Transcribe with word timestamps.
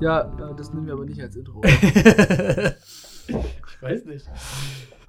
Ja, 0.00 0.20
äh, 0.50 0.54
das 0.56 0.72
nehmen 0.72 0.86
wir 0.86 0.92
aber 0.94 1.04
nicht 1.04 1.20
als 1.20 1.34
Intro. 1.36 1.60
ich 1.64 1.72
weiß 3.82 4.04
nicht. 4.04 4.26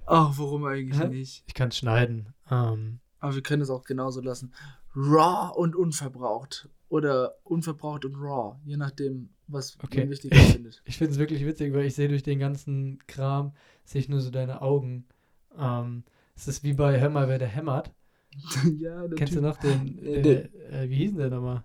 Ach, 0.05 0.33
warum 0.37 0.65
eigentlich 0.65 0.99
Hä? 0.99 1.07
nicht? 1.07 1.43
Ich 1.47 1.53
kann 1.53 1.69
es 1.69 1.77
schneiden. 1.77 2.33
Ähm, 2.49 2.99
Aber 3.19 3.35
wir 3.35 3.43
können 3.43 3.61
es 3.61 3.69
auch 3.69 3.83
genauso 3.83 4.21
lassen. 4.21 4.51
Raw 4.95 5.53
und 5.55 5.75
unverbraucht. 5.75 6.69
Oder 6.89 7.35
unverbraucht 7.43 8.05
und 8.05 8.15
raw. 8.15 8.55
Je 8.65 8.77
nachdem, 8.77 9.29
was 9.47 9.77
Okay. 9.83 9.99
man 10.01 10.09
wichtiger 10.09 10.35
findet. 10.37 10.81
ich 10.85 10.97
finde 10.97 11.13
es 11.13 11.19
wirklich 11.19 11.45
witzig, 11.45 11.71
weil 11.75 11.85
ich 11.85 11.93
sehe 11.93 12.07
durch 12.09 12.23
den 12.23 12.39
ganzen 12.39 12.97
Kram, 13.05 13.53
sehe 13.85 14.01
ich 14.01 14.09
nur 14.09 14.21
so 14.21 14.31
deine 14.31 14.63
Augen. 14.63 15.05
Ähm, 15.55 16.03
es 16.35 16.47
ist 16.47 16.63
wie 16.63 16.73
bei 16.73 16.99
Hör 16.99 17.09
mal, 17.11 17.27
wer 17.27 17.37
der 17.37 17.47
hämmert. 17.47 17.91
ja, 18.79 19.07
der 19.07 19.15
Kennst 19.15 19.33
du 19.35 19.37
Typ. 19.39 19.43
noch 19.49 19.57
den, 19.57 19.99
Äh, 19.99 20.21
der, 20.23 20.45
äh, 20.83 20.89
wie 20.89 20.95
hieß 20.95 21.11
denn 21.11 21.19
der 21.19 21.29
nochmal? 21.29 21.63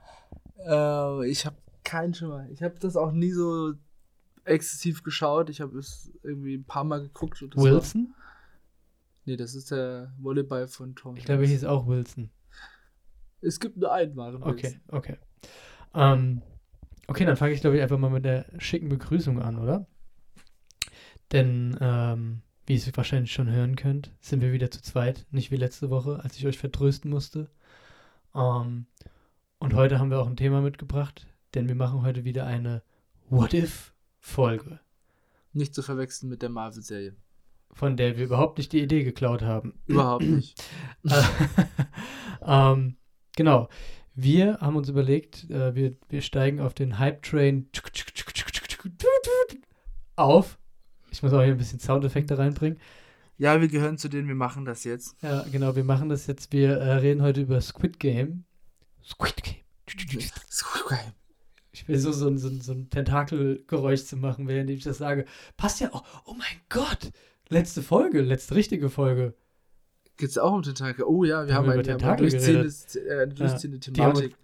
Äh, 0.59 1.31
ich 1.31 1.47
habe 1.47 1.57
keinen 1.85 2.15
Schimmer. 2.15 2.49
Ich 2.51 2.63
habe 2.63 2.79
das 2.79 2.97
auch 2.97 3.13
nie 3.13 3.31
so 3.31 3.75
exzessiv 4.45 5.03
geschaut. 5.03 5.51
Ich 5.51 5.61
habe 5.61 5.79
es 5.79 6.11
irgendwie 6.23 6.55
ein 6.55 6.65
paar 6.65 6.85
Mal 6.85 7.03
geguckt. 7.03 7.43
Das 7.43 7.57
War, 7.57 7.65
Wilson? 7.65 8.15
nee, 9.25 9.37
das 9.37 9.55
ist 9.55 9.71
der 9.71 10.13
Volleyball 10.19 10.67
von 10.67 10.95
Tom. 10.95 11.17
Ich 11.17 11.25
glaube, 11.25 11.43
er 11.43 11.49
hieß 11.49 11.65
auch 11.65 11.87
Wilson. 11.87 12.31
Es 13.41 13.61
gibt 13.61 13.77
nur 13.77 13.93
einen 13.93 14.17
wahren 14.17 14.43
Okay, 14.43 14.81
okay. 14.89 15.19
Ähm, 15.95 16.43
okay, 17.07 17.25
dann 17.25 17.37
fange 17.37 17.53
ich, 17.53 17.61
glaube 17.61 17.77
ich, 17.77 17.83
einfach 17.83 17.99
mal 17.99 18.11
mit 18.11 18.25
der 18.25 18.47
schicken 18.59 18.89
Begrüßung 18.89 19.41
an, 19.41 19.59
oder? 19.59 19.87
Denn, 21.33 21.77
ähm, 21.81 22.43
wie 22.67 22.75
ihr 22.75 22.79
es 22.79 22.97
wahrscheinlich 22.97 23.33
schon 23.33 23.51
hören 23.51 23.77
könnt, 23.77 24.13
sind 24.21 24.41
wir 24.41 24.53
wieder 24.53 24.71
zu 24.71 24.81
zweit. 24.81 25.27
Nicht 25.31 25.51
wie 25.51 25.57
letzte 25.57 25.91
Woche, 25.91 26.21
als 26.23 26.37
ich 26.37 26.47
euch 26.47 26.59
vertrösten 26.59 27.11
musste. 27.11 27.51
Ähm, 28.35 28.87
und 29.59 29.75
heute 29.75 29.99
haben 29.99 30.11
wir 30.11 30.21
auch 30.21 30.27
ein 30.27 30.37
Thema 30.37 30.63
mitgebracht, 30.63 31.27
denn 31.55 31.69
wir 31.69 31.75
machen 31.75 32.03
heute 32.03 32.25
wieder 32.25 32.47
eine 32.47 32.83
What-If-Folge, 33.31 34.81
Nicht 35.53 35.75
zu 35.75 35.83
verwechseln 35.83 36.29
mit 36.29 36.43
der 36.43 36.51
Marvel-Serie. 36.51 37.17
von 37.73 37.97
der 37.97 38.17
wir 38.17 38.25
überhaupt 38.25 38.59
nicht 38.59 38.73
die 38.73 38.83
Idee 38.83 39.03
geklaut 39.05 39.43
haben. 39.43 39.81
Überhaupt 39.87 40.25
nicht. 40.25 40.63
Äh, 41.05 41.23
ähm, 42.43 42.97
genau. 43.37 43.69
Wir 44.15 44.59
haben 44.61 44.77
uns 44.77 44.89
überlegt, 44.89 45.51
äh, 45.51 45.75
wir, 45.75 45.97
wir 46.09 46.23
steigen 46.23 46.61
auf 46.61 46.73
den 46.75 46.99
Hype-Train 46.99 47.69
auf. 50.17 50.59
Ich 51.11 51.23
muss 51.23 51.33
auch 51.33 51.43
hier 51.43 51.53
ein 51.53 51.59
bisschen 51.59 51.81
Soundeffekte 51.81 52.39
reinbringen. 52.39 52.79
Ja, 53.37 53.61
wir 53.61 53.69
gehören 53.69 53.99
zu 53.99 54.09
denen, 54.09 54.29
wir 54.29 54.37
machen 54.37 54.65
das 54.65 54.85
jetzt. 54.85 55.17
Ja, 55.23 55.45
genau, 55.51 55.75
wir 55.75 55.85
machen 55.85 56.09
das 56.09 56.29
jetzt. 56.29 56.53
Wir 56.53 56.77
äh, 56.77 56.93
reden 56.95 57.23
heute 57.23 57.41
über 57.41 57.61
Squid 57.61 57.99
Game. 57.99 58.45
Squid 59.03 59.43
Game. 59.43 59.65
Ich 61.75 61.89
will 61.89 61.99
so, 61.99 62.13
so, 62.13 62.29
ein- 62.29 62.39
so, 62.39 62.49
so 62.49 62.73
ein 62.73 62.89
Tentakelgeräusch 62.89 64.05
zu 64.05 64.17
machen, 64.17 64.47
während 64.49 64.71
ich 64.71 64.85
das 64.85 64.99
sage. 64.99 65.25
Passt 65.57 65.81
ja 65.81 65.93
auch. 65.93 66.05
Oh 66.25 66.35
mein 66.35 66.61
Gott! 66.69 67.11
Letzte 67.49 67.83
Folge, 67.83 68.23
letzte 68.23 68.55
richtige 68.55 68.89
Folge. 68.89 69.35
Geht's 70.17 70.39
auch 70.39 70.53
um 70.53 70.63
Tentakel? 70.63 71.05
Oh 71.05 71.25
ja, 71.25 71.47
wir 71.47 71.55
Haben 71.55 71.63
haben, 71.63 71.67
wir 71.67 71.73
eine, 71.75 71.83
Tentakel 71.83 72.29
durchziehende, 72.31 72.69
äh, 72.69 73.27
durchziehende 73.29 73.79
haben- 73.79 73.93
Thematik. 73.95 74.37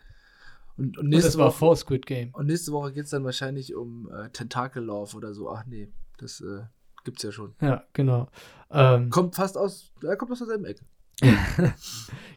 Und, 0.76 0.96
und, 0.96 0.98
Und 0.98 1.08
nächste 1.10 1.28
das 1.28 1.38
war 1.38 1.46
Woche, 1.48 1.56
vor 1.58 1.76
Squid 1.76 2.06
Game. 2.06 2.30
und 2.34 2.46
nächste 2.46 2.72
Woche 2.72 2.92
geht 2.92 3.04
es 3.04 3.10
dann 3.10 3.22
wahrscheinlich 3.24 3.74
um 3.76 4.10
äh, 4.12 4.30
Tentakellauf 4.30 5.14
oder 5.14 5.32
so. 5.34 5.48
Ach 5.50 5.64
nee, 5.66 5.88
das 6.18 6.40
äh, 6.40 6.62
gibt's 7.04 7.22
ja 7.22 7.30
schon. 7.30 7.54
Ja, 7.60 7.84
genau. 7.92 8.28
Ähm, 8.72 9.10
Kommt 9.10 9.36
fast 9.36 9.56
aus, 9.56 9.92
er 10.02 10.16
kommt 10.16 10.32
aus 10.32 10.38
derselben 10.38 10.64
Ecke. 10.64 10.84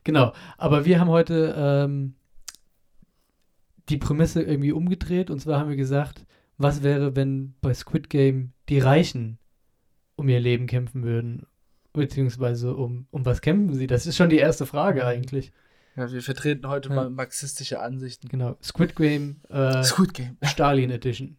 genau, 0.03 0.33
aber 0.57 0.85
wir 0.85 0.99
haben 0.99 1.09
heute 1.09 1.53
ähm, 1.57 2.15
die 3.89 3.97
Prämisse 3.97 4.41
irgendwie 4.41 4.71
umgedreht 4.71 5.29
und 5.29 5.39
zwar 5.39 5.59
haben 5.59 5.69
wir 5.69 5.75
gesagt, 5.75 6.25
was 6.57 6.83
wäre, 6.83 7.16
wenn 7.16 7.55
bei 7.61 7.73
Squid 7.73 8.09
Game 8.09 8.53
die 8.69 8.79
Reichen 8.79 9.39
um 10.16 10.29
ihr 10.29 10.39
Leben 10.39 10.67
kämpfen 10.67 11.03
würden? 11.03 11.45
Beziehungsweise 11.94 12.75
um, 12.75 13.07
um 13.11 13.25
was 13.25 13.41
kämpfen 13.41 13.75
sie? 13.75 13.88
Das 13.88 14.05
ist 14.07 14.16
schon 14.17 14.29
die 14.29 14.38
erste 14.38 14.66
Frage 14.66 15.05
eigentlich. 15.05 15.51
Ja, 15.95 16.11
wir 16.11 16.21
vertreten 16.23 16.67
heute 16.67 16.89
Ja. 16.89 16.95
mal 16.95 17.09
marxistische 17.11 17.79
Ansichten. 17.79 18.27
Genau, 18.29 18.57
Squid 18.63 18.95
Game 18.95 19.41
äh, 19.49 19.83
Squid 19.83 20.13
Game. 20.13 20.38
Stalin 20.44 20.89
Edition. 20.89 21.38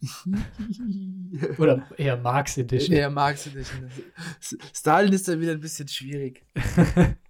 Oder 1.58 1.86
eher 1.96 2.16
Marx 2.16 2.56
Edition. 2.58 2.94
Er 2.96 3.10
mag 3.10 3.36
sie 3.36 3.50
nicht. 3.50 3.70
Stalin 4.74 5.12
ist 5.12 5.26
dann 5.28 5.40
wieder 5.40 5.52
ein 5.52 5.60
bisschen 5.60 5.88
schwierig. 5.88 6.44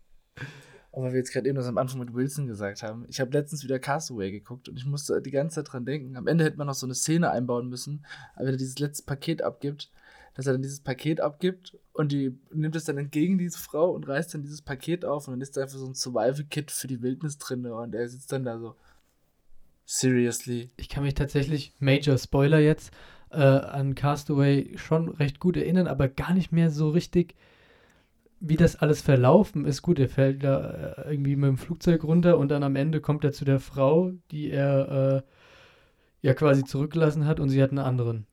Aber 0.98 1.12
wir 1.12 1.18
jetzt 1.18 1.32
gerade 1.32 1.48
eben 1.48 1.54
das 1.54 1.68
am 1.68 1.78
Anfang 1.78 2.00
mit 2.00 2.12
Wilson 2.12 2.48
gesagt 2.48 2.82
haben. 2.82 3.06
Ich 3.08 3.20
habe 3.20 3.30
letztens 3.30 3.62
wieder 3.62 3.78
Castaway 3.78 4.32
geguckt 4.32 4.68
und 4.68 4.76
ich 4.76 4.84
musste 4.84 5.22
die 5.22 5.30
ganze 5.30 5.54
Zeit 5.54 5.72
dran 5.72 5.84
denken. 5.84 6.16
Am 6.16 6.26
Ende 6.26 6.42
hätte 6.42 6.56
man 6.56 6.66
noch 6.66 6.74
so 6.74 6.86
eine 6.86 6.94
Szene 6.96 7.30
einbauen 7.30 7.68
müssen, 7.68 8.04
aber 8.34 8.46
wenn 8.46 8.54
er 8.54 8.58
dieses 8.58 8.80
letzte 8.80 9.04
Paket 9.04 9.40
abgibt, 9.42 9.92
dass 10.34 10.48
er 10.48 10.54
dann 10.54 10.62
dieses 10.62 10.80
Paket 10.80 11.20
abgibt 11.20 11.78
und 11.92 12.10
die 12.10 12.36
nimmt 12.52 12.74
es 12.74 12.82
dann 12.82 12.98
entgegen, 12.98 13.38
diese 13.38 13.60
Frau, 13.60 13.92
und 13.92 14.08
reißt 14.08 14.34
dann 14.34 14.42
dieses 14.42 14.60
Paket 14.60 15.04
auf 15.04 15.28
und 15.28 15.34
dann 15.34 15.40
ist 15.40 15.56
da 15.56 15.62
einfach 15.62 15.78
so 15.78 15.86
ein 15.86 15.94
Survival-Kit 15.94 16.72
für 16.72 16.88
die 16.88 17.00
Wildnis 17.00 17.38
drin 17.38 17.64
und 17.64 17.94
er 17.94 18.08
sitzt 18.08 18.32
dann 18.32 18.44
da 18.44 18.58
so. 18.58 18.74
Seriously. 19.84 20.70
Ich 20.76 20.88
kann 20.88 21.04
mich 21.04 21.14
tatsächlich, 21.14 21.74
Major 21.78 22.18
Spoiler 22.18 22.58
jetzt, 22.58 22.90
äh, 23.30 23.36
an 23.36 23.94
Castaway 23.94 24.76
schon 24.76 25.08
recht 25.10 25.38
gut 25.38 25.56
erinnern, 25.56 25.86
aber 25.86 26.08
gar 26.08 26.34
nicht 26.34 26.50
mehr 26.50 26.72
so 26.72 26.90
richtig, 26.90 27.36
wie 28.40 28.56
das 28.56 28.76
alles 28.76 29.02
verlaufen 29.02 29.64
ist. 29.64 29.82
Gut, 29.82 29.98
er 29.98 30.08
fällt 30.08 30.44
da 30.44 30.70
äh, 31.06 31.10
irgendwie 31.12 31.36
mit 31.36 31.48
dem 31.48 31.58
Flugzeug 31.58 32.04
runter 32.04 32.38
und 32.38 32.48
dann 32.50 32.62
am 32.62 32.76
Ende 32.76 33.00
kommt 33.00 33.24
er 33.24 33.32
zu 33.32 33.44
der 33.44 33.60
Frau, 33.60 34.12
die 34.30 34.50
er 34.50 35.22
äh, 36.22 36.26
ja 36.26 36.34
quasi 36.34 36.64
zurückgelassen 36.64 37.26
hat 37.26 37.40
und 37.40 37.48
sie 37.48 37.62
hat 37.62 37.70
einen 37.70 37.78
anderen. 37.80 38.26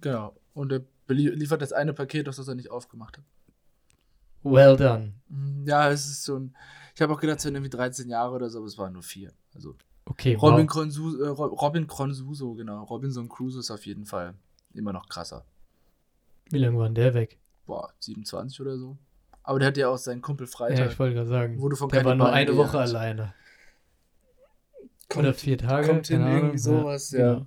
Genau. 0.00 0.34
Und 0.54 0.72
er 0.72 0.84
liefert 1.08 1.62
das 1.62 1.72
eine 1.72 1.92
Paket, 1.92 2.26
das 2.26 2.38
er 2.46 2.54
nicht 2.54 2.70
aufgemacht 2.70 3.18
hat. 3.18 3.24
Well 4.42 4.76
done. 4.76 5.12
Mm, 5.28 5.66
Ja, 5.66 5.90
es 5.90 6.06
ist 6.06 6.24
so 6.24 6.36
ein. 6.38 6.56
Ich 6.94 7.02
habe 7.02 7.12
auch 7.12 7.20
gedacht, 7.20 7.38
es 7.38 7.44
wären 7.44 7.54
irgendwie 7.56 7.70
13 7.70 8.08
Jahre 8.08 8.34
oder 8.34 8.48
so, 8.48 8.58
aber 8.58 8.66
es 8.66 8.78
waren 8.78 8.92
nur 8.92 9.02
vier. 9.02 9.32
Also 9.54 9.74
Okay, 10.08 10.34
Robin, 10.36 10.66
wow. 10.66 10.66
Cronsu, 10.66 11.20
äh, 11.22 11.28
Ro- 11.28 11.46
Robin 11.54 11.86
Cronsuso, 11.86 12.54
genau. 12.54 12.84
Robinson 12.84 13.28
Crusoe 13.28 13.60
ist 13.60 13.70
auf 13.70 13.86
jeden 13.86 14.06
Fall 14.06 14.34
immer 14.72 14.92
noch 14.92 15.08
krasser. 15.08 15.44
Wie 16.50 16.58
lange 16.58 16.76
war 16.78 16.86
denn 16.86 16.96
der 16.96 17.14
weg? 17.14 17.38
Boah, 17.66 17.92
27 18.00 18.60
oder 18.60 18.78
so. 18.78 18.96
Aber 19.46 19.60
der 19.60 19.68
hat 19.68 19.76
ja 19.76 19.88
auch 19.88 19.96
seinen 19.96 20.20
Kumpel 20.22 20.46
Ja, 20.46 20.52
Freitag. 20.56 20.90
ich 20.90 20.98
wollte 20.98 21.14
gerade 21.14 21.28
sagen. 21.28 21.60
Wurde 21.60 21.76
von 21.76 21.88
Der 21.88 22.04
war 22.04 22.14
nur 22.16 22.32
eine 22.32 22.56
Woche 22.56 22.78
alleine. 22.80 23.32
Kommt- 25.08 25.24
Oder 25.24 25.34
vier 25.34 25.56
Tage. 25.56 25.86
kommt 25.86 26.08
hin, 26.08 26.26
irgendwie 26.26 26.58
sowas, 26.58 27.12
ja. 27.12 27.34
genau. 27.34 27.46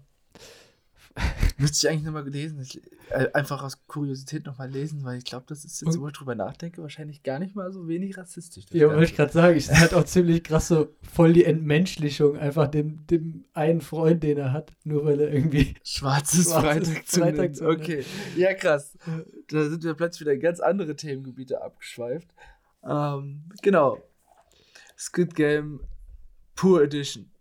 Müsste 1.58 1.88
ich 1.88 1.92
eigentlich 1.92 2.06
nochmal 2.06 2.24
gelesen. 2.24 2.60
Ich, 2.62 2.82
äh, 3.10 3.32
einfach 3.34 3.64
aus 3.64 3.86
Kuriosität 3.88 4.46
nochmal 4.46 4.70
lesen, 4.70 5.04
weil 5.04 5.18
ich 5.18 5.26
glaube, 5.26 5.46
das 5.48 5.66
ist 5.66 5.82
jetzt, 5.82 6.00
wo 6.00 6.08
ich 6.08 6.14
drüber 6.14 6.36
nachdenke, 6.36 6.82
wahrscheinlich 6.82 7.24
gar 7.24 7.40
nicht 7.40 7.56
mal 7.56 7.72
so 7.72 7.88
wenig 7.88 8.18
rassistisch. 8.18 8.66
Ja, 8.72 8.88
wollte 8.88 9.06
ich 9.06 9.16
gerade 9.16 9.32
sagen, 9.32 9.58
es 9.58 9.72
halt 9.72 9.94
auch 9.94 10.04
ziemlich 10.04 10.44
krass 10.44 10.68
so 10.68 10.88
voll 11.02 11.34
die 11.34 11.46
Entmenschlichung 11.46 12.38
einfach 12.38 12.68
dem, 12.68 13.06
dem 13.08 13.46
einen 13.54 13.82
Freund, 13.82 14.24
den 14.24 14.38
er 14.38 14.54
hat, 14.54 14.72
nur 14.84 15.06
weil 15.06 15.20
er 15.20 15.34
irgendwie. 15.34 15.76
Schwarzes, 15.84 16.52
Schwarzes 16.52 16.90
Freitag, 16.90 17.08
zu 17.08 17.20
Freitag 17.20 17.56
zu. 17.56 17.68
Okay, 17.68 18.06
ja 18.38 18.54
krass. 18.54 18.98
Da 19.50 19.70
sind 19.70 19.84
wir 19.84 19.94
plötzlich 19.96 20.22
wieder 20.22 20.34
in 20.34 20.40
ganz 20.40 20.60
andere 20.60 20.96
Themengebiete 20.96 21.62
abgeschweift. 21.62 22.30
Ähm, 22.84 23.46
genau. 23.62 23.98
Squid 24.98 25.36
Game 25.36 25.82
Pure 26.56 26.84
Edition. 26.84 27.32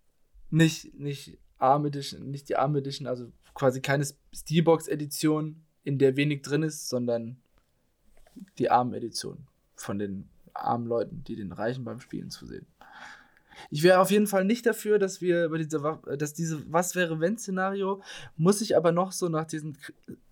Nicht, 0.51 0.95
nicht 0.99 1.39
Arm 1.59 1.87
Edition, 1.87 2.31
nicht 2.31 2.49
die 2.49 2.57
Arm 2.57 2.77
Edition, 2.77 3.07
also 3.07 3.33
quasi 3.59 3.81
keine 3.81 4.07
Steelbox-Edition, 4.33 5.65
in 5.83 5.99
der 5.99 6.17
wenig 6.17 6.43
drin 6.43 6.63
ist, 6.63 6.89
sondern 6.89 7.39
die 8.59 8.71
Arm-Edition 8.71 9.49
von 9.75 9.99
den 9.99 10.29
armen 10.55 10.87
Leuten, 10.87 11.25
die 11.25 11.35
den 11.35 11.51
Reichen 11.51 11.85
beim 11.85 12.01
Spielen 12.01 12.31
zu 12.31 12.47
sehen. 12.47 12.67
Ich 13.71 13.83
wäre 13.83 13.99
auf 13.99 14.13
jeden 14.13 14.29
Fall 14.29 14.45
nicht 14.45 14.65
dafür, 14.65 15.01
dass 15.01 15.21
wir 15.21 15.47
über 15.47 15.59
diese, 15.59 15.99
dass 16.17 16.35
diese 16.35 16.73
Was 16.73 16.95
wäre 16.95 17.19
wenn 17.19 17.37
Szenario 17.37 18.01
muss 18.37 18.61
ich 18.61 18.77
aber 18.77 18.93
noch 18.93 19.11
so 19.11 19.29
nach 19.29 19.47
diesen 19.47 19.77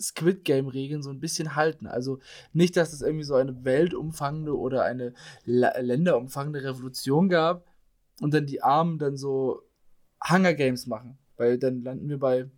Squid 0.01 0.45
Game 0.45 0.69
Regeln 0.69 1.03
so 1.03 1.11
ein 1.11 1.19
bisschen 1.19 1.57
halten. 1.57 1.89
Also 1.89 2.21
nicht, 2.53 2.77
dass 2.77 2.93
es 2.93 3.03
irgendwie 3.03 3.25
so 3.25 3.35
eine 3.35 3.65
weltumfangende 3.65 4.57
oder 4.57 4.85
eine 4.85 5.13
länderumfangende 5.45 6.63
Revolution 6.63 7.29
gab 7.29 7.67
und 8.21 8.33
dann 8.33 8.47
die 8.47 8.63
Armen 8.63 8.99
dann 8.99 9.17
so 9.17 9.63
Hunger 10.31 10.55
Games 10.55 10.87
machen, 10.87 11.19
weil 11.37 11.59
dann 11.59 11.83
landen 11.83 12.09
wir 12.09 12.19
bei 12.19 12.49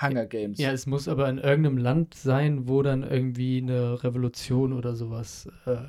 Hunger 0.00 0.26
Games. 0.26 0.58
Ja, 0.58 0.72
es 0.72 0.86
muss 0.86 1.08
aber 1.08 1.28
in 1.28 1.38
irgendeinem 1.38 1.78
Land 1.78 2.14
sein, 2.14 2.68
wo 2.68 2.82
dann 2.82 3.02
irgendwie 3.02 3.58
eine 3.58 4.02
Revolution 4.02 4.72
oder 4.72 4.94
sowas. 4.96 5.48
Äh, 5.66 5.84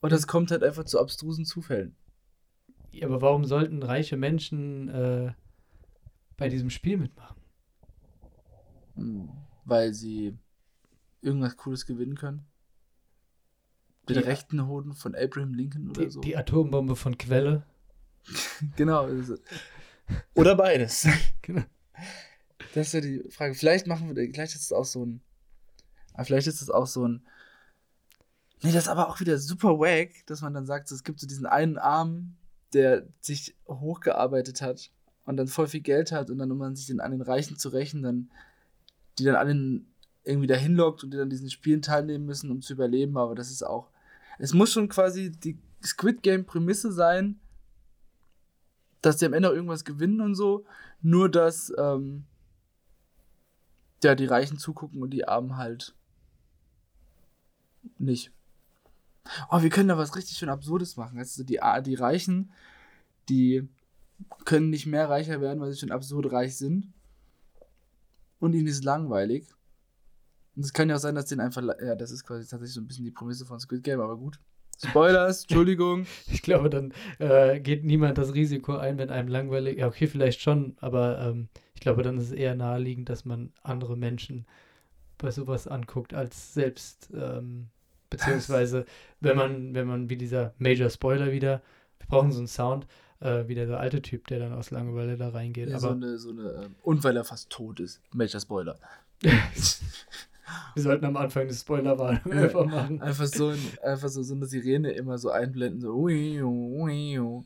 Und 0.00 0.12
das 0.12 0.26
kommt 0.26 0.50
halt 0.50 0.62
einfach 0.64 0.84
zu 0.84 0.98
abstrusen 1.00 1.44
Zufällen. 1.44 1.94
ja, 2.92 3.06
aber 3.06 3.20
warum 3.22 3.44
sollten 3.44 3.82
reiche 3.82 4.16
Menschen 4.16 4.88
äh, 4.88 5.32
bei 6.36 6.48
diesem 6.48 6.70
Spiel 6.70 6.96
mitmachen? 6.96 7.36
Hm, 8.96 9.30
Weil 9.64 9.92
sie 9.94 10.36
irgendwas 11.22 11.56
Cooles 11.56 11.86
gewinnen 11.86 12.16
können. 12.16 12.46
Den 14.08 14.16
Die- 14.16 14.22
rechten 14.24 14.66
Hoden 14.66 14.94
von 14.94 15.14
Abraham 15.14 15.54
Lincoln 15.54 15.90
oder 15.90 16.04
Die, 16.04 16.10
so. 16.10 16.20
die 16.20 16.36
Atombombe 16.36 16.96
von 16.96 17.16
Quelle. 17.18 17.62
Genau. 18.76 19.04
also- 19.04 19.36
Oder 20.34 20.56
beides. 20.56 21.06
Genau. 21.42 21.62
Das 22.74 22.88
ist 22.88 22.92
ja 22.92 23.00
die 23.00 23.24
Frage. 23.30 23.54
Vielleicht 23.54 23.86
machen 23.86 24.14
wir, 24.14 24.14
vielleicht 24.32 24.54
ist 24.54 24.62
es 24.62 24.72
auch 24.72 24.84
so 24.84 25.04
ein, 25.04 25.20
vielleicht 26.22 26.46
ist 26.46 26.62
es 26.62 26.70
auch 26.70 26.86
so 26.86 27.06
ein, 27.06 27.22
nee, 28.62 28.72
das 28.72 28.84
ist 28.84 28.88
aber 28.88 29.08
auch 29.08 29.20
wieder 29.20 29.38
super 29.38 29.78
wack, 29.78 30.10
dass 30.26 30.42
man 30.42 30.54
dann 30.54 30.66
sagt, 30.66 30.90
es 30.90 31.04
gibt 31.04 31.20
so 31.20 31.26
diesen 31.26 31.46
einen 31.46 31.78
Arm, 31.78 32.36
der 32.72 33.06
sich 33.20 33.56
hochgearbeitet 33.66 34.62
hat 34.62 34.90
und 35.24 35.36
dann 35.36 35.48
voll 35.48 35.66
viel 35.66 35.80
Geld 35.80 36.12
hat 36.12 36.30
und 36.30 36.38
dann, 36.38 36.52
um 36.52 36.58
man 36.58 36.76
sich 36.76 36.86
den, 36.86 37.00
an 37.00 37.10
den 37.10 37.22
Reichen 37.22 37.56
zu 37.56 37.70
rächen, 37.70 38.02
dann, 38.02 38.30
die 39.18 39.24
dann 39.24 39.36
allen 39.36 39.86
irgendwie 40.24 40.46
dahin 40.46 40.74
lockt 40.74 41.02
und 41.02 41.12
die 41.12 41.16
dann 41.16 41.30
diesen 41.30 41.50
Spielen 41.50 41.82
teilnehmen 41.82 42.26
müssen, 42.26 42.50
um 42.50 42.62
zu 42.62 42.74
überleben, 42.74 43.16
aber 43.16 43.34
das 43.34 43.50
ist 43.50 43.62
auch, 43.62 43.90
es 44.38 44.52
muss 44.52 44.72
schon 44.72 44.88
quasi 44.88 45.30
die 45.30 45.58
Squid 45.82 46.22
Game 46.22 46.44
Prämisse 46.44 46.92
sein, 46.92 47.40
dass 49.02 49.16
die 49.16 49.26
am 49.26 49.32
Ende 49.32 49.48
auch 49.48 49.54
irgendwas 49.54 49.84
gewinnen 49.84 50.20
und 50.20 50.34
so, 50.34 50.64
nur 51.00 51.30
dass, 51.30 51.72
ähm, 51.78 52.24
ja, 54.02 54.14
die 54.14 54.26
Reichen 54.26 54.58
zugucken 54.58 55.02
und 55.02 55.10
die 55.10 55.26
Armen 55.26 55.56
halt 55.56 55.94
nicht. 57.98 58.32
Oh, 59.50 59.62
wir 59.62 59.70
können 59.70 59.88
da 59.88 59.98
was 59.98 60.16
richtig 60.16 60.36
schön 60.36 60.48
Absurdes 60.48 60.96
machen. 60.96 61.18
Also 61.18 61.44
die, 61.44 61.60
die 61.84 61.94
Reichen, 61.94 62.52
die 63.28 63.68
können 64.44 64.70
nicht 64.70 64.86
mehr 64.86 65.08
reicher 65.08 65.40
werden, 65.40 65.60
weil 65.60 65.72
sie 65.72 65.78
schon 65.78 65.92
absurd 65.92 66.32
reich 66.32 66.56
sind. 66.56 66.92
Und 68.38 68.54
ihnen 68.54 68.66
ist 68.66 68.84
langweilig. 68.84 69.46
Und 70.56 70.64
es 70.64 70.72
kann 70.72 70.88
ja 70.88 70.96
auch 70.96 71.00
sein, 71.00 71.14
dass 71.14 71.26
denen 71.26 71.40
einfach. 71.40 71.62
Ja, 71.80 71.94
das 71.94 72.10
ist 72.10 72.24
quasi 72.24 72.48
tatsächlich 72.48 72.74
so 72.74 72.80
ein 72.80 72.86
bisschen 72.86 73.04
die 73.04 73.10
Prämisse 73.10 73.46
von 73.46 73.60
Squid 73.60 73.82
Game, 73.82 74.00
aber 74.00 74.16
gut. 74.16 74.40
Spoilers, 74.84 75.42
Entschuldigung. 75.42 76.06
Ich 76.32 76.42
glaube, 76.42 76.70
dann 76.70 76.92
äh, 77.18 77.60
geht 77.60 77.84
niemand 77.84 78.18
das 78.18 78.34
Risiko 78.34 78.76
ein, 78.76 78.98
wenn 78.98 79.10
einem 79.10 79.28
langweilig. 79.28 79.78
Ja, 79.78 79.88
okay, 79.88 80.06
vielleicht 80.06 80.40
schon, 80.40 80.76
aber 80.80 81.20
ähm, 81.20 81.48
ich 81.74 81.80
glaube, 81.80 82.02
dann 82.02 82.18
ist 82.18 82.24
es 82.24 82.32
eher 82.32 82.54
naheliegend, 82.54 83.08
dass 83.08 83.24
man 83.24 83.52
andere 83.62 83.96
Menschen 83.96 84.46
bei 85.18 85.30
sowas 85.30 85.66
anguckt, 85.66 86.14
als 86.14 86.54
selbst. 86.54 87.10
Ähm, 87.14 87.68
beziehungsweise, 88.08 88.84
wenn 89.20 89.36
man, 89.36 89.74
wenn 89.74 89.86
man 89.86 90.10
wie 90.10 90.16
dieser 90.16 90.54
Major 90.58 90.90
Spoiler 90.90 91.32
wieder, 91.32 91.62
wir 91.98 92.06
brauchen 92.08 92.32
so 92.32 92.38
einen 92.38 92.48
Sound, 92.48 92.86
äh, 93.20 93.46
wie 93.46 93.54
der 93.54 93.68
alte 93.78 94.02
Typ, 94.02 94.26
der 94.28 94.40
dann 94.40 94.52
aus 94.52 94.70
Langeweile 94.70 95.16
da 95.16 95.28
reingeht. 95.28 95.68
Ja, 95.68 95.76
aber, 95.76 95.88
so 95.88 95.94
eine, 95.94 96.18
so 96.18 96.30
eine, 96.30 96.64
ähm, 96.64 96.74
und 96.82 97.04
weil 97.04 97.16
er 97.16 97.24
fast 97.24 97.50
tot 97.50 97.80
ist. 97.80 98.00
Major 98.12 98.40
Spoiler. 98.40 98.78
Wir 100.74 100.82
sollten 100.82 101.04
am 101.04 101.16
Anfang 101.16 101.44
eine 101.44 101.54
Spoilerwarnung 101.54 102.32
einfach 102.32 102.64
machen. 102.66 103.00
Einfach 103.00 103.26
so, 103.26 103.48
ein, 103.48 103.58
einfach 103.82 104.08
so, 104.08 104.22
so 104.22 104.34
eine 104.34 104.46
Sirene 104.46 104.92
immer 104.92 105.18
so 105.18 105.30
einblenden, 105.30 105.80
so 105.80 105.94
ui, 105.94 106.42
ui, 106.42 107.18
ui. 107.18 107.44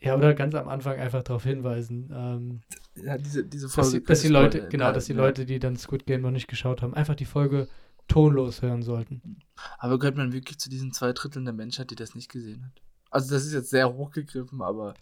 Ja, 0.00 0.16
oder 0.16 0.34
ganz 0.34 0.54
am 0.54 0.68
Anfang 0.68 0.98
einfach 0.98 1.22
darauf 1.22 1.44
hinweisen. 1.44 2.10
Ähm, 2.14 2.60
ja, 3.02 3.16
diese, 3.16 3.44
diese 3.44 3.68
Folge. 3.68 3.90
Dass, 3.90 3.92
die, 3.92 4.04
dass 4.04 4.20
die 4.20 4.28
Leute, 4.28 4.68
genau, 4.68 4.92
dass 4.92 5.06
die 5.06 5.12
ja. 5.12 5.18
Leute, 5.18 5.46
die 5.46 5.58
dann 5.58 5.76
Squid 5.76 6.04
Game 6.04 6.20
noch 6.20 6.30
nicht 6.30 6.46
geschaut 6.46 6.82
haben, 6.82 6.94
einfach 6.94 7.14
die 7.14 7.24
Folge 7.24 7.68
tonlos 8.06 8.60
hören 8.60 8.82
sollten. 8.82 9.38
Aber 9.78 9.98
gehört 9.98 10.16
man 10.16 10.32
wirklich 10.32 10.58
zu 10.58 10.68
diesen 10.68 10.92
zwei 10.92 11.12
Dritteln 11.14 11.46
der 11.46 11.54
Menschheit, 11.54 11.90
die 11.90 11.94
das 11.94 12.14
nicht 12.14 12.30
gesehen 12.30 12.64
hat? 12.66 12.82
Also, 13.10 13.34
das 13.34 13.46
ist 13.46 13.54
jetzt 13.54 13.70
sehr 13.70 13.94
hochgegriffen, 13.94 14.60
aber 14.60 14.94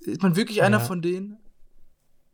ist 0.00 0.22
man 0.22 0.34
wirklich 0.34 0.58
ja. 0.58 0.64
einer 0.64 0.80
von 0.80 1.02
denen? 1.02 1.36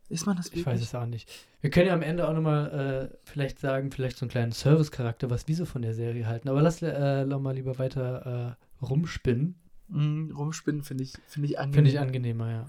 Ist 0.09 0.25
man 0.25 0.37
das 0.37 0.47
wirklich? 0.47 0.61
Ich 0.61 0.65
weiß 0.65 0.81
es 0.81 0.95
auch 0.95 1.05
nicht. 1.05 1.29
Wir 1.59 1.69
können 1.69 1.87
ja 1.87 1.93
am 1.93 2.01
Ende 2.01 2.27
auch 2.27 2.33
nochmal 2.33 3.11
äh, 3.11 3.17
vielleicht 3.25 3.59
sagen, 3.59 3.91
vielleicht 3.91 4.17
so 4.17 4.25
einen 4.25 4.31
kleinen 4.31 4.51
Service-Charakter, 4.53 5.29
was 5.29 5.47
wir 5.47 5.55
so 5.55 5.65
von 5.65 5.81
der 5.81 5.93
Serie 5.93 6.27
halten. 6.27 6.47
Aber 6.47 6.61
lass 6.61 6.81
äh, 6.81 7.25
mal 7.25 7.53
lieber 7.53 7.77
weiter 7.77 8.57
äh, 8.81 8.85
rumspinnen. 8.85 9.55
Mm, 9.89 10.31
rumspinnen 10.31 10.83
finde 10.83 11.03
ich, 11.03 11.13
find 11.27 11.45
ich 11.45 11.59
angenehmer. 11.59 11.73
Finde 11.73 11.89
ich 11.89 11.99
angenehmer, 11.99 12.51
ja. 12.51 12.65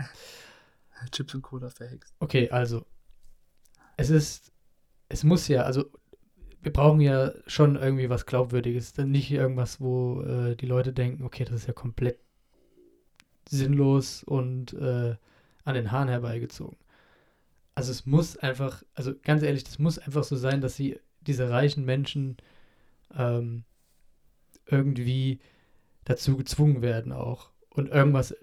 Chips 1.12 1.34
und 1.34 1.42
Cola 1.42 1.70
verhext. 1.70 2.12
Okay, 2.18 2.50
also. 2.50 2.84
Es 3.96 4.10
ist. 4.10 4.52
Es 5.08 5.22
muss 5.22 5.46
ja, 5.46 5.62
also. 5.62 5.84
Wir 6.60 6.72
brauchen 6.72 7.00
ja 7.00 7.32
schon 7.46 7.76
irgendwie 7.76 8.10
was 8.10 8.26
Glaubwürdiges. 8.26 8.96
Nicht 8.96 9.30
irgendwas, 9.30 9.80
wo 9.80 10.22
äh, 10.22 10.56
die 10.56 10.66
Leute 10.66 10.92
denken, 10.92 11.22
okay, 11.22 11.44
das 11.44 11.54
ist 11.54 11.66
ja 11.68 11.72
komplett 11.72 12.18
sinnlos 13.48 14.24
und 14.24 14.72
äh, 14.72 15.14
an 15.64 15.74
den 15.74 15.92
Haaren 15.92 16.08
herbeigezogen 16.08 16.76
also 17.78 17.92
es 17.92 18.06
muss 18.06 18.36
einfach, 18.36 18.82
also 18.94 19.14
ganz 19.22 19.42
ehrlich, 19.42 19.64
das 19.64 19.78
muss 19.78 19.98
einfach 19.98 20.24
so 20.24 20.36
sein, 20.36 20.60
dass 20.60 20.76
sie 20.76 20.98
diese 21.20 21.48
reichen 21.48 21.84
Menschen 21.84 22.36
ähm, 23.14 23.64
irgendwie 24.66 25.38
dazu 26.04 26.36
gezwungen 26.36 26.82
werden 26.82 27.12
auch 27.12 27.50
und 27.70 27.88
irgendwas 27.88 28.34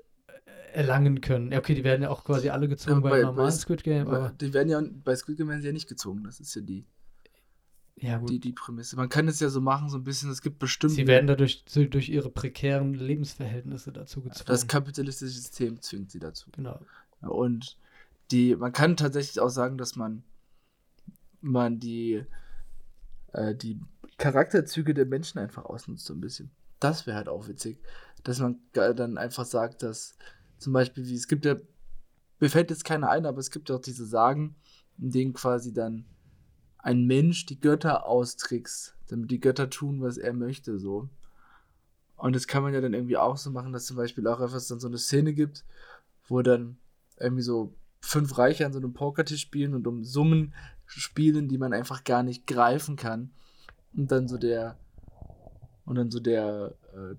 erlangen 0.74 1.22
können. 1.22 1.52
Ja, 1.52 1.60
okay, 1.60 1.76
die 1.76 1.84
werden 1.84 2.02
ja 2.02 2.10
auch 2.10 2.24
quasi 2.24 2.50
alle 2.50 2.68
gezwungen 2.68 3.04
ja, 3.04 3.10
bei, 3.10 3.10
bei 3.10 3.22
normalen 3.24 3.50
bei, 3.50 3.52
Squid 3.52 3.84
Game. 3.84 4.06
Bei, 4.06 4.32
die 4.40 4.54
werden 4.54 4.70
ja 4.70 4.82
bei 5.04 5.16
Squid 5.16 5.38
Game 5.38 5.50
werden 5.50 5.62
sie 5.62 5.68
ja 5.68 5.74
nicht 5.74 5.88
gezwungen. 5.88 6.24
Das 6.24 6.40
ist 6.40 6.56
ja 6.56 6.62
die, 6.62 6.86
ja, 7.98 8.18
gut. 8.18 8.30
Die, 8.30 8.40
die 8.40 8.54
Prämisse. 8.54 8.96
Man 8.96 9.10
kann 9.10 9.28
es 9.28 9.40
ja 9.40 9.50
so 9.50 9.62
machen, 9.62 9.90
so 9.90 9.98
ein 9.98 10.04
bisschen, 10.04 10.30
es 10.30 10.42
gibt 10.42 10.60
bestimmt. 10.60 10.94
Sie 10.94 11.08
werden 11.08 11.28
dadurch 11.28 11.64
so, 11.68 11.84
durch 11.86 12.10
ihre 12.10 12.30
prekären 12.30 12.94
Lebensverhältnisse 12.94 13.92
dazu 13.92 14.22
gezwungen. 14.22 14.48
Das 14.48 14.68
kapitalistische 14.68 15.32
System 15.32 15.82
zwingt 15.82 16.12
sie 16.12 16.20
dazu. 16.20 16.50
Genau. 16.52 16.80
Und 17.22 17.78
die, 18.32 18.56
man 18.56 18.72
kann 18.72 18.98
tatsächlich 18.98 19.40
auch 19.40 19.50
sagen, 19.50 19.78
dass 19.78 19.96
man, 19.96 20.24
man 21.42 21.80
die, 21.80 22.26
äh, 23.34 23.56
die 23.56 23.80
Charakterzüge 24.18 24.94
der 24.94 25.06
Menschen 25.06 25.40
einfach 25.40 25.66
ausnutzt, 25.66 26.06
so 26.06 26.14
ein 26.14 26.22
bisschen. 26.22 26.52
Das 26.80 27.06
wäre 27.06 27.18
halt 27.18 27.30
auch 27.30 27.48
witzig, 27.48 27.80
dass 28.24 28.40
man 28.40 28.60
dann 28.74 29.18
einfach 29.18 29.46
sagt, 29.46 29.84
dass 29.84 30.18
zum 30.58 30.74
Beispiel, 30.74 31.06
wie 31.06 31.16
es 31.16 31.28
gibt 31.28 31.46
ja, 31.46 31.56
mir 32.40 32.50
fällt 32.50 32.70
jetzt 32.70 32.86
keiner 32.86 33.10
ein, 33.10 33.26
aber 33.26 33.40
es 33.40 33.52
gibt 33.52 33.70
auch 33.72 33.80
diese 33.80 34.06
Sagen, 34.06 34.56
in 34.98 35.12
denen 35.12 35.34
quasi 35.34 35.74
dann 35.74 36.06
ein 36.78 37.06
Mensch 37.06 37.46
die 37.46 37.60
Götter 37.60 38.06
austrickst, 38.06 38.96
damit 39.08 39.32
die 39.32 39.40
Götter 39.40 39.70
tun, 39.70 40.02
was 40.02 40.18
er 40.18 40.34
möchte, 40.34 40.78
so. 40.80 41.10
Und 42.18 42.36
das 42.36 42.48
kann 42.48 42.64
man 42.64 42.74
ja 42.74 42.82
dann 42.82 42.94
irgendwie 42.94 43.18
auch 43.18 43.38
so 43.38 43.52
machen, 43.52 43.74
dass 43.74 43.86
zum 43.86 43.98
Beispiel 43.98 44.28
auch 44.28 44.40
einfach 44.40 44.62
dann 44.68 44.80
so 44.80 44.88
eine 44.88 44.98
Szene 44.98 45.34
gibt, 45.34 45.66
wo 46.28 46.42
dann 46.42 46.78
irgendwie 47.20 47.42
so 47.42 47.74
fünf 48.06 48.38
Reiche 48.38 48.66
an 48.66 48.74
so 48.74 48.80
einem 48.80 48.94
Pokertisch 48.94 49.42
spielen 49.42 49.74
und 49.74 49.88
um 49.88 50.04
Summen 50.04 50.54
spielen, 50.86 51.48
die 51.48 51.58
man 51.58 51.74
einfach 51.74 52.04
gar 52.04 52.24
nicht 52.24 52.46
greifen 52.48 52.96
kann. 52.96 53.32
Und 53.96 54.12
dann 54.12 54.28
so 54.28 54.38
der 54.38 54.78
und 55.86 55.96
dann 55.96 56.12
so 56.12 56.20
der 56.20 56.76
äh, 56.94 57.16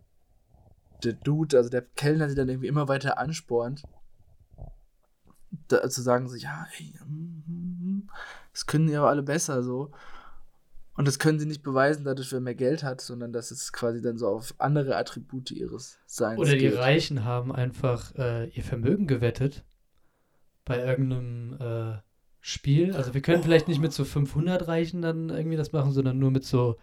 der 1.04 1.12
Dude, 1.12 1.56
also 1.56 1.68
der 1.68 1.82
Kellner, 1.82 2.26
der 2.26 2.37
dann 2.37 2.49
irgendwie 2.49 2.68
immer 2.68 2.88
weiter 2.88 3.18
anspornt, 3.18 3.82
da, 5.68 5.88
zu 5.88 6.02
sagen 6.02 6.28
so, 6.28 6.37
ja, 6.37 6.66
ey, 6.78 6.94
mm, 7.06 7.42
mm, 7.46 7.99
mm, 7.99 8.08
das 8.52 8.66
können 8.66 8.94
aber 8.94 9.08
alle 9.08 9.22
besser 9.22 9.62
so. 9.62 9.90
Und 10.94 11.06
das 11.06 11.18
können 11.18 11.38
sie 11.38 11.46
nicht 11.46 11.62
beweisen, 11.62 12.04
dadurch, 12.04 12.32
wer 12.32 12.40
mehr 12.40 12.54
Geld 12.54 12.82
hat, 12.82 13.02
sondern 13.02 13.32
dass 13.32 13.50
es 13.50 13.72
quasi 13.72 14.00
dann 14.00 14.16
so 14.16 14.28
auf 14.28 14.54
andere 14.58 14.96
Attribute 14.96 15.50
ihres 15.50 15.99
Seins 16.06 16.38
Oder 16.38 16.52
die 16.52 16.58
geht. 16.58 16.78
Reichen 16.78 17.25
haben 17.25 17.52
einfach 17.52 18.14
äh, 18.16 18.49
ihr 18.49 18.64
Vermögen 18.64 19.06
gewettet 19.06 19.64
bei 20.66 20.85
irgendeinem 20.85 21.56
äh, 21.58 21.99
Spiel. 22.40 22.94
Also 22.94 23.14
wir 23.14 23.23
können 23.23 23.40
oh. 23.40 23.42
vielleicht 23.42 23.68
nicht 23.68 23.80
mit 23.80 23.94
so 23.94 24.04
500 24.04 24.68
Reichen 24.68 25.00
dann 25.00 25.30
irgendwie 25.30 25.56
das 25.56 25.73
machen, 25.73 25.92
sondern 25.92 26.18
nur 26.18 26.30
mit 26.30 26.44
so 26.44 26.76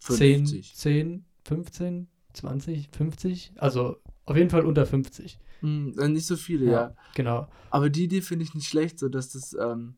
50. 0.00 0.76
10, 0.76 1.24
10, 1.24 1.24
15, 1.44 2.08
20, 2.34 2.88
50. 2.92 3.52
Also 3.56 3.96
auf 4.26 4.36
jeden 4.36 4.50
Fall 4.50 4.66
unter 4.66 4.84
50. 4.84 5.38
Hm, 5.60 5.92
nicht 6.12 6.26
so 6.26 6.36
viele, 6.36 6.66
ja, 6.66 6.72
ja. 6.72 6.96
Genau. 7.14 7.48
Aber 7.70 7.88
die 7.90 8.04
Idee 8.04 8.20
finde 8.20 8.44
ich 8.44 8.54
nicht 8.54 8.68
schlecht, 8.68 8.98
so 8.98 9.08
dass 9.08 9.30
das, 9.30 9.54
ähm, 9.54 9.94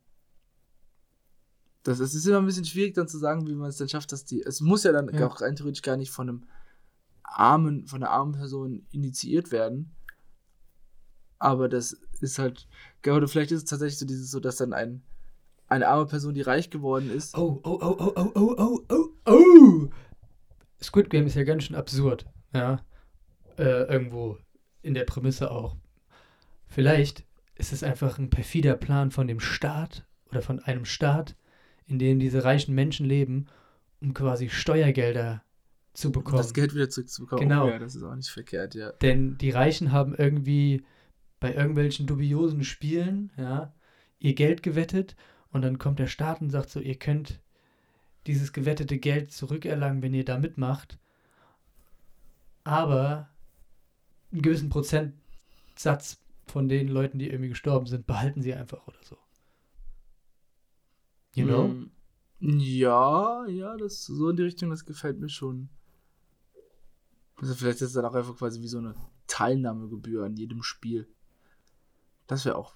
das, 1.82 2.00
es 2.00 2.14
ist 2.14 2.26
immer 2.26 2.38
ein 2.38 2.46
bisschen 2.46 2.64
schwierig 2.64 2.94
dann 2.94 3.08
zu 3.08 3.18
sagen, 3.18 3.46
wie 3.46 3.54
man 3.54 3.68
es 3.68 3.76
dann 3.76 3.88
schafft, 3.88 4.12
dass 4.12 4.24
die, 4.24 4.42
es 4.42 4.60
muss 4.60 4.84
ja 4.84 4.92
dann 4.92 5.08
ja. 5.12 5.26
auch 5.26 5.40
rein 5.40 5.56
theoretisch 5.56 5.82
gar 5.82 5.96
nicht 5.96 6.10
von 6.10 6.28
einem 6.28 6.44
armen, 7.22 7.86
von 7.86 8.02
einer 8.02 8.12
armen 8.12 8.32
Person 8.32 8.86
initiiert 8.90 9.52
werden. 9.52 9.92
Aber 11.42 11.68
das 11.68 12.00
ist 12.20 12.38
halt, 12.38 12.68
oder 13.04 13.26
vielleicht 13.26 13.50
ist 13.50 13.64
es 13.64 13.68
tatsächlich 13.68 13.98
so 13.98 14.06
dieses 14.06 14.30
so, 14.30 14.38
dass 14.38 14.56
dann 14.56 14.72
ein, 14.72 15.02
eine 15.66 15.88
arme 15.88 16.06
Person, 16.06 16.34
die 16.34 16.40
reich 16.40 16.70
geworden 16.70 17.10
ist. 17.10 17.36
Oh, 17.36 17.60
oh, 17.64 17.78
oh, 17.82 17.96
oh, 17.98 18.12
oh, 18.14 18.32
oh, 18.36 18.54
oh, 18.56 18.80
oh, 18.88 19.08
oh. 19.26 19.88
Squid 20.80 21.10
Game 21.10 21.26
ist 21.26 21.34
ja 21.34 21.42
ganz 21.42 21.64
schön 21.64 21.74
absurd, 21.74 22.26
ja. 22.54 22.80
Äh, 23.58 23.92
irgendwo 23.92 24.38
in 24.82 24.94
der 24.94 25.02
Prämisse 25.04 25.50
auch. 25.50 25.76
Vielleicht 26.68 27.24
ist 27.56 27.72
es 27.72 27.82
einfach 27.82 28.18
ein 28.18 28.30
perfider 28.30 28.76
Plan 28.76 29.10
von 29.10 29.26
dem 29.26 29.40
Staat 29.40 30.06
oder 30.30 30.42
von 30.42 30.60
einem 30.60 30.84
Staat, 30.84 31.34
in 31.88 31.98
dem 31.98 32.20
diese 32.20 32.44
reichen 32.44 32.72
Menschen 32.72 33.04
leben, 33.04 33.46
um 34.00 34.14
quasi 34.14 34.48
Steuergelder 34.48 35.42
zu 35.92 36.12
bekommen. 36.12 36.38
Das 36.38 36.54
Geld 36.54 36.72
wieder 36.72 36.88
zurückzubekommen. 36.88 37.48
Genau. 37.48 37.66
Oh, 37.66 37.70
ja, 37.70 37.80
das 37.80 37.96
ist 37.96 38.04
auch 38.04 38.14
nicht 38.14 38.30
verkehrt, 38.30 38.76
ja. 38.76 38.92
Denn 38.92 39.38
die 39.38 39.50
Reichen 39.50 39.90
haben 39.90 40.14
irgendwie 40.14 40.84
bei 41.42 41.54
irgendwelchen 41.54 42.06
dubiosen 42.06 42.62
Spielen, 42.64 43.32
ja, 43.36 43.74
ihr 44.20 44.34
Geld 44.34 44.62
gewettet 44.62 45.16
und 45.50 45.62
dann 45.62 45.78
kommt 45.78 45.98
der 45.98 46.06
Staat 46.06 46.40
und 46.40 46.50
sagt 46.50 46.70
so, 46.70 46.78
ihr 46.80 46.94
könnt 46.94 47.40
dieses 48.28 48.52
gewettete 48.52 48.98
Geld 48.98 49.32
zurückerlangen, 49.32 50.02
wenn 50.02 50.14
ihr 50.14 50.24
da 50.24 50.38
mitmacht, 50.38 50.98
aber 52.62 53.28
einen 54.30 54.42
gewissen 54.42 54.70
Prozentsatz 54.70 56.20
von 56.46 56.68
den 56.68 56.86
Leuten, 56.86 57.18
die 57.18 57.28
irgendwie 57.28 57.50
gestorben 57.50 57.86
sind, 57.86 58.06
behalten 58.06 58.40
sie 58.40 58.54
einfach 58.54 58.86
oder 58.86 59.02
so. 59.02 59.16
You 61.34 61.46
know? 61.46 61.68
Mm, 61.68 61.90
Ja, 62.60 63.46
ja, 63.46 63.76
das 63.76 64.04
so 64.06 64.30
in 64.30 64.36
die 64.36 64.42
Richtung, 64.44 64.70
das 64.70 64.84
gefällt 64.84 65.18
mir 65.20 65.28
schon. 65.28 65.68
Also 67.36 67.54
vielleicht 67.54 67.76
ist 67.82 67.88
es 67.88 67.92
dann 67.94 68.04
auch 68.04 68.14
einfach 68.14 68.36
quasi 68.36 68.60
wie 68.62 68.68
so 68.68 68.78
eine 68.78 68.94
Teilnahmegebühr 69.26 70.24
an 70.24 70.36
jedem 70.36 70.62
Spiel. 70.62 71.08
Das 72.32 72.44
wäre 72.44 72.56
auch. 72.56 72.74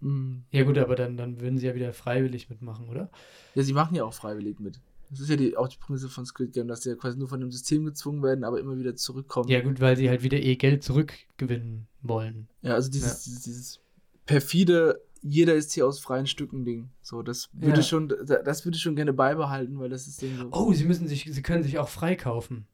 mm. 0.00 0.40
Ja, 0.50 0.64
gut, 0.64 0.76
aber 0.78 0.94
dann, 0.96 1.16
dann 1.16 1.40
würden 1.40 1.58
sie 1.58 1.66
ja 1.66 1.74
wieder 1.74 1.92
freiwillig 1.92 2.50
mitmachen, 2.50 2.88
oder? 2.88 3.10
Ja, 3.54 3.62
sie 3.62 3.72
machen 3.72 3.94
ja 3.94 4.04
auch 4.04 4.14
freiwillig 4.14 4.60
mit. 4.60 4.80
Das 5.10 5.20
ist 5.20 5.28
ja 5.28 5.36
die, 5.36 5.56
auch 5.56 5.68
die 5.68 5.76
Prämisse 5.78 6.08
von 6.08 6.24
Squid 6.24 6.52
Game, 6.52 6.68
dass 6.68 6.82
sie 6.82 6.90
ja 6.90 6.96
quasi 6.96 7.18
nur 7.18 7.28
von 7.28 7.40
dem 7.40 7.50
System 7.50 7.84
gezwungen 7.84 8.22
werden, 8.22 8.44
aber 8.44 8.60
immer 8.60 8.78
wieder 8.78 8.96
zurückkommen. 8.96 9.48
Ja, 9.48 9.60
gut, 9.60 9.80
weil 9.80 9.96
sie 9.96 10.08
halt 10.08 10.22
wieder 10.22 10.38
ihr 10.38 10.56
Geld 10.56 10.82
zurückgewinnen 10.82 11.86
wollen. 12.02 12.48
Ja, 12.62 12.74
also 12.74 12.90
dieses, 12.90 13.12
Ja. 13.12 13.32
dieses, 13.32 13.42
dieses 13.44 13.80
perfide, 14.24 15.00
jeder 15.20 15.54
ist 15.54 15.72
hier 15.72 15.86
aus 15.86 16.00
freien 16.00 16.26
Stücken 16.26 16.64
Ding. 16.64 16.90
So, 17.02 17.22
das 17.22 17.50
würde 17.52 17.76
Ja. 17.80 17.82
schon, 17.82 18.08
das 18.08 18.64
würde 18.64 18.76
ich 18.76 18.82
schon 18.82 18.96
gerne 18.96 19.12
beibehalten, 19.12 19.78
weil 19.78 19.90
das 19.90 20.06
ist 20.06 20.20
Ding 20.22 20.36
so. 20.36 20.48
Oh, 20.50 20.72
sie 20.72 20.84
müssen 20.84 21.06
sich, 21.08 21.28
sie 21.30 21.42
können 21.42 21.62
sich 21.62 21.78
auch 21.78 21.88
freikaufen. 21.88 22.66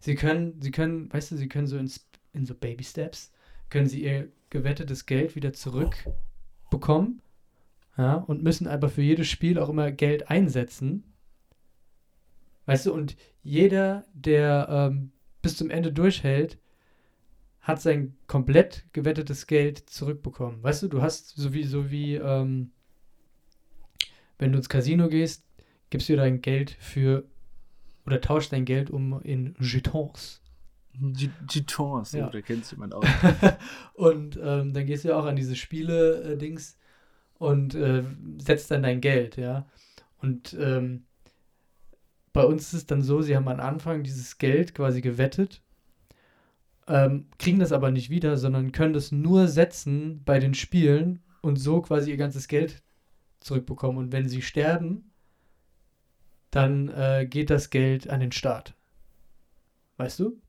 Sie 0.00 0.14
können, 0.14 0.60
sie 0.60 0.70
können, 0.70 1.12
weißt 1.12 1.30
du, 1.32 1.36
sie 1.36 1.48
können 1.48 1.66
so 1.66 1.78
in, 1.78 1.90
in 2.32 2.44
so 2.44 2.54
Baby 2.54 2.84
Steps, 2.84 3.32
können 3.68 3.86
sie 3.86 4.04
ihr 4.04 4.28
gewettetes 4.50 5.06
Geld 5.06 5.36
wieder 5.36 5.52
zurückbekommen. 5.52 7.22
Ja, 7.96 8.14
und 8.14 8.42
müssen 8.42 8.66
aber 8.66 8.88
für 8.90 9.02
jedes 9.02 9.28
Spiel 9.28 9.58
auch 9.58 9.70
immer 9.70 9.90
Geld 9.90 10.30
einsetzen. 10.30 11.14
Weißt 12.66 12.86
du, 12.86 12.92
und 12.92 13.16
jeder, 13.42 14.04
der 14.12 14.66
ähm, 14.70 15.12
bis 15.40 15.56
zum 15.56 15.70
Ende 15.70 15.92
durchhält, 15.92 16.58
hat 17.60 17.80
sein 17.80 18.16
komplett 18.26 18.84
gewettetes 18.92 19.46
Geld 19.46 19.78
zurückbekommen. 19.78 20.62
Weißt 20.62 20.82
du, 20.82 20.88
du 20.88 21.02
hast 21.02 21.30
so 21.30 21.52
wie, 21.54 21.64
so 21.64 21.90
wie, 21.90 22.16
ähm, 22.16 22.70
wenn 24.38 24.52
du 24.52 24.58
ins 24.58 24.68
Casino 24.68 25.08
gehst, 25.08 25.44
gibst 25.90 26.08
du 26.08 26.16
dein 26.16 26.42
Geld 26.42 26.70
für 26.78 27.24
oder 28.04 28.20
tauschst 28.20 28.52
dein 28.52 28.64
Geld 28.64 28.90
um 28.90 29.20
in 29.22 29.56
Jetons. 29.58 30.42
G- 31.00 31.30
G-Tons, 31.46 32.12
Ja. 32.12 32.20
ja. 32.20 32.30
da 32.30 32.40
kennt 32.40 32.70
jemand 32.70 32.94
aus. 32.94 33.04
und 33.94 34.38
ähm, 34.42 34.72
dann 34.72 34.86
gehst 34.86 35.04
du 35.04 35.08
ja 35.08 35.18
auch 35.18 35.26
an 35.26 35.36
diese 35.36 35.56
Spiele-Dings 35.56 36.78
und 37.38 37.74
äh, 37.74 38.02
setzt 38.38 38.70
dann 38.70 38.82
dein 38.82 39.00
Geld, 39.00 39.36
ja. 39.36 39.66
Und 40.18 40.56
ähm, 40.58 41.04
bei 42.32 42.44
uns 42.44 42.68
ist 42.68 42.72
es 42.74 42.86
dann 42.86 43.02
so, 43.02 43.22
sie 43.22 43.36
haben 43.36 43.48
am 43.48 43.60
Anfang 43.60 44.02
dieses 44.02 44.38
Geld 44.38 44.74
quasi 44.74 45.00
gewettet, 45.00 45.62
ähm, 46.88 47.26
kriegen 47.38 47.58
das 47.58 47.72
aber 47.72 47.90
nicht 47.90 48.10
wieder, 48.10 48.36
sondern 48.36 48.72
können 48.72 48.92
das 48.94 49.10
nur 49.12 49.48
setzen 49.48 50.22
bei 50.24 50.38
den 50.38 50.54
Spielen 50.54 51.22
und 51.42 51.56
so 51.56 51.80
quasi 51.82 52.10
ihr 52.10 52.16
ganzes 52.16 52.46
Geld 52.48 52.82
zurückbekommen. 53.40 53.98
Und 53.98 54.12
wenn 54.12 54.28
sie 54.28 54.42
sterben, 54.42 55.10
dann 56.50 56.88
äh, 56.88 57.26
geht 57.28 57.50
das 57.50 57.70
Geld 57.70 58.08
an 58.08 58.20
den 58.20 58.32
Staat. 58.32 58.74
Weißt 59.96 60.20
du? 60.20 60.40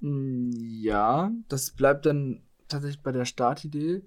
Mm, 0.00 0.50
Ja, 0.56 1.32
das 1.48 1.70
bleibt 1.70 2.06
dann 2.06 2.42
tatsächlich 2.68 3.02
bei 3.02 3.12
der 3.12 3.24
Startidee. 3.24 4.02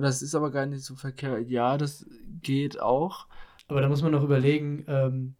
Das 0.00 0.22
ist 0.22 0.34
aber 0.34 0.50
gar 0.50 0.66
nicht 0.66 0.84
so 0.84 0.94
verkehrt. 0.94 1.48
Ja, 1.48 1.78
das 1.78 2.06
geht 2.42 2.80
auch. 2.80 3.26
Aber 3.68 3.80
da 3.80 3.88
muss 3.88 4.02
man 4.02 4.12
noch 4.12 4.22
überlegen, 4.22 4.84
ähm, 4.88 5.34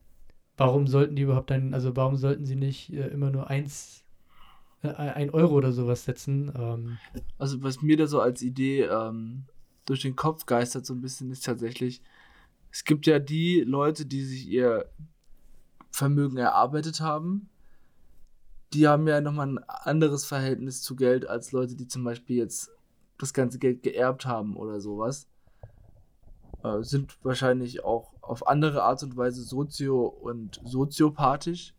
warum 0.57 0.87
sollten 0.87 1.17
die 1.17 1.23
überhaupt 1.23 1.51
dann, 1.51 1.75
also 1.75 1.95
warum 1.97 2.17
sollten 2.17 2.47
sie 2.47 2.57
nicht 2.57 2.93
äh, 2.93 3.09
immer 3.09 3.31
nur 3.31 3.51
eins, 3.51 4.03
äh, 4.83 4.89
ein 4.89 5.31
Euro 5.31 5.55
oder 5.55 5.73
sowas 5.73 6.05
setzen? 6.05 6.53
Ähm, 6.57 6.99
Also, 7.39 7.63
was 7.63 7.83
mir 7.83 7.97
da 7.97 8.07
so 8.07 8.21
als 8.21 8.41
Idee 8.41 8.85
ähm, 8.85 9.45
durch 9.85 10.03
den 10.03 10.17
Kopf 10.17 10.47
geistert, 10.47 10.87
so 10.87 10.95
ein 10.95 11.01
bisschen, 11.01 11.31
ist 11.31 11.45
tatsächlich, 11.45 12.01
es 12.71 12.85
gibt 12.85 13.07
ja 13.07 13.19
die 13.19 13.61
Leute, 13.61 14.07
die 14.07 14.23
sich 14.23 14.47
ihr 14.49 14.87
Vermögen 15.91 16.39
erarbeitet 16.39 17.01
haben. 17.01 17.50
Die 18.73 18.87
haben 18.87 19.07
ja 19.09 19.21
nochmal 19.21 19.49
ein 19.49 19.59
anderes 19.69 20.25
Verhältnis 20.25 20.83
zu 20.83 20.95
Geld 20.97 21.27
als 21.29 21.53
Leute, 21.53 21.75
die 21.75 21.89
zum 21.89 22.05
Beispiel 22.05 22.37
jetzt 22.37 22.71
das 23.19 23.35
ganze 23.35 23.59
Geld 23.59 23.83
geerbt 23.83 24.27
haben 24.27 24.57
oder 24.57 24.81
sowas. 24.81 25.27
Äh, 26.63 26.83
sind 26.83 27.17
wahrscheinlich 27.25 27.83
auch 27.85 28.13
auf 28.21 28.47
andere 28.47 28.83
Art 28.85 29.03
und 29.03 29.17
Weise 29.17 29.43
sozio- 29.43 30.07
und 30.07 30.61
soziopathisch. 30.65 31.75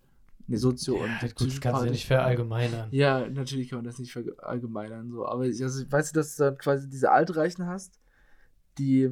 Ne, 0.48 0.57
sozio- 0.57 0.98
ja, 0.98 1.03
und 1.03 1.36
gut, 1.36 1.48
das 1.48 1.62
kannst 1.62 1.81
du 1.86 1.89
nicht 1.91 2.07
verallgemeinern. 2.07 2.89
Ja, 2.91 3.27
natürlich 3.29 3.69
kann 3.69 3.77
man 3.77 3.86
das 3.86 4.00
nicht 4.00 4.12
verallgemeinern, 4.12 5.10
so. 5.12 5.25
Aber 5.25 5.45
ich- 5.45 5.62
also, 5.63 5.89
weißt 5.89 6.13
du, 6.13 6.19
dass 6.19 6.36
du 6.36 6.43
dann 6.43 6.57
quasi 6.57 6.89
diese 6.89 7.12
Altreichen 7.12 7.67
hast, 7.67 8.00
die. 8.77 9.12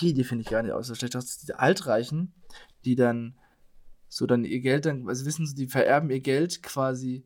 Die 0.00 0.10
Idee 0.10 0.24
finde 0.24 0.42
ich 0.42 0.48
gar 0.48 0.62
nicht 0.62 0.72
auch 0.72 0.82
so 0.82 0.94
schlecht. 0.94 1.14
Du 1.14 1.18
hast 1.18 1.42
diese 1.42 1.58
Altreichen, 1.58 2.32
die 2.84 2.94
dann 2.94 3.34
so 4.14 4.26
dann 4.26 4.44
ihr 4.44 4.60
Geld 4.60 4.84
dann, 4.84 5.08
also 5.08 5.24
wissen 5.24 5.46
sie, 5.46 5.54
die 5.54 5.66
vererben 5.68 6.10
ihr 6.10 6.20
Geld 6.20 6.62
quasi 6.62 7.24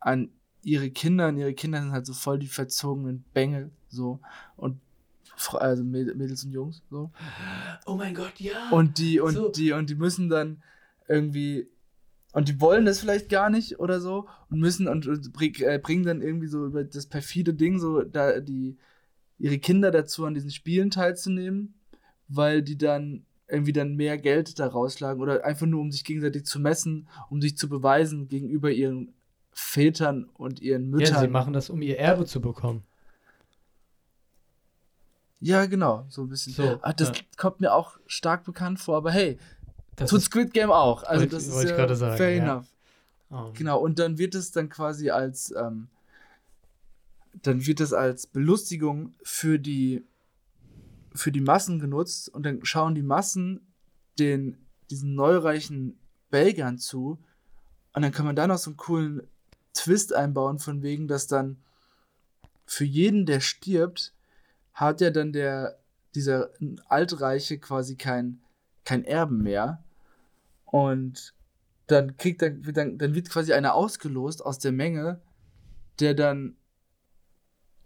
an 0.00 0.30
ihre 0.62 0.90
Kinder 0.90 1.28
und 1.28 1.36
ihre 1.36 1.52
Kinder 1.52 1.82
sind 1.82 1.92
halt 1.92 2.06
so 2.06 2.14
voll 2.14 2.38
die 2.38 2.46
verzogenen 2.46 3.22
Bengel, 3.34 3.70
so. 3.90 4.20
Und 4.56 4.80
also 5.52 5.82
Mäd- 5.82 6.14
Mädels 6.14 6.42
und 6.44 6.52
Jungs, 6.52 6.82
so. 6.90 7.10
Oh 7.84 7.96
mein 7.96 8.14
Gott, 8.14 8.32
ja! 8.38 8.70
Und 8.70 8.96
die, 8.96 9.20
und 9.20 9.34
So. 9.34 9.48
die, 9.50 9.72
und 9.72 9.90
die 9.90 9.94
müssen 9.94 10.30
dann 10.30 10.62
irgendwie, 11.06 11.68
und 12.32 12.48
die 12.48 12.58
wollen 12.62 12.86
das 12.86 12.98
vielleicht 13.00 13.28
gar 13.28 13.50
nicht 13.50 13.78
oder 13.78 14.00
so, 14.00 14.26
und 14.48 14.58
müssen 14.58 14.88
und, 14.88 15.06
und 15.06 15.30
äh, 15.60 15.78
bringen 15.78 16.04
dann 16.04 16.22
irgendwie 16.22 16.46
so 16.48 16.64
über 16.64 16.82
das 16.82 17.04
perfide 17.04 17.52
Ding 17.52 17.78
so, 17.78 18.00
da 18.00 18.40
die, 18.40 18.78
ihre 19.38 19.58
Kinder 19.58 19.90
dazu 19.90 20.24
an 20.24 20.32
diesen 20.32 20.50
Spielen 20.50 20.90
teilzunehmen, 20.90 21.74
weil 22.28 22.62
die 22.62 22.78
dann 22.78 23.25
irgendwie 23.48 23.72
dann 23.72 23.94
mehr 23.96 24.18
Geld 24.18 24.58
da 24.58 24.66
rausschlagen 24.66 25.22
oder 25.22 25.44
einfach 25.44 25.66
nur 25.66 25.80
um 25.80 25.92
sich 25.92 26.04
gegenseitig 26.04 26.44
zu 26.44 26.58
messen, 26.60 27.08
um 27.30 27.40
sich 27.40 27.56
zu 27.56 27.68
beweisen 27.68 28.28
gegenüber 28.28 28.70
ihren 28.70 29.12
Vätern 29.52 30.24
und 30.34 30.60
ihren 30.60 30.90
ja, 30.98 31.06
sie 31.06 31.12
Müttern. 31.14 31.30
machen 31.30 31.52
das, 31.52 31.70
um 31.70 31.80
ihr 31.82 31.98
Erbe 31.98 32.24
zu 32.26 32.40
bekommen. 32.40 32.82
Ja, 35.40 35.66
genau, 35.66 36.06
so 36.08 36.22
ein 36.22 36.28
bisschen. 36.28 36.52
So, 36.54 36.78
ah, 36.82 36.92
das 36.92 37.08
ja. 37.08 37.14
kommt 37.36 37.60
mir 37.60 37.72
auch 37.74 37.98
stark 38.06 38.44
bekannt 38.44 38.80
vor, 38.80 38.96
aber 38.96 39.10
hey, 39.12 39.38
Das 39.96 40.10
tut 40.10 40.22
Squid 40.22 40.52
Game 40.52 40.70
auch. 40.70 41.02
Also 41.04 41.22
Wollte- 41.22 41.34
das 41.36 41.46
ist 41.46 41.54
wollte 41.54 41.64
ich 41.66 41.70
ja 41.70 41.76
gerade 41.76 41.96
sagen, 41.96 42.16
fair 42.16 42.34
ja. 42.34 42.42
enough. 42.42 42.66
ähm, 43.30 43.52
Genau, 43.54 43.78
und 43.80 43.98
dann 43.98 44.18
wird 44.18 44.34
es 44.34 44.50
dann 44.50 44.68
quasi 44.68 45.10
als, 45.10 45.54
ähm, 45.56 45.88
dann 47.42 47.64
wird 47.66 47.80
es 47.80 47.92
als 47.92 48.26
Belustigung 48.26 49.14
für 49.22 49.58
die, 49.58 50.04
für 51.16 51.32
die 51.32 51.40
Massen 51.40 51.78
genutzt 51.78 52.28
und 52.28 52.44
dann 52.44 52.64
schauen 52.64 52.94
die 52.94 53.02
Massen 53.02 53.60
den, 54.18 54.58
diesen 54.90 55.14
neureichen 55.14 55.98
Belgern 56.30 56.78
zu 56.78 57.18
und 57.92 58.02
dann 58.02 58.12
kann 58.12 58.26
man 58.26 58.36
da 58.36 58.46
noch 58.46 58.58
so 58.58 58.70
einen 58.70 58.76
coolen 58.76 59.22
Twist 59.74 60.14
einbauen 60.14 60.58
von 60.58 60.82
wegen, 60.82 61.08
dass 61.08 61.26
dann 61.26 61.58
für 62.66 62.84
jeden, 62.84 63.26
der 63.26 63.40
stirbt, 63.40 64.12
hat 64.72 65.00
ja 65.00 65.10
dann 65.10 65.32
der, 65.32 65.78
dieser 66.14 66.50
Altreiche 66.88 67.58
quasi 67.58 67.96
kein, 67.96 68.40
kein 68.84 69.04
Erben 69.04 69.42
mehr 69.42 69.82
und 70.64 71.34
dann 71.86 72.16
kriegt 72.16 72.42
dann, 72.42 72.62
dann, 72.62 72.98
dann 72.98 73.14
wird 73.14 73.30
quasi 73.30 73.52
einer 73.52 73.74
ausgelost 73.74 74.44
aus 74.44 74.58
der 74.58 74.72
Menge, 74.72 75.20
der 76.00 76.14
dann 76.14 76.56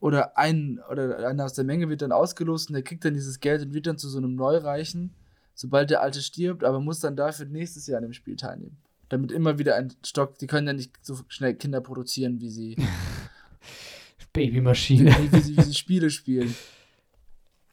oder 0.01 0.37
ein 0.39 0.81
oder 0.91 1.27
einer 1.29 1.45
aus 1.45 1.53
der 1.53 1.65
Menge 1.65 1.89
wird 1.89 2.03
dann 2.03 2.13
ausgelost 2.13 2.71
und 2.71 2.75
der 2.75 2.83
kriegt 2.83 3.05
dann 3.05 3.15
dieses 3.15 3.41
Geld 3.41 3.63
und 3.63 3.75
wird 3.75 3.87
dann 3.87 3.99
zu 3.99 4.09
so 4.09 4.19
einem 4.19 4.35
Neureichen, 4.35 5.15
sobald 5.55 5.91
der 5.91 6.03
Alte 6.03 6.23
stirbt, 6.23 6.65
aber 6.65 6.81
muss 6.81 7.01
dann 7.01 7.17
dafür 7.17 7.47
nächstes 7.47 7.87
Jahr 7.87 7.99
an 7.99 8.05
dem 8.05 8.15
Spiel 8.15 8.37
teilnehmen. 8.37 8.79
Damit 9.11 9.31
immer 9.31 9.59
wieder 9.59 9.77
ein 9.77 9.93
Stock, 10.05 10.39
die 10.39 10.47
können 10.47 10.67
ja 10.67 10.73
nicht 10.73 10.93
so 11.05 11.19
schnell 11.29 11.55
Kinder 11.55 11.81
produzieren, 11.81 12.41
wie 12.41 12.49
sie, 12.49 12.77
Babymaschine. 14.33 15.11
wie, 15.19 15.33
wie 15.33 15.41
sie, 15.41 15.57
wie 15.57 15.63
sie 15.63 15.75
Spiele 15.75 16.11
spielen. 16.11 16.55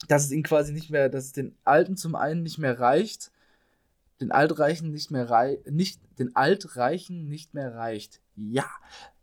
Dass 0.08 0.26
es 0.26 0.32
ihnen 0.32 0.44
quasi 0.44 0.74
nicht 0.74 0.90
mehr, 0.90 1.10
dass 1.10 1.26
es 1.26 1.32
den 1.32 1.56
Alten 1.64 1.96
zum 1.96 2.16
einen 2.16 2.44
nicht 2.44 2.58
mehr 2.58 2.80
reicht, 2.80 3.32
den 4.20 4.32
Altreichen 4.32 4.92
nicht 4.92 5.12
mehr 5.12 5.30
rei 5.30 5.60
nicht, 5.70 6.02
den 6.18 6.36
Altreichen 6.36 7.30
nicht 7.30 7.54
mehr 7.54 7.76
reicht. 7.76 8.20
Ja, 8.36 8.66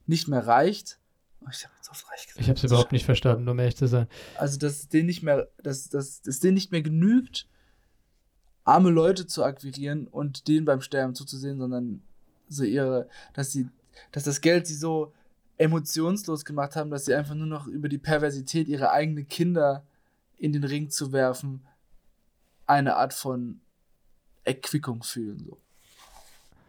nicht 0.06 0.28
mehr 0.28 0.46
reicht. 0.46 1.00
Oh, 1.44 1.50
ich 1.50 1.64
habe 1.64 1.74
aufs 1.94 2.10
Reich 2.10 2.26
gesagt. 2.26 2.40
Ich 2.40 2.48
habe 2.48 2.56
es 2.56 2.64
überhaupt 2.64 2.92
nicht 2.92 3.04
verstanden, 3.04 3.48
um 3.48 3.58
ehrlich 3.58 3.76
zu 3.76 3.86
sein. 3.86 4.08
Also, 4.36 4.58
dass 4.58 4.80
es 4.80 4.88
denen 4.88 5.06
nicht 5.06 5.22
mehr, 5.22 5.48
dass, 5.62 5.88
dass 5.88 6.22
es 6.26 6.40
denen 6.40 6.54
nicht 6.54 6.72
mehr 6.72 6.82
genügt, 6.82 7.46
arme 8.64 8.90
Leute 8.90 9.26
zu 9.26 9.44
akquirieren 9.44 10.06
und 10.08 10.48
denen 10.48 10.64
beim 10.64 10.80
Sterben 10.80 11.14
zuzusehen, 11.14 11.58
sondern 11.58 12.02
so 12.48 12.64
ihre, 12.64 13.08
dass 13.34 13.52
sie, 13.52 13.68
dass 14.12 14.24
das 14.24 14.40
Geld 14.40 14.66
sie 14.66 14.74
so 14.74 15.12
emotionslos 15.56 16.44
gemacht 16.44 16.74
haben, 16.76 16.90
dass 16.90 17.04
sie 17.04 17.14
einfach 17.14 17.34
nur 17.34 17.46
noch 17.46 17.66
über 17.66 17.88
die 17.88 17.98
Perversität 17.98 18.68
ihrer 18.68 18.90
eigenen 18.90 19.28
Kinder 19.28 19.86
in 20.36 20.52
den 20.52 20.64
Ring 20.64 20.90
zu 20.90 21.12
werfen, 21.12 21.64
eine 22.66 22.96
Art 22.96 23.14
von 23.14 23.60
Erquickung 24.44 25.02
fühlen. 25.02 25.38
So. 25.38 25.58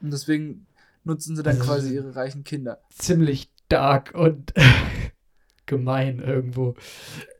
Und 0.01 0.11
deswegen 0.11 0.67
nutzen 1.03 1.35
sie 1.35 1.43
dann 1.43 1.57
Also, 1.57 1.65
quasi 1.65 1.95
ihre 1.95 2.15
reichen 2.15 2.43
Kinder. 2.43 2.79
Ziemlich 2.89 3.49
dark 3.69 4.13
und 4.15 4.53
gemein 5.65 6.19
irgendwo. 6.19 6.75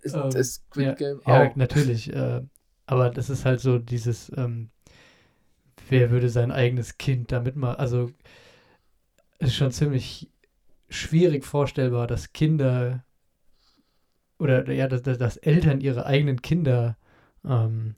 Ist, 0.02 0.16
Ähm, 0.16 0.36
ist 0.36 0.54
Squid 0.56 0.86
ja, 0.86 0.96
Game 0.98 1.22
Ja, 1.26 1.52
auch. 1.52 1.56
natürlich. 1.56 2.14
Äh, 2.14 2.42
aber 2.88 3.10
das 3.10 3.30
ist 3.30 3.46
halt 3.46 3.60
so 3.62 3.80
dieses, 3.80 4.32
ähm, 4.38 4.70
wer 5.90 6.12
würde 6.12 6.30
sein 6.30 6.52
eigenes 6.52 6.98
Kind 6.98 7.32
damit 7.32 7.56
mal, 7.56 7.76
also 7.76 8.12
es 9.40 9.50
ist 9.50 9.56
schon 9.56 9.72
ziemlich 9.72 10.30
schwierig 10.90 11.46
vorstellbar, 11.46 12.08
dass 12.08 12.34
Kinder 12.34 13.06
oder 14.38 14.70
ja, 14.72 14.88
dass, 14.88 15.02
dass, 15.02 15.18
dass 15.18 15.38
Eltern 15.38 15.82
ihre 15.82 16.06
eigenen 16.06 16.42
Kinder 16.42 16.98
ähm, 17.46 17.96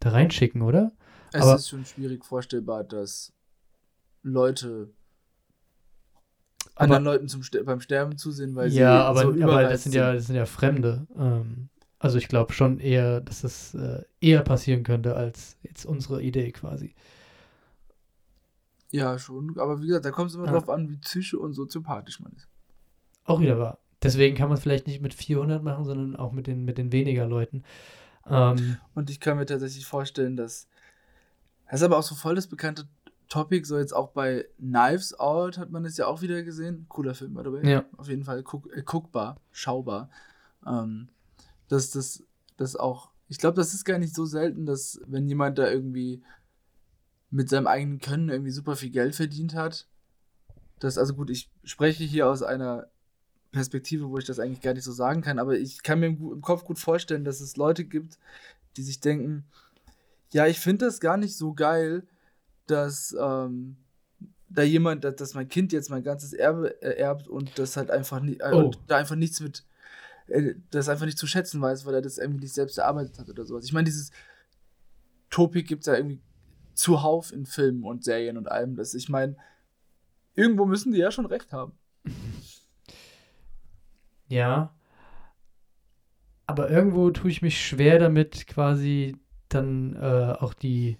da 0.00 0.10
reinschicken, 0.10 0.62
oder? 0.62 0.92
Es 1.32 1.42
aber- 1.42 1.56
ist 1.56 1.68
schon 1.68 1.84
schwierig 1.84 2.24
vorstellbar, 2.24 2.84
dass 2.84 3.32
Leute 4.22 4.90
anderen 6.74 7.04
Leuten 7.04 7.28
zum 7.28 7.42
beim 7.64 7.80
Sterben 7.80 8.16
zusehen, 8.16 8.54
weil 8.54 8.70
sie 8.70 8.80
ja, 8.80 9.04
aber, 9.04 9.22
so 9.22 9.42
aber 9.44 9.62
das 9.62 9.82
sind 9.84 9.94
ja, 9.94 10.12
das 10.14 10.26
sind 10.26 10.36
ja 10.36 10.46
Fremde. 10.46 11.06
Ähm, 11.16 11.68
also 11.98 12.18
ich 12.18 12.28
glaube 12.28 12.52
schon 12.52 12.80
eher, 12.80 13.20
dass 13.20 13.42
das 13.42 13.74
äh, 13.74 14.02
eher 14.20 14.42
passieren 14.42 14.82
könnte 14.82 15.14
als 15.14 15.56
jetzt 15.62 15.84
unsere 15.84 16.22
Idee 16.22 16.50
quasi. 16.50 16.94
Ja, 18.90 19.18
schon. 19.18 19.58
Aber 19.58 19.80
wie 19.80 19.86
gesagt, 19.86 20.04
da 20.04 20.10
kommt 20.10 20.30
es 20.30 20.36
immer 20.36 20.46
Ja. 20.46 20.52
drauf 20.52 20.68
an, 20.68 20.90
wie 20.90 20.96
psychisch 20.96 21.34
und 21.34 21.54
soziopathisch 21.54 22.20
man 22.20 22.32
ist. 22.32 22.48
Auch 23.24 23.40
wieder 23.40 23.58
wahr. 23.58 23.78
Deswegen 24.02 24.36
kann 24.36 24.48
man 24.48 24.56
es 24.56 24.62
vielleicht 24.62 24.86
nicht 24.86 25.00
mit 25.00 25.14
400 25.14 25.62
machen, 25.62 25.84
sondern 25.84 26.16
auch 26.16 26.32
mit 26.32 26.46
den, 26.46 26.64
mit 26.64 26.76
den 26.76 26.90
weniger 26.92 27.26
Leuten. 27.26 27.62
Ähm, 28.28 28.76
Und 28.94 29.10
ich 29.10 29.20
kann 29.20 29.36
mir 29.36 29.46
tatsächlich 29.46 29.86
vorstellen, 29.86 30.36
dass. 30.36 30.68
Das 31.70 31.80
ist 31.80 31.84
aber 31.84 31.96
auch 31.96 32.02
so 32.02 32.14
voll 32.14 32.34
das 32.34 32.48
bekannte 32.48 32.86
Topic, 33.32 33.66
so 33.66 33.78
jetzt 33.78 33.96
auch 33.96 34.10
bei 34.10 34.46
Knives 34.58 35.18
Out 35.18 35.56
hat 35.56 35.70
man 35.70 35.86
es 35.86 35.96
ja 35.96 36.06
auch 36.06 36.20
wieder 36.20 36.42
gesehen. 36.42 36.84
Cooler 36.90 37.14
Film, 37.14 37.32
by 37.32 37.40
the 37.42 37.50
way. 37.50 37.66
Ja. 37.66 37.84
Auf 37.96 38.08
jeden 38.08 38.24
Fall 38.24 38.42
guck, 38.42 38.70
äh, 38.76 38.82
guckbar, 38.82 39.40
schaubar. 39.52 40.10
Ähm, 40.66 41.08
dass 41.68 41.90
das, 41.92 42.24
das 42.58 42.76
auch. 42.76 43.10
Ich 43.28 43.38
glaube, 43.38 43.56
das 43.56 43.72
ist 43.72 43.86
gar 43.86 43.98
nicht 43.98 44.14
so 44.14 44.26
selten, 44.26 44.66
dass 44.66 45.00
wenn 45.06 45.26
jemand 45.26 45.56
da 45.56 45.70
irgendwie 45.70 46.22
mit 47.30 47.48
seinem 47.48 47.68
eigenen 47.68 48.00
Können 48.00 48.28
irgendwie 48.28 48.50
super 48.50 48.76
viel 48.76 48.90
Geld 48.90 49.14
verdient 49.14 49.54
hat, 49.54 49.88
dass, 50.78 50.98
also 50.98 51.14
gut, 51.14 51.30
ich 51.30 51.50
spreche 51.64 52.04
hier 52.04 52.28
aus 52.28 52.42
einer 52.42 52.88
Perspektive, 53.50 54.10
wo 54.10 54.18
ich 54.18 54.26
das 54.26 54.40
eigentlich 54.40 54.60
gar 54.60 54.74
nicht 54.74 54.84
so 54.84 54.92
sagen 54.92 55.22
kann, 55.22 55.38
aber 55.38 55.56
ich 55.56 55.82
kann 55.82 56.00
mir 56.00 56.08
im, 56.08 56.32
im 56.32 56.42
Kopf 56.42 56.64
gut 56.64 56.78
vorstellen, 56.78 57.24
dass 57.24 57.40
es 57.40 57.56
Leute 57.56 57.86
gibt, 57.86 58.18
die 58.76 58.82
sich 58.82 59.00
denken, 59.00 59.46
ja, 60.32 60.46
ich 60.46 60.60
finde 60.60 60.84
das 60.84 61.00
gar 61.00 61.16
nicht 61.16 61.34
so 61.34 61.54
geil, 61.54 62.06
dass 62.66 63.14
ähm, 63.18 63.76
da 64.48 64.62
jemand, 64.62 65.04
dass, 65.04 65.16
dass 65.16 65.34
mein 65.34 65.48
Kind 65.48 65.72
jetzt 65.72 65.90
mein 65.90 66.02
ganzes 66.02 66.32
Erbe 66.32 66.80
äh, 66.82 66.96
erbt 66.98 67.28
und 67.28 67.58
das 67.58 67.76
halt 67.76 67.90
einfach 67.90 68.20
nicht, 68.20 68.40
äh, 68.40 68.50
Oh. 68.52 68.64
und 68.66 68.78
da 68.86 68.96
einfach 68.96 69.16
nichts 69.16 69.40
mit, 69.40 69.64
äh, 70.28 70.54
das 70.70 70.88
einfach 70.88 71.06
nicht 71.06 71.18
zu 71.18 71.26
schätzen 71.26 71.60
weiß, 71.60 71.86
weil 71.86 71.94
er 71.94 72.02
das 72.02 72.18
irgendwie 72.18 72.40
nicht 72.40 72.54
selbst 72.54 72.78
erarbeitet 72.78 73.18
hat 73.18 73.28
oder 73.30 73.44
sowas. 73.44 73.64
Ich 73.64 73.72
meine, 73.72 73.84
dieses 73.86 74.10
Topik 75.30 75.66
gibt 75.66 75.82
es 75.82 75.86
ja 75.86 75.94
irgendwie 75.96 76.20
zuhauf 76.74 77.32
in 77.32 77.46
Filmen 77.46 77.84
und 77.84 78.04
Serien 78.04 78.36
und 78.36 78.50
allem. 78.50 78.76
Das, 78.76 78.94
ich 78.94 79.08
meine, 79.08 79.36
irgendwo 80.34 80.64
müssen 80.66 80.92
die 80.92 80.98
ja 80.98 81.10
schon 81.10 81.26
recht 81.26 81.52
haben. 81.52 81.72
ja. 84.28 84.74
Aber 86.46 86.70
irgendwo 86.70 87.10
tue 87.10 87.30
ich 87.30 87.40
mich 87.42 87.64
schwer 87.64 87.98
damit, 87.98 88.46
quasi 88.46 89.16
dann 89.48 89.94
äh, 89.96 90.34
auch 90.38 90.54
die 90.54 90.98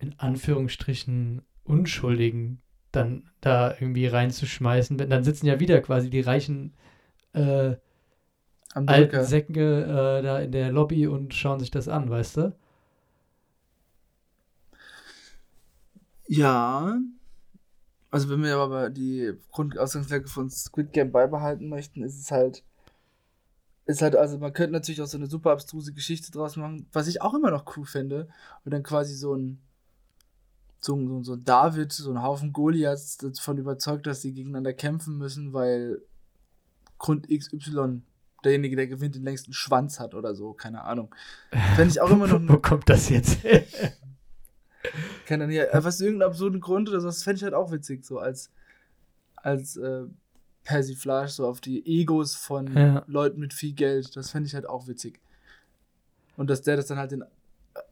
in 0.00 0.18
Anführungsstrichen 0.18 1.42
Unschuldigen 1.64 2.60
dann 2.90 3.30
da 3.40 3.72
irgendwie 3.74 4.06
reinzuschmeißen. 4.06 4.98
Denn 4.98 5.10
Dann 5.10 5.24
sitzen 5.24 5.46
ja 5.46 5.60
wieder 5.60 5.80
quasi 5.80 6.10
die 6.10 6.20
reichen 6.20 6.74
äh, 7.32 7.76
Am 8.74 8.88
alten. 8.88 9.24
Säcke 9.24 9.82
äh, 9.82 10.22
da 10.22 10.40
in 10.40 10.52
der 10.52 10.72
Lobby 10.72 11.06
und 11.06 11.34
schauen 11.34 11.60
sich 11.60 11.70
das 11.70 11.86
an, 11.88 12.10
weißt 12.10 12.38
du? 12.38 12.56
Ja. 16.26 16.98
Also 18.10 18.28
wenn 18.28 18.42
wir 18.42 18.56
aber 18.56 18.90
die 18.90 19.32
Grundausgangslage 19.52 20.26
von 20.26 20.50
Squid 20.50 20.92
Game 20.92 21.12
beibehalten 21.12 21.68
möchten, 21.68 22.02
ist 22.02 22.18
es 22.18 22.30
halt, 22.30 22.64
ist 23.86 24.02
halt, 24.02 24.16
also 24.16 24.38
man 24.38 24.52
könnte 24.52 24.72
natürlich 24.72 25.02
auch 25.02 25.06
so 25.06 25.16
eine 25.16 25.26
super 25.26 25.52
abstruse 25.52 25.92
Geschichte 25.92 26.32
draus 26.32 26.56
machen, 26.56 26.88
was 26.92 27.06
ich 27.06 27.22
auch 27.22 27.34
immer 27.34 27.50
noch 27.50 27.76
cool 27.76 27.84
finde, 27.84 28.28
und 28.64 28.72
dann 28.72 28.82
quasi 28.82 29.14
so 29.14 29.34
ein, 29.34 29.60
so 30.80 30.96
so 31.06 31.22
so 31.22 31.36
David, 31.36 31.92
so 31.92 32.10
ein 32.10 32.22
Haufen 32.22 32.52
Goliaths 32.52 33.18
davon 33.18 33.58
überzeugt, 33.58 34.06
dass 34.06 34.22
sie 34.22 34.32
gegeneinander 34.32 34.72
kämpfen 34.72 35.18
müssen, 35.18 35.52
weil 35.52 36.02
Grund 36.98 37.28
XY 37.28 38.02
derjenige, 38.44 38.76
der 38.76 38.86
gewinnt, 38.86 39.14
den 39.14 39.24
längsten 39.24 39.52
Schwanz 39.52 40.00
hat 40.00 40.14
oder 40.14 40.34
so, 40.34 40.52
keine 40.54 40.82
Ahnung. 40.84 41.14
Fände 41.76 41.90
ich 41.90 42.00
auch 42.00 42.10
immer 42.10 42.26
noch 42.26 42.40
Wo 42.48 42.58
kommt 42.58 42.88
das 42.88 43.08
jetzt? 43.10 43.38
Kann 45.26 45.40
dann 45.40 45.50
ja, 45.50 45.64
äh, 45.64 45.84
was 45.84 46.00
irgendeinen 46.00 46.30
absurden 46.30 46.60
Grund 46.60 46.88
oder 46.88 47.00
so, 47.00 47.06
das 47.08 47.22
fände 47.22 47.36
ich 47.36 47.42
halt 47.44 47.54
auch 47.54 47.70
witzig, 47.70 48.04
so 48.04 48.18
als, 48.18 48.50
als 49.36 49.76
äh, 49.76 50.04
Persiflage 50.64 51.30
so 51.30 51.46
auf 51.46 51.60
die 51.60 51.84
Egos 51.86 52.34
von 52.34 52.74
Ja. 52.76 53.04
Leuten 53.06 53.40
mit 53.40 53.52
viel 53.52 53.72
Geld. 53.72 54.14
Das 54.16 54.30
fände 54.30 54.46
ich 54.46 54.54
halt 54.54 54.68
auch 54.68 54.86
witzig. 54.86 55.20
Und 56.36 56.48
dass 56.48 56.62
der 56.62 56.76
das 56.76 56.86
dann 56.86 56.98
halt 56.98 57.12
den 57.12 57.24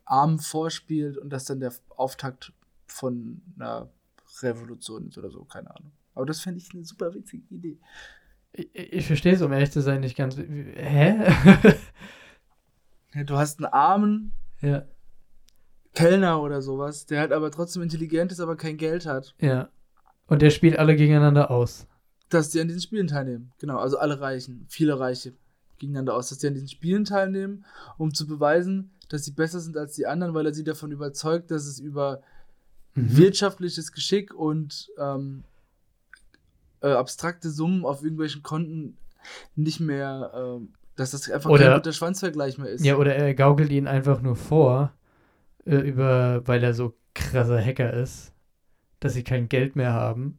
Armen 0.04 0.38
vorspielt 0.38 1.18
und 1.18 1.30
das 1.30 1.44
dann 1.44 1.60
der 1.60 1.72
Auftakt 1.96 2.52
von 2.88 3.40
einer 3.56 3.88
Revolution 4.42 5.08
ist 5.08 5.18
oder 5.18 5.30
so, 5.30 5.44
keine 5.44 5.70
Ahnung. 5.74 5.92
Aber 6.14 6.26
das 6.26 6.40
fände 6.40 6.58
ich 6.58 6.74
eine 6.74 6.84
super 6.84 7.14
witzige 7.14 7.54
Idee. 7.54 7.78
Ich, 8.52 8.68
ich 8.74 9.06
verstehe 9.06 9.34
es, 9.34 9.42
um 9.42 9.52
ehrlich 9.52 9.70
zu 9.70 9.80
sein, 9.80 10.00
nicht 10.00 10.16
ganz. 10.16 10.36
Hä? 10.36 11.24
Du 13.24 13.36
hast 13.36 13.58
einen 13.58 13.72
armen 13.72 14.32
ja, 14.60 14.84
Kellner 15.94 16.42
oder 16.42 16.60
sowas, 16.60 17.06
der 17.06 17.20
halt 17.20 17.32
aber 17.32 17.50
trotzdem 17.50 17.82
intelligent 17.82 18.32
ist, 18.32 18.40
aber 18.40 18.56
kein 18.56 18.76
Geld 18.76 19.06
hat, 19.06 19.34
ja. 19.40 19.70
Und 20.26 20.42
der 20.42 20.50
spielt 20.50 20.78
alle 20.78 20.94
gegeneinander 20.94 21.50
aus. 21.50 21.86
dass 22.28 22.50
die 22.50 22.60
an 22.60 22.68
diesen 22.68 22.82
Spielen 22.82 23.06
teilnehmen. 23.06 23.52
Genau, 23.58 23.78
also 23.78 23.98
alle 23.98 24.20
Reichen, 24.20 24.66
viele 24.68 24.98
Reiche 25.00 25.32
gegeneinander 25.78 26.14
aus, 26.14 26.28
dass 26.28 26.38
die 26.38 26.48
an 26.48 26.54
diesen 26.54 26.68
Spielen 26.68 27.04
teilnehmen, 27.04 27.64
um 27.96 28.12
zu 28.12 28.26
beweisen, 28.26 28.90
dass 29.08 29.24
sie 29.24 29.32
besser 29.32 29.60
sind 29.60 29.76
als 29.76 29.94
die 29.94 30.06
anderen, 30.06 30.34
weil 30.34 30.46
er 30.46 30.54
sie 30.54 30.64
davon 30.64 30.92
überzeugt, 30.92 31.50
dass 31.50 31.66
es 31.66 31.80
über 31.80 32.20
Mhm. 33.02 33.16
wirtschaftliches 33.16 33.92
Geschick 33.92 34.34
und 34.34 34.88
ähm, 34.98 35.44
äh, 36.80 36.88
abstrakte 36.88 37.50
Summen 37.50 37.84
auf 37.84 38.02
irgendwelchen 38.02 38.42
Konten 38.42 38.96
nicht 39.56 39.80
mehr, 39.80 40.32
ähm, 40.34 40.74
dass 40.96 41.10
das 41.10 41.30
einfach 41.30 41.50
Oder- 41.50 41.64
kein 41.66 41.74
guter 41.78 41.92
Schwanzvergleich 41.92 42.58
mehr 42.58 42.70
ist. 42.70 42.84
Ja, 42.84 42.96
oder 42.96 43.14
er 43.14 43.34
gaukelt 43.34 43.70
ihn 43.70 43.86
einfach 43.86 44.20
nur 44.22 44.36
vor, 44.36 44.92
äh, 45.64 45.76
über, 45.76 46.46
weil 46.46 46.62
er 46.62 46.74
so 46.74 46.94
krasser 47.14 47.60
Hacker 47.62 47.92
ist, 47.92 48.32
dass 49.00 49.14
sie 49.14 49.24
kein 49.24 49.48
Geld 49.48 49.76
mehr 49.76 49.92
haben 49.92 50.38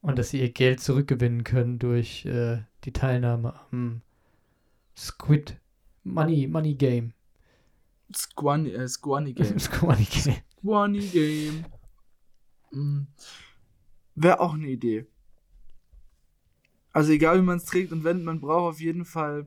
und 0.00 0.18
dass 0.18 0.30
sie 0.30 0.40
ihr 0.40 0.50
Geld 0.52 0.80
zurückgewinnen 0.80 1.44
können 1.44 1.78
durch 1.78 2.24
äh, 2.26 2.62
die 2.84 2.92
Teilnahme 2.92 3.54
am 3.70 4.02
Squid 4.96 5.56
Money 6.02 6.46
Money 6.46 6.74
Game. 6.74 7.12
Squani, 8.14 8.70
äh, 8.70 8.88
Squani 8.88 9.32
Game. 9.34 9.58
Squid 9.58 9.82
Money 9.82 10.04
Game. 10.04 10.36
Squani 10.58 11.00
Game. 11.00 11.64
Mhm. 12.70 13.06
Wäre 14.14 14.40
auch 14.40 14.54
eine 14.54 14.68
Idee. 14.68 15.06
Also 16.92 17.12
egal 17.12 17.38
wie 17.38 17.44
man 17.44 17.58
es 17.58 17.64
trägt 17.64 17.92
und 17.92 18.04
wendet, 18.04 18.24
man 18.24 18.40
braucht 18.40 18.74
auf 18.74 18.80
jeden 18.80 19.04
Fall 19.04 19.46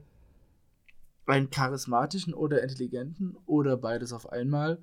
einen 1.25 1.49
charismatischen 1.49 2.33
oder 2.33 2.61
intelligenten 2.61 3.35
oder 3.45 3.77
beides 3.77 4.13
auf 4.13 4.31
einmal. 4.31 4.79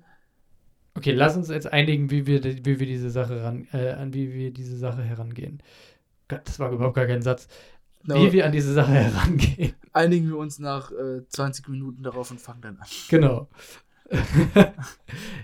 Okay, 0.93 1.13
lass 1.13 1.37
uns 1.37 1.47
jetzt 1.49 1.71
einigen, 1.71 2.11
wie 2.11 2.27
wir, 2.27 2.43
wie 2.43 2.79
wir 2.79 2.85
diese 2.85 3.09
Sache 3.09 3.43
ran, 3.43 3.67
äh, 3.71 3.91
an 3.91 4.13
wie 4.13 4.33
wir 4.33 4.51
diese 4.51 4.77
Sache 4.77 5.03
herangehen. 5.03 5.63
Das 6.27 6.59
war 6.59 6.71
überhaupt 6.71 6.95
gar 6.95 7.07
kein 7.07 7.21
Satz. 7.21 7.47
Na, 8.03 8.15
Wie 8.15 8.31
wir 8.31 8.45
an 8.45 8.51
diese 8.51 8.73
Sache 8.73 8.91
herangehen. 8.91 9.73
einigen 9.93 10.27
wir 10.27 10.37
uns 10.37 10.59
nach 10.59 10.91
äh, 10.91 11.27
20 11.27 11.67
Minuten 11.69 12.03
darauf 12.03 12.31
und 12.31 12.41
fangen 12.41 12.61
dann 12.61 12.77
an. 12.77 12.87
Genau. 13.09 13.47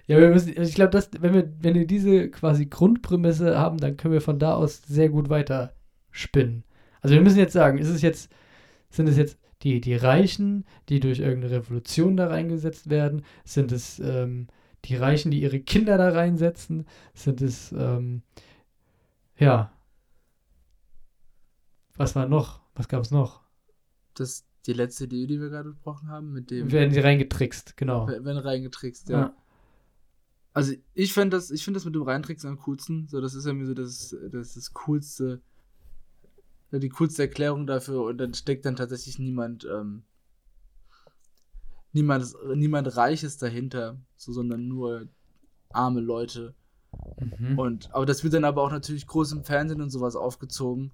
Ja, 0.08 0.20
wir 0.20 0.30
müssen, 0.30 0.62
ich 0.62 0.76
glaube, 0.76 0.92
dass, 0.92 1.10
wenn 1.20 1.34
wir, 1.34 1.54
wenn 1.62 1.76
wir 1.76 1.88
diese 1.88 2.30
quasi 2.30 2.66
Grundprämisse 2.66 3.58
haben, 3.58 3.78
dann 3.78 3.98
können 3.98 4.14
wir 4.14 4.22
von 4.22 4.40
da 4.40 4.56
aus 4.56 4.82
sehr 4.86 5.10
gut 5.10 5.30
weiter 5.30 5.74
spinnen. 6.12 6.64
Also 7.02 7.16
wir 7.16 7.22
müssen 7.22 7.40
jetzt 7.40 7.54
sagen, 7.54 7.78
ist 7.78 7.90
es 7.90 8.02
jetzt, 8.02 8.32
sind 8.90 9.08
es 9.08 9.18
jetzt 9.18 9.40
die, 9.62 9.82
die 9.82 9.96
Reichen, 9.96 10.66
die 10.90 11.00
durch 11.00 11.20
irgendeine 11.20 11.56
Revolution 11.56 12.18
da 12.18 12.28
reingesetzt 12.28 12.90
werden? 12.90 13.24
Sind 13.46 13.72
es 13.72 14.00
ähm, 14.00 14.48
die 14.86 14.96
Reichen, 14.96 15.32
die 15.32 15.42
ihre 15.42 15.60
Kinder 15.60 15.98
da 15.98 16.10
reinsetzen? 16.10 16.86
Sind 17.14 17.42
es, 17.42 17.72
ähm, 17.72 18.24
ja, 19.38 19.72
was 21.96 22.16
war 22.16 22.28
noch? 22.28 22.62
Was 22.76 22.88
gab 22.88 23.02
es 23.04 23.12
noch? 23.12 23.42
Das 24.14 24.47
die 24.68 24.74
letzte 24.74 25.06
Idee, 25.06 25.28
die 25.28 25.40
wir 25.40 25.50
gerade 25.50 25.70
besprochen 25.70 26.10
haben, 26.10 26.34
mit 26.34 26.52
dem 26.52 26.72
Werden 26.72 26.94
sie 26.94 27.00
reingetrickst, 27.00 27.78
genau. 27.78 28.08
wenn 28.08 28.38
reingetrickst, 28.38 29.10
ja. 29.10 29.20
Ja. 29.20 29.36
Also 30.54 30.74
ich 30.94 31.14
fände 31.14 31.38
das, 31.38 31.52
ich 31.52 31.64
finde 31.64 31.78
das 31.78 31.86
mit 31.86 31.96
dem 31.96 32.02
Reintricksen 32.02 32.50
am 32.50 32.58
coolsten. 32.60 33.08
So, 33.08 33.22
das 33.22 33.36
ist 33.36 33.46
ja 33.46 33.54
mir 33.54 33.68
so 33.68 33.76
das, 33.76 34.16
das, 34.32 34.56
das 34.56 34.74
coolste 34.74 35.42
die 36.72 36.90
coolste 36.90 37.24
Erklärung 37.24 37.66
dafür 37.66 38.04
und 38.04 38.18
dann 38.18 38.34
steckt 38.34 38.66
dann 38.66 38.76
tatsächlich 38.76 39.20
niemand, 39.20 39.66
ähm, 39.66 40.04
niemand, 41.94 42.34
niemand 42.56 42.98
Reiches 42.98 43.38
dahinter, 43.38 43.98
so, 44.16 44.34
sondern 44.34 44.68
nur 44.68 45.08
arme 45.70 46.02
Leute. 46.02 46.54
Mhm. 47.20 47.58
Und, 47.58 47.94
aber 47.94 48.06
das 48.06 48.24
wird 48.24 48.34
dann 48.34 48.44
aber 48.44 48.64
auch 48.64 48.72
natürlich 48.72 49.08
groß 49.08 49.32
im 49.32 49.44
Fernsehen 49.44 49.82
und 49.82 49.90
sowas 49.90 50.16
aufgezogen, 50.16 50.92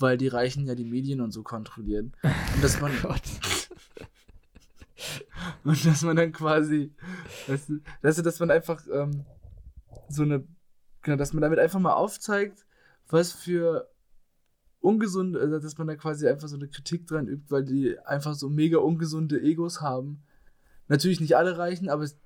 weil 0.00 0.18
die 0.18 0.28
Reichen 0.28 0.66
ja 0.66 0.74
die 0.74 0.84
Medien 0.84 1.20
und 1.20 1.32
so 1.32 1.42
kontrollieren. 1.42 2.12
Und 2.22 2.64
dass 2.64 2.80
man, 2.80 2.92
Gott. 3.02 3.22
und 5.64 5.84
dass 5.84 6.02
man 6.02 6.16
dann 6.16 6.32
quasi, 6.32 6.92
weißt 7.46 7.68
du, 7.68 7.80
du, 8.02 8.22
dass 8.22 8.40
man 8.40 8.50
einfach 8.50 8.82
ähm, 8.92 9.24
so 10.08 10.22
eine, 10.22 10.44
genau, 11.02 11.16
dass 11.16 11.32
man 11.32 11.42
damit 11.42 11.58
einfach 11.58 11.80
mal 11.80 11.94
aufzeigt, 11.94 12.64
was 13.08 13.32
für 13.32 13.90
ungesunde, 14.80 15.40
also 15.40 15.58
dass 15.58 15.78
man 15.78 15.86
da 15.86 15.96
quasi 15.96 16.26
einfach 16.26 16.48
so 16.48 16.56
eine 16.56 16.68
Kritik 16.68 17.06
dran 17.06 17.28
übt, 17.28 17.50
weil 17.50 17.64
die 17.64 17.98
einfach 18.00 18.34
so 18.34 18.48
mega 18.48 18.78
ungesunde 18.78 19.40
Egos 19.40 19.80
haben. 19.80 20.22
Natürlich 20.88 21.20
nicht 21.20 21.36
alle 21.36 21.58
Reichen, 21.58 21.88
aber 21.88 22.02
es 22.02 22.18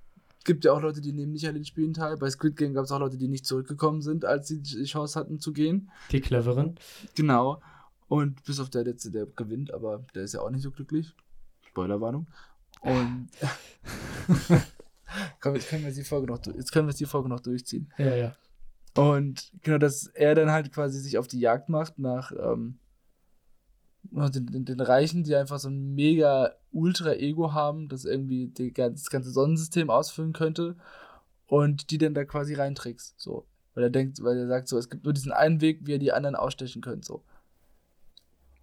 gibt 0.44 0.64
ja 0.64 0.72
auch 0.72 0.80
Leute, 0.80 1.00
die 1.00 1.12
nehmen 1.12 1.32
nicht 1.32 1.46
an 1.48 1.54
den 1.54 1.64
Spielen 1.64 1.94
teil. 1.94 2.16
Bei 2.16 2.30
Squid 2.30 2.56
Game 2.56 2.74
gab 2.74 2.84
es 2.84 2.92
auch 2.92 3.00
Leute, 3.00 3.16
die 3.16 3.28
nicht 3.28 3.46
zurückgekommen 3.46 4.02
sind, 4.02 4.24
als 4.24 4.48
sie 4.48 4.60
die 4.60 4.84
Chance 4.84 5.18
hatten 5.18 5.40
zu 5.40 5.52
gehen. 5.52 5.90
Die 6.12 6.20
Cleveren. 6.20 6.76
Genau. 7.14 7.60
Und 8.08 8.44
bis 8.44 8.60
auf 8.60 8.70
der 8.70 8.84
letzte, 8.84 9.10
der 9.10 9.26
gewinnt, 9.26 9.72
aber 9.72 10.04
der 10.14 10.24
ist 10.24 10.34
ja 10.34 10.40
auch 10.40 10.50
nicht 10.50 10.62
so 10.62 10.70
glücklich. 10.70 11.14
Spoilerwarnung. 11.68 12.26
Und 12.80 13.28
Komm, 15.40 15.54
jetzt 15.54 15.68
können 15.68 15.84
wir 15.84 15.92
die 15.92 16.04
Folge 16.04 16.26
noch, 16.26 16.44
jetzt 16.46 16.72
können 16.72 16.88
wir 16.88 16.94
die 16.94 17.06
Folge 17.06 17.28
noch 17.28 17.40
durchziehen. 17.40 17.92
Ja, 17.98 18.14
ja. 18.14 18.36
Und 18.96 19.50
genau, 19.62 19.78
dass 19.78 20.06
er 20.06 20.34
dann 20.34 20.50
halt 20.50 20.72
quasi 20.72 21.00
sich 21.00 21.18
auf 21.18 21.26
die 21.26 21.40
Jagd 21.40 21.68
macht 21.68 21.98
nach 21.98 22.30
ähm, 22.32 22.38
nach 22.38 22.83
den, 24.10 24.64
den, 24.64 24.80
Reichen, 24.80 25.24
die 25.24 25.34
einfach 25.34 25.58
so 25.58 25.68
ein 25.68 25.94
mega 25.94 26.52
Ultra-Ego 26.72 27.52
haben, 27.52 27.88
das 27.88 28.04
irgendwie 28.04 28.48
die 28.48 28.72
das 28.72 29.10
ganze 29.10 29.30
Sonnensystem 29.30 29.90
ausfüllen 29.90 30.32
könnte 30.32 30.76
und 31.46 31.90
die 31.90 31.98
dann 31.98 32.14
da 32.14 32.24
quasi 32.24 32.54
reintrickst. 32.54 33.20
So. 33.20 33.46
Weil 33.74 33.84
er 33.84 33.90
denkt, 33.90 34.22
weil 34.22 34.38
er 34.38 34.46
sagt 34.46 34.68
so, 34.68 34.78
es 34.78 34.88
gibt 34.88 35.04
nur 35.04 35.12
diesen 35.12 35.32
einen 35.32 35.60
Weg, 35.60 35.80
wie 35.82 35.92
ihr 35.92 35.98
die 35.98 36.12
anderen 36.12 36.36
ausstechen 36.36 36.80
könnt. 36.82 37.04
So. 37.04 37.24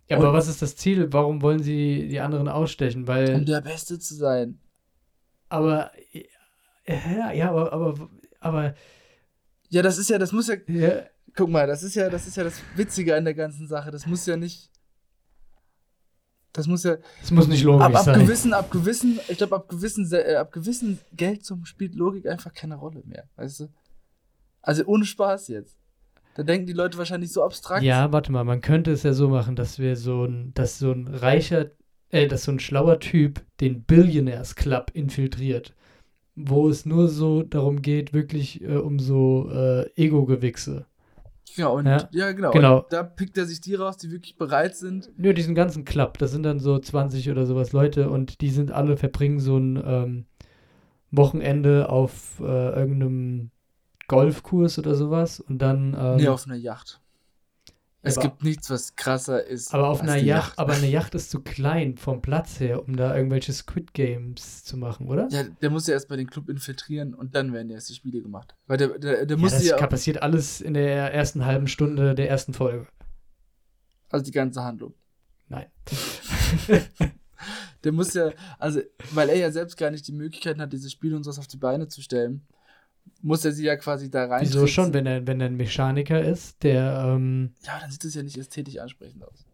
Ja, 0.07 0.17
aber 0.17 0.29
Und- 0.29 0.35
was 0.35 0.47
ist 0.47 0.61
das 0.61 0.75
Ziel? 0.75 1.11
Warum 1.11 1.41
wollen 1.41 1.61
sie 1.61 2.07
die 2.07 2.19
anderen 2.19 2.47
ausstechen? 2.47 3.01
Um 3.01 3.07
Weil, 3.07 3.43
der 3.45 3.61
Beste 3.61 3.99
zu 3.99 4.15
sein. 4.15 4.59
aber, 5.49 5.91
ja, 6.85 7.31
ja, 7.31 7.49
aber, 7.49 7.73
aber, 7.73 8.09
aber, 8.39 8.75
Ja, 9.69 9.81
das 9.81 9.97
ist 9.97 10.09
ja, 10.09 10.17
das 10.17 10.33
muss 10.33 10.47
ja, 10.47 10.55
ja, 10.67 11.03
guck 11.33 11.49
mal, 11.49 11.65
das 11.65 11.81
ist 11.83 11.95
ja, 11.95 12.09
das 12.09 12.27
ist 12.27 12.35
ja 12.35 12.43
das 12.43 12.61
Witzige 12.75 13.15
an 13.15 13.23
der 13.23 13.33
ganzen 13.33 13.67
Sache. 13.67 13.89
Das 13.91 14.05
muss 14.05 14.25
ja 14.25 14.35
nicht. 14.35 14.69
Das 16.53 16.67
muss 16.67 16.83
ja. 16.83 16.97
es 17.23 17.31
muss 17.31 17.47
nicht 17.47 17.63
logisch 17.63 17.85
Ab, 17.85 17.95
ab 17.95 18.03
sein. 18.05 18.19
gewissen, 18.19 18.53
ab 18.53 18.71
gewissen, 18.71 19.19
ich 19.29 19.37
glaube, 19.37 19.55
ab 19.55 19.69
gewissen, 19.69 20.05
Se- 20.05 20.25
äh, 20.25 20.35
ab 20.35 20.51
gewissen 20.51 20.99
Geldsummen 21.15 21.65
spielt 21.65 21.95
Logik 21.95 22.27
einfach 22.27 22.53
keine 22.53 22.75
Rolle 22.75 23.01
mehr, 23.05 23.23
weißt 23.37 23.61
du? 23.61 23.67
Also 24.61 24.83
ohne 24.85 25.05
Spaß 25.05 25.47
jetzt. 25.47 25.77
Da 26.35 26.43
denken 26.43 26.65
die 26.67 26.73
Leute 26.73 26.97
wahrscheinlich 26.97 27.31
so 27.31 27.43
abstrakt. 27.43 27.83
Ja, 27.83 28.11
warte 28.11 28.31
mal, 28.31 28.43
man 28.43 28.61
könnte 28.61 28.91
es 28.91 29.03
ja 29.03 29.13
so 29.13 29.29
machen, 29.29 29.55
dass 29.55 29.79
wir 29.79 29.95
so 29.95 30.25
ein, 30.25 30.51
dass 30.53 30.77
so 30.79 30.91
ein 30.91 31.07
reicher, 31.07 31.71
äh, 32.09 32.27
dass 32.27 32.43
so 32.43 32.51
ein 32.51 32.59
schlauer 32.59 32.99
Typ 32.99 33.41
den 33.59 33.83
Billionaires 33.83 34.55
Club 34.55 34.91
infiltriert, 34.93 35.73
wo 36.35 36.69
es 36.69 36.85
nur 36.85 37.07
so 37.09 37.43
darum 37.43 37.81
geht, 37.81 38.13
wirklich 38.13 38.61
äh, 38.61 38.75
um 38.77 38.99
so 38.99 39.49
äh, 39.51 39.89
Ego-Gewichse. 39.95 40.85
Genau, 41.55 41.77
und, 41.77 41.85
Ja. 41.85 42.07
ja, 42.11 42.31
genau. 42.31 42.51
Genau. 42.51 42.85
Da 42.89 43.03
pickt 43.03 43.37
er 43.37 43.45
sich 43.45 43.61
die 43.61 43.75
raus, 43.75 43.97
die 43.97 44.11
wirklich 44.11 44.37
bereit 44.37 44.75
sind. 44.75 45.11
Nur 45.17 45.33
diesen 45.33 45.55
ganzen 45.55 45.85
Club, 45.85 46.17
das 46.17 46.31
sind 46.31 46.43
dann 46.43 46.59
so 46.59 46.79
20 46.79 47.29
oder 47.29 47.45
sowas 47.45 47.71
Leute 47.73 48.09
und 48.09 48.41
die 48.41 48.49
sind 48.49 48.71
alle, 48.71 48.97
verbringen 48.97 49.39
so 49.39 49.57
ein 49.57 49.81
ähm, 49.85 50.25
Wochenende 51.11 51.89
auf 51.89 52.39
äh, 52.39 52.43
irgendeinem 52.43 53.51
Golfkurs 54.07 54.79
oder 54.79 54.95
sowas 54.95 55.39
und 55.39 55.59
dann. 55.61 55.95
Ähm, 55.97 56.17
nee, 56.17 56.27
auf 56.27 56.45
einer 56.45 56.55
Yacht. 56.55 57.01
Es 58.03 58.17
aber- 58.17 58.29
gibt 58.29 58.43
nichts, 58.43 58.69
was 58.69 58.95
krasser 58.95 59.45
ist. 59.45 59.73
Aber 59.73 59.89
auf 59.89 60.01
einer 60.01 60.17
die 60.17 60.25
Yacht, 60.25 60.57
aber 60.57 60.73
eine 60.73 60.87
Yacht 60.89 61.13
ist 61.13 61.29
zu 61.29 61.41
klein 61.41 61.97
vom 61.97 62.21
Platz 62.21 62.59
her, 62.59 62.83
um 62.87 62.95
da 62.95 63.15
irgendwelche 63.15 63.53
Squid 63.53 63.93
Games 63.93 64.63
zu 64.63 64.75
machen, 64.77 65.07
oder? 65.07 65.27
Ja, 65.29 65.43
der 65.43 65.69
muss 65.69 65.85
ja 65.87 65.93
erst 65.93 66.07
bei 66.07 66.15
den 66.15 66.27
Club 66.27 66.49
infiltrieren 66.49 67.13
und 67.13 67.35
dann 67.35 67.53
werden 67.53 67.69
erst 67.69 67.89
die 67.89 67.93
Spiele 67.93 68.21
gemacht. 68.21 68.55
Weil 68.65 68.77
der, 68.77 68.97
der, 68.97 69.25
der 69.27 69.37
Ja, 69.37 69.41
muss 69.41 69.51
das 69.51 69.65
ja, 69.67 69.87
passiert 69.87 70.21
alles 70.23 70.61
in 70.61 70.73
der 70.73 71.13
ersten 71.13 71.45
halben 71.45 71.67
Stunde 71.67 72.15
der 72.15 72.27
ersten 72.29 72.53
Folge. 72.53 72.87
also 74.09 74.25
die 74.25 74.31
ganze 74.31 74.63
Handlung. 74.63 74.93
Nein. 75.47 75.67
Der 77.83 77.91
muss 77.91 78.13
ja, 78.13 78.31
also, 78.59 78.79
weil 79.13 79.29
er 79.29 79.35
ja 79.37 79.51
selbst 79.51 79.75
gar 79.77 79.89
nicht 79.89 80.07
die 80.07 80.11
Möglichkeiten 80.11 80.61
hat, 80.61 80.71
dieses 80.71 80.91
Spiel 80.91 81.15
und 81.15 81.23
sowas 81.23 81.39
auf 81.39 81.47
die 81.47 81.57
Beine 81.57 81.87
zu 81.87 82.01
stellen, 82.01 82.45
muss 83.21 83.45
er 83.45 83.51
sie 83.51 83.65
ja 83.65 83.75
quasi 83.75 84.09
da 84.09 84.25
rein. 84.25 84.41
Wieso 84.41 84.65
schon, 84.67 84.93
wenn 84.93 85.05
er, 85.05 85.27
wenn 85.27 85.39
er 85.41 85.47
ein 85.47 85.55
Mechaniker 85.55 86.21
ist, 86.23 86.63
der, 86.63 87.03
ähm, 87.07 87.53
Ja, 87.63 87.79
dann 87.79 87.91
sieht 87.91 88.03
es 88.05 88.15
ja 88.15 88.23
nicht 88.23 88.37
ästhetisch 88.37 88.77
ansprechend 88.79 89.23
aus. 89.23 89.45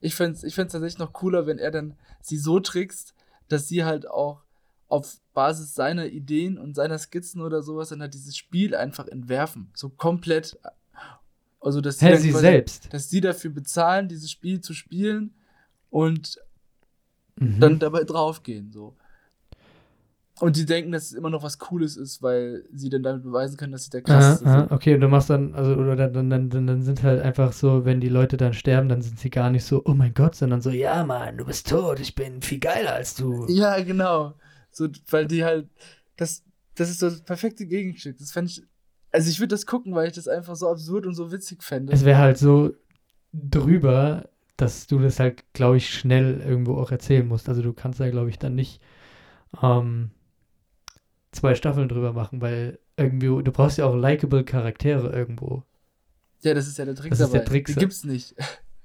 Ich 0.00 0.14
fände 0.14 0.36
es 0.36 0.44
ich 0.44 0.54
fänd's 0.54 0.72
tatsächlich 0.72 0.98
noch 0.98 1.12
cooler, 1.12 1.46
wenn 1.46 1.58
er 1.58 1.70
dann 1.70 1.96
sie 2.22 2.38
so 2.38 2.60
trickst, 2.60 3.14
dass 3.48 3.68
sie 3.68 3.84
halt 3.84 4.08
auch 4.08 4.44
auf 4.88 5.18
Basis 5.34 5.74
seiner 5.74 6.06
Ideen 6.06 6.58
und 6.58 6.74
seiner 6.74 6.98
Skizzen 6.98 7.40
oder 7.42 7.62
sowas 7.62 7.90
dann 7.90 8.00
halt 8.00 8.12
dieses 8.14 8.36
Spiel 8.36 8.74
einfach 8.74 9.06
entwerfen. 9.06 9.70
So 9.74 9.88
komplett. 9.88 10.58
Also, 11.60 11.80
dass 11.80 12.00
hä, 12.00 12.16
sie 12.16 12.30
quasi- 12.30 12.40
selbst. 12.40 12.92
dass 12.92 13.08
sie 13.10 13.20
dafür 13.20 13.50
bezahlen, 13.50 14.08
dieses 14.08 14.30
Spiel 14.30 14.60
zu 14.60 14.72
spielen 14.74 15.34
und 15.90 16.38
Mhm. 17.36 17.60
dann 17.60 17.78
dabei 17.78 18.04
draufgehen, 18.04 18.72
so. 18.72 18.96
Und 20.40 20.56
die 20.56 20.64
denken, 20.64 20.90
dass 20.90 21.04
es 21.04 21.12
immer 21.12 21.28
noch 21.28 21.42
was 21.42 21.58
Cooles 21.58 21.96
ist, 21.98 22.22
weil 22.22 22.64
sie 22.72 22.88
dann 22.88 23.02
damit 23.02 23.22
beweisen 23.24 23.58
können, 23.58 23.72
dass 23.72 23.84
sie 23.84 23.90
der 23.90 24.02
Aha, 24.06 24.14
krasseste 24.14 24.46
aha, 24.46 24.60
sind. 24.60 24.72
okay, 24.72 24.94
und 24.94 25.00
du 25.02 25.08
machst 25.08 25.28
dann, 25.28 25.54
also, 25.54 25.74
oder 25.74 25.96
dann, 25.96 26.30
dann, 26.30 26.48
dann, 26.48 26.66
dann 26.66 26.82
sind 26.82 27.02
halt 27.02 27.20
einfach 27.20 27.52
so, 27.52 27.84
wenn 27.84 28.00
die 28.00 28.08
Leute 28.08 28.38
dann 28.38 28.54
sterben, 28.54 28.88
dann 28.88 29.02
sind 29.02 29.18
sie 29.18 29.28
gar 29.28 29.50
nicht 29.50 29.64
so, 29.64 29.82
oh 29.84 29.92
mein 29.92 30.14
Gott, 30.14 30.34
sondern 30.34 30.62
so, 30.62 30.70
ja, 30.70 31.04
Mann, 31.04 31.36
du 31.36 31.44
bist 31.44 31.68
tot, 31.68 32.00
ich 32.00 32.14
bin 32.14 32.40
viel 32.40 32.58
geiler 32.58 32.94
als 32.94 33.14
du. 33.14 33.46
Ja, 33.48 33.80
genau. 33.82 34.34
So, 34.70 34.88
weil 35.10 35.26
die 35.26 35.44
halt, 35.44 35.68
das, 36.16 36.42
das 36.74 36.88
ist 36.88 37.00
so 37.00 37.10
das 37.10 37.20
perfekte 37.20 37.66
Gegenstück. 37.66 38.16
Das 38.18 38.32
fand 38.32 38.50
ich, 38.50 38.62
also 39.12 39.28
ich 39.28 39.40
würde 39.40 39.48
das 39.48 39.66
gucken, 39.66 39.94
weil 39.94 40.08
ich 40.08 40.14
das 40.14 40.26
einfach 40.26 40.56
so 40.56 40.70
absurd 40.70 41.04
und 41.06 41.14
so 41.14 41.30
witzig 41.32 41.62
fände. 41.62 41.92
Es 41.92 42.04
wäre 42.04 42.18
halt 42.18 42.38
so 42.38 42.72
drüber, 43.34 44.28
dass 44.56 44.86
du 44.86 44.98
das 44.98 45.20
halt, 45.20 45.44
glaube 45.52 45.76
ich, 45.76 45.92
schnell 45.92 46.40
irgendwo 46.40 46.76
auch 46.76 46.90
erzählen 46.90 47.26
musst. 47.26 47.48
Also 47.48 47.60
du 47.62 47.72
kannst 47.72 48.00
da, 48.00 48.08
glaube 48.10 48.30
ich, 48.30 48.38
dann 48.38 48.54
nicht 48.54 48.80
ähm, 49.62 50.10
zwei 51.32 51.54
Staffeln 51.54 51.88
drüber 51.88 52.12
machen, 52.12 52.40
weil 52.40 52.78
irgendwie, 52.96 53.26
du 53.26 53.52
brauchst 53.52 53.78
ja 53.78 53.86
auch 53.86 53.94
likable 53.96 54.44
Charaktere 54.44 55.10
irgendwo. 55.12 55.62
Ja, 56.42 56.54
das 56.54 56.66
ist 56.66 56.78
ja 56.78 56.84
der 56.84 56.94
Trick 56.94 57.10
Das 57.10 57.20
ist 57.20 57.26
dabei. 57.28 57.38
der 57.38 57.46
Trick, 57.46 57.66
Den 57.66 57.76
gibt's 57.76 58.04
nicht. 58.04 58.34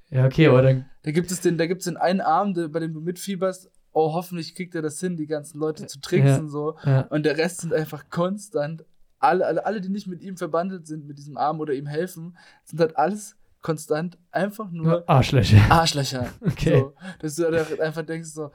Ja, 0.10 0.26
okay, 0.26 0.48
aber 0.48 0.62
dann, 0.62 0.86
Da 1.04 1.12
gibt 1.12 1.32
es 1.32 1.42
den, 1.42 1.58
da 1.58 1.66
gibt's 1.66 1.86
den 1.86 1.98
einen 1.98 2.22
Arm, 2.22 2.54
der, 2.54 2.68
bei 2.68 2.80
dem 2.80 2.94
du 2.94 3.02
mitfieberst, 3.02 3.72
oh, 3.92 4.14
hoffentlich 4.14 4.54
kriegt 4.56 4.76
er 4.76 4.82
das 4.82 5.00
hin, 5.00 5.18
die 5.18 5.26
ganzen 5.26 5.60
Leute 5.60 5.88
zu 5.88 6.00
tricksen, 6.00 6.50
so. 6.50 6.76
ja, 6.86 7.02
Und 7.02 7.26
der 7.26 7.38
Rest 7.38 7.62
sind 7.62 7.74
einfach 7.74 8.10
konstant. 8.10 8.86
Alle, 9.20 9.46
alle, 9.46 9.66
alle, 9.66 9.82
die 9.82 9.90
nicht 9.90 10.08
mit 10.08 10.22
ihm 10.22 10.38
verbandelt 10.38 10.86
sind, 10.86 11.08
mit 11.08 11.18
diesem 11.18 11.38
Arm 11.38 11.60
oder 11.60 11.74
ihm 11.74 11.88
helfen, 11.88 12.38
sind 12.66 12.80
halt 12.80 12.98
alles 12.98 13.36
konstant 13.62 14.18
einfach 14.32 14.70
nur 14.70 15.10
Arschlöcher. 15.10 15.60
Arschlöcher. 15.72 16.28
Okay. 16.42 16.78
So, 16.78 16.94
dass 17.20 17.36
du 17.36 17.50
da 17.50 17.84
einfach 17.84 18.06
denkst 18.06 18.30
so, 18.30 18.52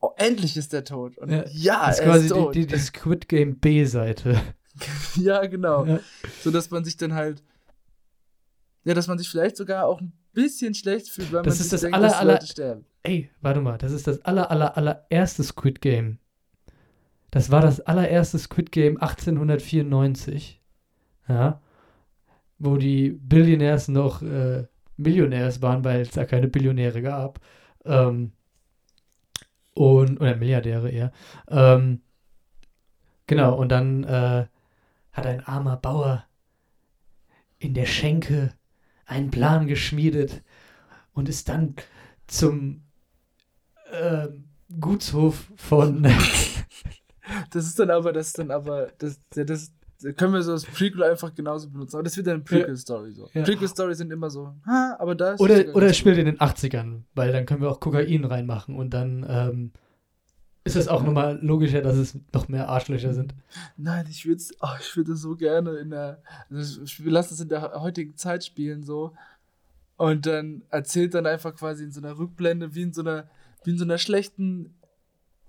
oh, 0.00 0.10
endlich 0.16 0.56
ist 0.56 0.72
der 0.72 0.84
tot. 0.84 1.18
Und 1.18 1.30
Ja, 1.30 1.44
ja, 1.50 1.86
das 1.86 1.98
ist 1.98 2.04
quasi 2.04 2.24
ist 2.26 2.32
tot. 2.32 2.54
die, 2.54 2.60
die, 2.66 2.74
die 2.74 2.78
Squid 2.78 3.28
Game 3.28 3.56
B-Seite. 3.58 4.40
ja, 5.16 5.44
genau. 5.46 5.84
Ja. 5.84 6.00
So 6.42 6.50
dass 6.50 6.70
man 6.70 6.84
sich 6.84 6.96
dann 6.96 7.14
halt, 7.14 7.42
ja, 8.84 8.94
dass 8.94 9.06
man 9.08 9.18
sich 9.18 9.28
vielleicht 9.28 9.56
sogar 9.56 9.86
auch 9.86 10.00
ein 10.00 10.12
bisschen 10.32 10.74
schlecht 10.74 11.08
fühlt, 11.10 11.32
weil 11.32 11.42
Das 11.42 11.54
man 11.56 11.60
ist 11.64 11.70
sich 11.70 11.70
das 11.70 11.80
denkt, 11.82 11.96
aller- 11.96 12.08
dass 12.08 12.22
Leute 12.22 12.46
sterben. 12.46 12.84
Ey, 13.02 13.30
warte 13.40 13.60
mal, 13.60 13.78
das 13.78 13.92
ist 13.92 14.06
das 14.06 14.24
aller, 14.24 14.50
aller, 14.50 14.76
allererste 14.76 15.42
Squid 15.42 15.80
Game. 15.80 16.18
Das 17.30 17.50
war 17.50 17.60
das 17.60 17.80
allererste 17.80 18.38
Squid 18.38 18.72
Game 18.72 18.96
1894. 19.00 20.62
Ja. 21.28 21.60
Wo 22.58 22.76
die 22.76 23.10
Billionärs 23.10 23.88
noch 23.88 24.22
äh, 24.22 24.64
Millionärs 24.96 25.62
waren, 25.62 25.84
weil 25.84 26.00
es 26.00 26.10
da 26.10 26.24
keine 26.24 26.48
Billionäre 26.48 27.02
gab. 27.02 27.40
Ähm, 27.84 28.32
und, 29.78 30.20
oder 30.20 30.34
Milliardäre 30.34 30.90
eher. 30.90 31.12
Ähm, 31.48 32.00
genau, 33.26 33.54
und 33.54 33.68
dann 33.70 34.02
äh, 34.02 34.46
hat 35.12 35.26
ein 35.26 35.40
armer 35.44 35.76
Bauer 35.76 36.24
in 37.58 37.74
der 37.74 37.86
Schenke 37.86 38.52
einen 39.06 39.30
Plan 39.30 39.68
geschmiedet 39.68 40.42
und 41.12 41.28
ist 41.28 41.48
dann 41.48 41.76
zum 42.26 42.82
ähm, 43.92 44.48
Gutshof 44.80 45.50
von 45.56 46.04
Das 47.50 47.66
ist 47.66 47.78
dann 47.78 47.90
aber, 47.90 48.12
das 48.12 48.28
ist 48.28 48.38
dann 48.38 48.50
aber, 48.50 48.88
das, 48.98 49.20
das, 49.30 49.72
können 50.16 50.32
wir 50.32 50.42
so 50.42 50.52
das 50.52 50.64
Prequel 50.64 51.02
einfach 51.02 51.34
genauso 51.34 51.68
benutzen. 51.68 51.96
Aber 51.96 52.04
das 52.04 52.16
wird 52.16 52.26
dann 52.26 52.44
Prequel-Story 52.44 53.12
so. 53.12 53.28
Ja. 53.32 53.42
Prequel-Stories 53.42 53.98
sind 53.98 54.12
immer 54.12 54.30
so, 54.30 54.54
ha, 54.66 54.96
aber 54.98 55.14
da 55.14 55.32
ist. 55.32 55.40
Oder, 55.40 55.74
oder 55.74 55.92
spielt 55.92 56.18
in 56.18 56.26
den 56.26 56.38
80ern, 56.38 57.02
weil 57.14 57.32
dann 57.32 57.46
können 57.46 57.60
wir 57.60 57.70
auch 57.70 57.80
Kokain 57.80 58.24
reinmachen 58.24 58.76
und 58.76 58.94
dann 58.94 59.26
ähm, 59.28 59.72
ist 60.64 60.76
es 60.76 60.88
auch 60.88 61.02
nochmal 61.02 61.38
logischer, 61.42 61.82
dass 61.82 61.96
es 61.96 62.18
noch 62.32 62.48
mehr 62.48 62.68
Arschlöcher 62.68 63.12
sind. 63.14 63.34
Nein, 63.76 64.06
ich 64.08 64.26
würde 64.26 64.42
oh, 64.60 64.68
ich 64.80 64.96
würde 64.96 65.16
so 65.16 65.34
gerne 65.34 65.72
in 65.78 65.90
der. 65.90 66.22
Also 66.50 66.82
wir 67.04 67.12
lassen 67.12 67.34
es 67.34 67.40
in 67.40 67.48
der 67.48 67.72
heutigen 67.80 68.16
Zeit 68.16 68.44
spielen 68.44 68.82
so. 68.82 69.14
Und 69.96 70.26
dann 70.26 70.62
erzählt 70.70 71.14
dann 71.14 71.26
einfach 71.26 71.56
quasi 71.56 71.82
in 71.82 71.90
so 71.90 72.00
einer 72.00 72.16
Rückblende, 72.16 72.74
wie 72.76 72.82
in 72.82 72.92
so 72.92 73.00
einer, 73.00 73.28
wie 73.64 73.70
in 73.70 73.78
so 73.78 73.84
einer 73.84 73.98
schlechten 73.98 74.77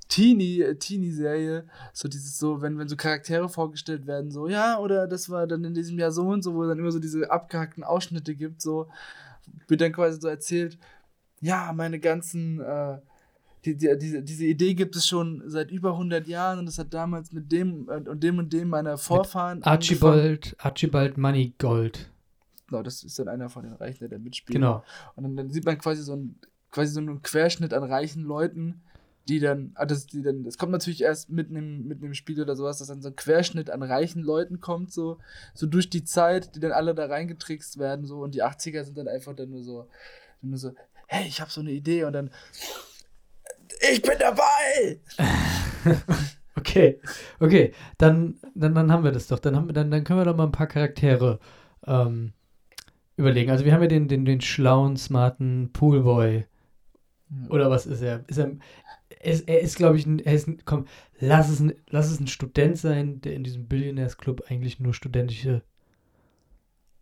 Teenie, 0.10 0.62
äh, 0.62 0.76
Teenie-Serie, 0.76 1.66
so 1.94 2.10
dieses 2.10 2.38
so, 2.38 2.62
wenn, 2.62 2.78
wenn 2.78 2.90
so 2.90 2.98
Charaktere 2.98 3.48
vorgestellt 3.48 4.08
werden, 4.08 4.32
so, 4.32 4.48
ja, 4.48 4.78
oder 4.80 5.08
das 5.08 5.30
war 5.30 5.48
dann 5.48 5.64
in 5.64 5.74
diesem 5.74 5.98
Jahr 5.98 6.12
so 6.12 6.28
und 6.28 6.44
so, 6.44 6.54
wo 6.56 6.64
es 6.64 6.70
dann 6.70 6.80
immer 6.80 6.92
so 6.92 7.00
diese 7.00 7.32
abgehackten 7.32 7.84
Ausschnitte 7.84 8.36
gibt, 8.36 8.62
so, 8.62 8.88
wird 9.68 9.82
dann 9.82 9.94
quasi 9.94 10.20
so 10.20 10.28
erzählt, 10.28 10.78
ja, 11.42 11.72
meine 11.74 12.00
ganzen, 12.00 12.60
äh, 12.60 12.98
die, 13.66 13.78
die, 13.78 13.98
diese, 13.98 14.24
diese 14.24 14.46
Idee 14.46 14.74
gibt 14.74 14.96
es 14.96 15.08
schon 15.08 15.44
seit 15.46 15.70
über 15.72 15.92
100 15.92 16.28
Jahren 16.28 16.60
und 16.60 16.66
das 16.66 16.80
hat 16.80 16.94
damals 16.94 17.32
mit 17.32 17.52
dem 17.52 17.88
und 17.88 18.24
dem 18.24 18.40
und 18.40 18.52
dem 18.52 18.70
meiner 18.70 18.98
Vorfahren. 18.98 19.64
angefangen. 19.64 19.74
Archibald, 19.74 20.56
Archibald 20.60 21.18
Money 21.18 21.54
Gold. 21.58 22.10
Genau, 22.68 22.84
das 22.84 23.04
ist 23.04 23.20
dann 23.20 23.28
einer 23.28 23.50
von 23.50 23.64
den 23.64 23.74
Reichen, 23.74 24.00
der 24.00 24.10
da 24.10 24.18
mitspielt. 24.18 24.56
Genau. 24.56 24.84
Und 25.16 25.24
dann, 25.24 25.36
dann 25.36 25.50
sieht 25.50 25.66
man 25.66 25.78
quasi 25.78 26.02
so 26.02 26.16
ein 26.16 26.40
quasi 26.72 26.94
so 26.94 27.00
einen 27.00 27.22
Querschnitt 27.22 27.74
an 27.74 27.84
reichen 27.84 28.24
Leuten, 28.24 28.82
die 29.30 29.40
dann, 29.40 29.72
ah, 29.76 29.86
das, 29.86 30.08
die 30.08 30.22
dann, 30.22 30.44
das 30.44 30.58
kommt 30.58 30.72
natürlich 30.72 31.04
erst 31.04 31.30
mitten 31.30 31.56
im, 31.56 31.88
mitten 31.88 32.06
im 32.06 32.14
Spiel 32.16 32.42
oder 32.42 32.56
sowas, 32.56 32.80
dass 32.80 32.88
dann 32.88 33.02
so 33.02 33.10
ein 33.10 33.16
Querschnitt 33.16 33.70
an 33.70 33.84
reichen 33.84 34.24
Leuten 34.24 34.60
kommt, 34.60 34.92
so, 34.92 35.20
so 35.54 35.68
durch 35.68 35.90
die 35.90 36.04
Zeit, 36.04 36.56
die 36.56 36.60
dann 36.60 36.72
alle 36.72 36.96
da 36.96 37.06
reingetrickst 37.06 37.78
werden, 37.78 38.06
so, 38.06 38.22
und 38.22 38.34
die 38.34 38.44
80er 38.44 38.84
sind 38.84 38.98
dann 38.98 39.08
einfach 39.08 39.36
dann 39.36 39.52
nur 39.52 39.64
so, 39.64 39.88
nur 40.42 40.58
so, 40.58 40.74
hey, 41.08 41.28
ich 41.28 41.42
habe 41.42 41.52
so 41.52 41.62
eine 41.62 41.72
Idee 41.72 42.06
und 42.06 42.14
dann, 42.14 42.32
ich 43.92 44.02
bin 44.02 44.18
dabei! 44.20 45.00
Okay, 46.60 47.00
okay, 47.40 47.74
dann, 47.98 48.36
dann, 48.54 48.76
dann 48.76 48.92
haben 48.92 49.06
wir 49.06 49.14
das 49.14 49.28
doch. 49.28 49.40
Dann, 49.40 49.56
haben 49.56 49.74
dann, 49.74 49.92
dann 49.92 50.04
können 50.04 50.20
wir 50.20 50.26
doch 50.26 50.36
mal 50.36 50.44
ein 50.44 50.52
paar 50.52 50.68
Charaktere 50.68 51.40
ähm, 51.88 52.34
überlegen. 53.16 53.50
Also 53.50 53.64
wir 53.64 53.72
haben 53.72 53.82
ja 53.82 53.88
den, 53.88 54.10
den, 54.10 54.26
den 54.26 54.42
schlauen, 54.42 54.98
smarten 54.98 55.72
Poolboy. 55.72 56.46
Oder 57.50 57.70
was 57.70 57.86
ist 57.86 58.02
er? 58.02 58.26
Ist 58.28 58.40
er 58.40 58.52
ist, 59.20 59.48
er 59.48 59.60
ist 59.62 59.76
glaube 59.76 59.98
ich, 59.98 60.06
ein, 60.06 60.20
er 60.20 60.34
ist 60.34 60.48
ein, 60.48 60.62
komm, 60.66 60.86
lass 61.20 61.50
es, 61.50 61.60
ein, 61.60 61.74
lass 61.90 62.12
es 62.12 62.20
ein 62.20 62.28
Student 62.28 62.78
sein, 62.78 63.22
der 63.22 63.34
in 63.34 63.44
diesem 63.44 63.68
Billionaires 63.68 64.18
Club 64.18 64.44
eigentlich 64.48 64.80
nur 64.80 64.94
studentische 64.94 65.64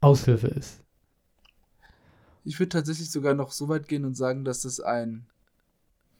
Aushilfe 0.01 0.47
ist. 0.47 0.83
Ich 2.43 2.59
würde 2.59 2.69
tatsächlich 2.69 3.11
sogar 3.11 3.33
noch 3.33 3.51
so 3.51 3.67
weit 3.67 3.87
gehen 3.87 4.05
und 4.05 4.15
sagen, 4.15 4.45
dass 4.45 4.61
das 4.61 4.79
ein 4.79 5.27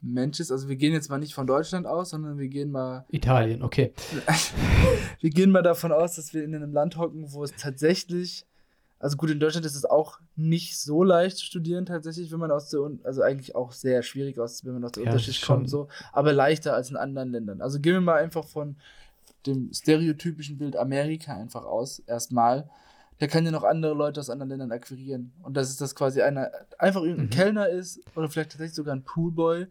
Mensch 0.02 0.40
ist. 0.40 0.52
Also 0.52 0.70
wir 0.70 0.76
gehen 0.76 0.94
jetzt 0.94 1.10
mal 1.10 1.18
nicht 1.18 1.34
von 1.34 1.48
Deutschland 1.48 1.88
aus, 1.88 2.10
sondern 2.12 2.38
wir 2.38 2.48
gehen 2.48 2.72
mal 2.72 3.06
Italien, 3.10 3.64
okay. 3.64 3.94
wir 5.22 5.30
gehen 5.30 5.52
mal 5.52 5.64
davon 5.64 5.92
aus, 5.92 6.16
dass 6.16 6.34
wir 6.34 6.44
in 6.44 6.54
einem 6.54 6.74
Land 6.74 6.98
hocken, 6.98 7.32
wo 7.32 7.44
es 7.44 7.54
tatsächlich, 7.56 8.46
also 9.00 9.18
gut, 9.18 9.30
in 9.30 9.40
Deutschland 9.40 9.66
ist 9.66 9.76
es 9.76 9.86
auch 9.86 10.20
nicht 10.36 10.80
so 10.80 11.04
leicht 11.04 11.38
zu 11.38 11.46
studieren, 11.46 11.86
tatsächlich, 11.86 12.32
wenn 12.32 12.40
man 12.40 12.52
aus 12.52 12.70
der, 12.70 12.80
also 13.04 13.22
eigentlich 13.22 13.56
auch 13.56 13.72
sehr 13.72 14.02
schwierig 14.04 14.40
aus, 14.40 14.66
wenn 14.66 14.74
man 14.74 14.84
aus 14.86 14.94
der 14.94 15.04
Ja, 15.04 15.12
Unterschicht 15.12 15.40
schon. 15.40 15.58
kommt, 15.58 15.70
so, 15.70 15.88
aber 16.12 16.34
leichter 16.34 16.74
als 16.74 16.90
in 16.90 16.98
anderen 16.98 17.32
Ländern. 17.32 17.62
Also 17.62 17.80
gehen 17.80 17.94
wir 17.94 18.02
mal 18.02 18.16
einfach 18.22 18.46
von 18.46 18.76
dem 19.46 19.72
stereotypischen 19.74 20.58
Bild 20.58 20.76
Amerika 20.76 21.34
einfach 21.36 21.64
aus, 21.64 22.00
erstmal. 22.00 22.70
Der 23.20 23.28
kann 23.28 23.46
ja 23.46 23.52
noch 23.52 23.64
andere 23.64 23.94
Leute 23.96 24.20
aus 24.20 24.30
anderen 24.30 24.50
Ländern 24.50 24.72
akquirieren. 24.72 25.34
Und 25.42 25.58
das 25.58 25.70
ist 25.70 25.82
das 25.82 25.96
quasi 25.96 26.22
einer, 26.22 26.52
einfach 26.78 27.02
irgendein 27.02 27.26
Mhm. 27.28 27.32
Kellner 27.32 27.70
ist 27.70 28.00
oder 28.16 28.30
vielleicht 28.30 28.52
tatsächlich 28.52 28.76
sogar 28.76 28.96
ein 28.96 29.04
Poolboy, 29.04 29.68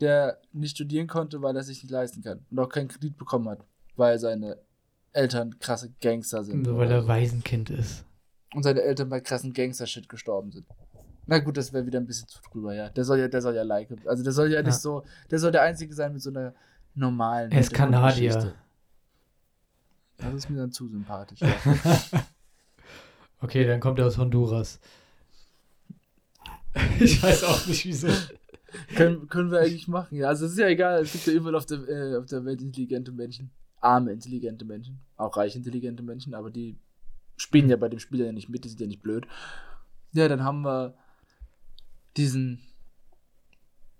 der 0.00 0.38
nicht 0.52 0.76
studieren 0.76 1.06
konnte, 1.06 1.42
weil 1.42 1.56
er 1.56 1.62
sich 1.64 1.82
nicht 1.82 1.92
leisten 1.92 2.22
kann 2.22 2.40
und 2.50 2.58
auch 2.58 2.68
keinen 2.68 2.88
Kredit 2.88 3.18
bekommen 3.18 3.48
hat, 3.48 3.60
weil 3.96 4.18
seine 4.18 4.56
Eltern 5.12 5.58
krasse 5.58 5.90
Gangster 6.00 6.44
sind. 6.44 6.64
So, 6.64 6.78
weil 6.78 6.90
er. 6.90 7.06
Waisenkind 7.06 7.70
ist. 7.70 8.04
Und 8.54 8.62
seine 8.62 8.82
Eltern 8.82 9.08
bei 9.08 9.20
krassen 9.20 9.52
Gangster-Shit 9.52 10.08
gestorben 10.08 10.50
sind. 10.52 10.66
Na 11.26 11.38
gut, 11.38 11.56
das 11.58 11.72
wäre 11.72 11.84
wieder 11.84 12.00
ein 12.00 12.06
bisschen 12.06 12.26
zu 12.28 12.40
drüber, 12.50 12.74
ja. 12.74 12.88
Der 12.88 13.04
soll 13.04 13.18
ja, 13.18 13.28
der 13.28 13.42
soll 13.42 13.54
ja 13.54 13.62
like. 13.62 13.90
Also 14.06 14.22
der 14.24 14.32
soll 14.32 14.48
ja, 14.50 14.60
Ja. 14.60 14.62
nicht 14.62 14.76
so, 14.78 15.04
der 15.30 15.38
soll 15.38 15.52
der 15.52 15.62
Einzige 15.62 15.92
sein 15.94 16.12
mit 16.14 16.22
so 16.22 16.30
einer 16.30 16.54
normalen. 16.94 17.52
Er 17.52 17.60
ist 17.60 17.74
Kanadier. 17.74 18.54
Das 20.16 20.34
ist 20.34 20.48
mir 20.50 20.56
dann 20.58 20.72
zu 20.72 20.88
sympathisch. 20.88 21.40
Ja. 21.40 21.48
Okay, 23.40 23.64
dann 23.64 23.78
kommt 23.78 24.00
er 24.00 24.06
aus 24.06 24.18
Honduras. 24.18 24.80
Ich 27.00 27.22
weiß 27.22 27.44
auch 27.44 27.66
nicht, 27.66 27.84
wieso. 27.86 28.08
können, 28.96 29.28
können 29.28 29.50
wir 29.50 29.60
eigentlich 29.60 29.88
machen, 29.88 30.16
ja. 30.16 30.28
Also 30.28 30.46
es 30.46 30.52
ist 30.52 30.58
ja 30.58 30.66
egal, 30.68 31.02
es 31.02 31.12
gibt 31.12 31.26
ja 31.26 31.32
überall 31.32 31.54
auf 31.54 31.66
der, 31.66 31.78
äh, 31.88 32.16
auf 32.16 32.26
der 32.26 32.44
Welt 32.44 32.60
intelligente 32.60 33.12
Menschen. 33.12 33.50
Arme, 33.80 34.12
intelligente 34.12 34.64
Menschen. 34.64 34.98
Auch 35.16 35.36
reich 35.36 35.54
intelligente 35.56 36.02
Menschen, 36.02 36.34
aber 36.34 36.50
die 36.50 36.76
spielen 37.38 37.70
ja 37.70 37.76
bei 37.76 37.88
dem 37.88 37.98
Spieler 37.98 38.26
ja 38.26 38.32
nicht 38.32 38.50
mit, 38.50 38.64
die 38.64 38.68
sind 38.68 38.80
ja 38.80 38.86
nicht 38.86 39.02
blöd. 39.02 39.26
Ja, 40.12 40.28
dann 40.28 40.44
haben 40.44 40.62
wir 40.62 40.94
diesen 42.16 42.60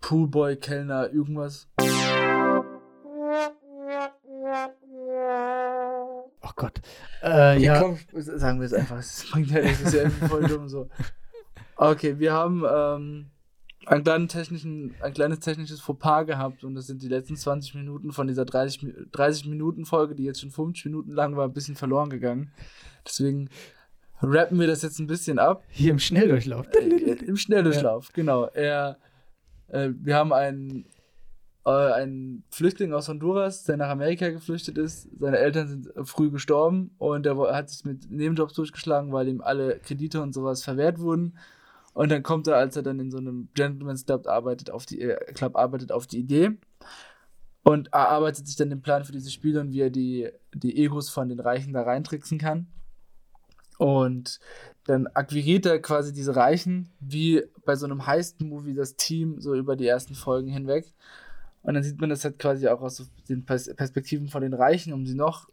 Poolboy, 0.01 0.57
Kellner, 0.57 1.11
irgendwas. 1.11 1.69
Oh 6.41 6.51
Gott. 6.57 6.81
Äh, 7.23 7.63
ja, 7.63 7.81
komm, 7.81 7.99
sagen 8.13 8.61
wir 8.61 8.67
es 8.67 8.73
einfach. 8.73 8.99
Es 8.99 9.27
ja 9.35 9.61
das 9.63 9.81
ist 9.83 9.95
ja 9.95 10.03
irgendwie 10.03 10.27
voll 10.27 10.47
dumm 10.47 10.69
so. 10.69 10.89
Okay, 11.77 12.19
wir 12.19 12.33
haben 12.33 12.65
ähm, 12.69 13.31
technischen, 14.29 14.95
ein 15.03 15.13
kleines 15.15 15.41
technisches 15.41 15.81
Fauxpas 15.81 16.25
gehabt 16.25 16.65
und 16.65 16.75
das 16.75 16.87
sind 16.87 17.03
die 17.03 17.09
letzten 17.09 17.37
20 17.37 17.75
Minuten 17.75 18.13
von 18.13 18.27
dieser 18.29 18.45
30, 18.45 18.83
Mi- 18.83 18.95
30 19.13 19.47
Minuten 19.47 19.85
Folge, 19.85 20.15
die 20.15 20.25
jetzt 20.25 20.41
schon 20.41 20.51
50 20.51 20.87
Minuten 20.87 21.13
lang 21.13 21.37
war, 21.37 21.45
ein 21.47 21.53
bisschen 21.53 21.77
verloren 21.77 22.11
gegangen. 22.11 22.51
Deswegen 23.07 23.49
rappen 24.23 24.59
wir 24.61 24.67
das 24.67 24.83
jetzt 24.83 24.99
ein 24.99 25.07
bisschen 25.07 25.39
ab. 25.39 25.63
hier 25.71 25.91
im 25.93 25.99
Schnelldurchlauf. 25.99 26.67
Äh, 26.75 27.13
Im 27.25 27.37
Schnelldurchlauf, 27.37 28.13
genau. 28.13 28.47
Er, 28.47 28.99
äh, 29.69 29.91
wir 29.95 30.17
haben 30.17 30.33
einen, 30.33 30.87
äh, 31.65 31.71
einen 31.71 32.43
Flüchtling 32.51 32.93
aus 32.93 33.09
Honduras, 33.09 33.65
der 33.65 33.77
nach 33.77 33.89
Amerika 33.91 34.29
geflüchtet 34.31 34.77
ist. 34.77 35.09
Seine 35.19 35.39
Eltern 35.39 35.69
sind 35.69 35.97
äh, 35.97 36.05
früh 36.05 36.31
gestorben 36.31 36.91
und 36.99 37.27
er 37.27 37.37
hat 37.55 37.71
sich 37.71 37.85
mit 37.85 38.11
Nebenjobs 38.11 38.55
durchgeschlagen, 38.55 39.13
weil 39.13 39.29
ihm 39.29 39.41
alle 39.41 39.79
Kredite 39.79 40.21
und 40.21 40.33
sowas 40.35 40.63
verwehrt 40.65 40.99
wurden. 40.99 41.39
Und 41.99 42.13
dann 42.13 42.23
kommt 42.23 42.47
er, 42.47 42.55
als 42.55 42.77
er 42.77 42.85
dann 42.85 43.01
in 43.01 43.11
so 43.11 43.19
einem 43.19 43.49
Gentleman's 43.55 44.07
Club 44.07 44.29
arbeitet, 44.29 44.71
auf 44.71 44.87
die, 44.87 45.01
äh, 45.01 45.17
Club 45.35 45.57
arbeitet, 45.57 45.91
auf 45.91 46.07
die 46.07 46.21
Idee 46.21 46.53
und 47.65 47.93
erarbeitet 47.93 48.47
sich 48.47 48.55
dann 48.55 48.71
den 48.71 48.83
Plan 48.83 49.05
für 49.05 49.11
diese 49.11 49.33
Spiele 49.33 49.61
und 49.61 49.73
wie 49.73 49.81
er 49.81 49.91
die, 49.91 50.31
die 50.55 50.79
Egos 50.79 51.11
von 51.11 51.29
den 51.29 51.41
Reichen 51.41 51.73
da 51.73 51.83
reintricksen 51.83 52.39
kann. 52.39 52.69
Und 53.79 54.39
dann 54.85 55.09
akquiriert 55.09 55.67
er 55.67 55.83
quasi 55.83 56.13
diese 56.13 56.37
Reichen, 56.37 56.89
wie 57.01 57.43
bei 57.65 57.75
so 57.75 57.87
einem 57.87 58.07
Heist-Movie, 58.07 58.75
das 58.75 58.95
Team 58.95 59.41
so 59.41 59.57
über 59.57 59.75
die 59.75 59.89
ersten 59.89 60.15
Folgen 60.15 60.53
hinweg. 60.53 60.95
Und 61.63 61.75
dann 61.75 61.83
sieht 61.83 62.01
man 62.01 62.11
das 62.11 62.23
halt 62.23 62.39
quasi 62.39 62.69
auch 62.69 62.81
aus 62.81 63.11
den 63.29 63.45
Pers 63.45 63.75
Perspektiven 63.75 64.29
von 64.29 64.43
den 64.43 64.55
Reichen, 64.55 64.93
um 64.93 65.05
sie 65.05 65.17
noch 65.17 65.49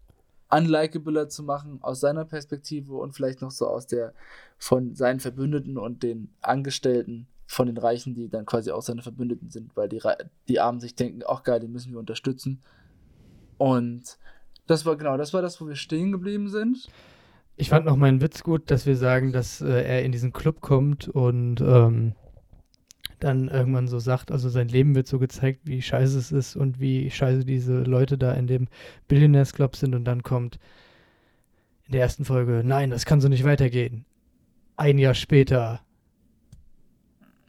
unlikabler 0.49 1.29
zu 1.29 1.43
machen 1.43 1.79
aus 1.81 1.99
seiner 1.99 2.25
Perspektive 2.25 2.93
und 2.95 3.13
vielleicht 3.13 3.41
noch 3.41 3.51
so 3.51 3.67
aus 3.67 3.87
der 3.87 4.13
von 4.57 4.95
seinen 4.95 5.19
Verbündeten 5.19 5.77
und 5.77 6.03
den 6.03 6.29
Angestellten 6.41 7.27
von 7.47 7.67
den 7.67 7.77
Reichen, 7.77 8.15
die 8.15 8.29
dann 8.29 8.45
quasi 8.45 8.71
auch 8.71 8.81
seine 8.81 9.01
Verbündeten 9.01 9.49
sind, 9.49 9.75
weil 9.75 9.89
die, 9.89 10.01
die 10.47 10.59
Armen 10.59 10.79
sich 10.79 10.95
denken, 10.95 11.21
ach 11.27 11.43
geil, 11.43 11.59
den 11.59 11.71
müssen 11.71 11.91
wir 11.91 11.99
unterstützen. 11.99 12.61
Und 13.57 14.17
das 14.67 14.85
war 14.85 14.95
genau, 14.95 15.17
das 15.17 15.33
war 15.33 15.41
das, 15.41 15.61
wo 15.61 15.67
wir 15.67 15.75
stehen 15.75 16.11
geblieben 16.11 16.49
sind. 16.49 16.87
Ich 17.55 17.69
fand 17.69 17.85
noch 17.85 17.95
meinen 17.95 18.21
Witz 18.21 18.43
gut, 18.43 18.69
dass 18.71 18.85
wir 18.85 18.97
sagen, 18.97 19.31
dass 19.31 19.61
äh, 19.61 19.83
er 19.83 20.03
in 20.03 20.11
diesen 20.11 20.33
Club 20.33 20.59
kommt 20.61 21.07
und 21.07 21.61
ähm, 21.61 22.15
dann 23.19 23.47
irgendwann 23.47 23.87
so 23.87 23.99
sagt, 23.99 24.31
also 24.31 24.49
sein 24.49 24.67
Leben 24.67 24.95
wird 24.95 25.07
so 25.07 25.19
gezeigt, 25.19 25.61
wie 25.63 25.81
scheiße 25.81 26.17
es 26.17 26.31
ist 26.31 26.55
und 26.55 26.79
wie 26.79 27.09
scheiße 27.09 27.45
diese 27.45 27.79
Leute 27.83 28.17
da 28.17 28.33
in 28.33 28.47
dem 28.47 28.67
Billionaires 29.07 29.53
Club 29.53 29.75
sind 29.75 29.95
und 29.95 30.05
dann 30.05 30.23
kommt 30.23 30.59
in 31.87 31.93
der 31.93 32.01
ersten 32.01 32.25
Folge, 32.25 32.63
nein, 32.65 32.89
das 32.89 33.05
kann 33.05 33.21
so 33.21 33.27
nicht 33.27 33.43
weitergehen. 33.43 34.05
Ein 34.75 34.97
Jahr 34.97 35.13
später, 35.13 35.81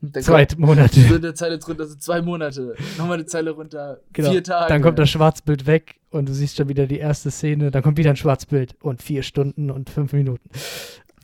dann 0.03 0.23
zwei 0.23 0.47
Monate, 0.59 1.01
So 1.01 1.15
eine 1.17 1.35
Zeile 1.35 1.59
drunter, 1.59 1.87
so 1.87 1.97
zwei 1.97 2.21
Monate. 2.23 2.75
Nochmal 2.99 3.15
eine 3.15 3.27
Zeile 3.27 3.51
runter, 3.51 4.01
Genau. 4.13 4.31
vier 4.31 4.45
Tage. 4.45 4.69
dann 4.73 4.83
kommt 4.83 4.99
das 4.99 5.11
Schwarzbild 5.11 5.67
weg 5.67 5.97
und 6.11 6.29
du 6.29 6.35
siehst 6.35 6.57
schon 6.57 6.69
wieder 6.69 6.87
die 6.87 6.99
erste 6.99 7.31
Szene, 7.31 7.71
dann 7.71 7.83
kommt 7.83 7.97
wieder 7.99 8.11
ein 8.11 8.17
Schwarzbild 8.17 8.77
und 8.83 9.03
vier 9.03 9.23
Stunden 9.23 9.71
und 9.71 9.91
fünf 9.91 10.13
Minuten. 10.13 10.49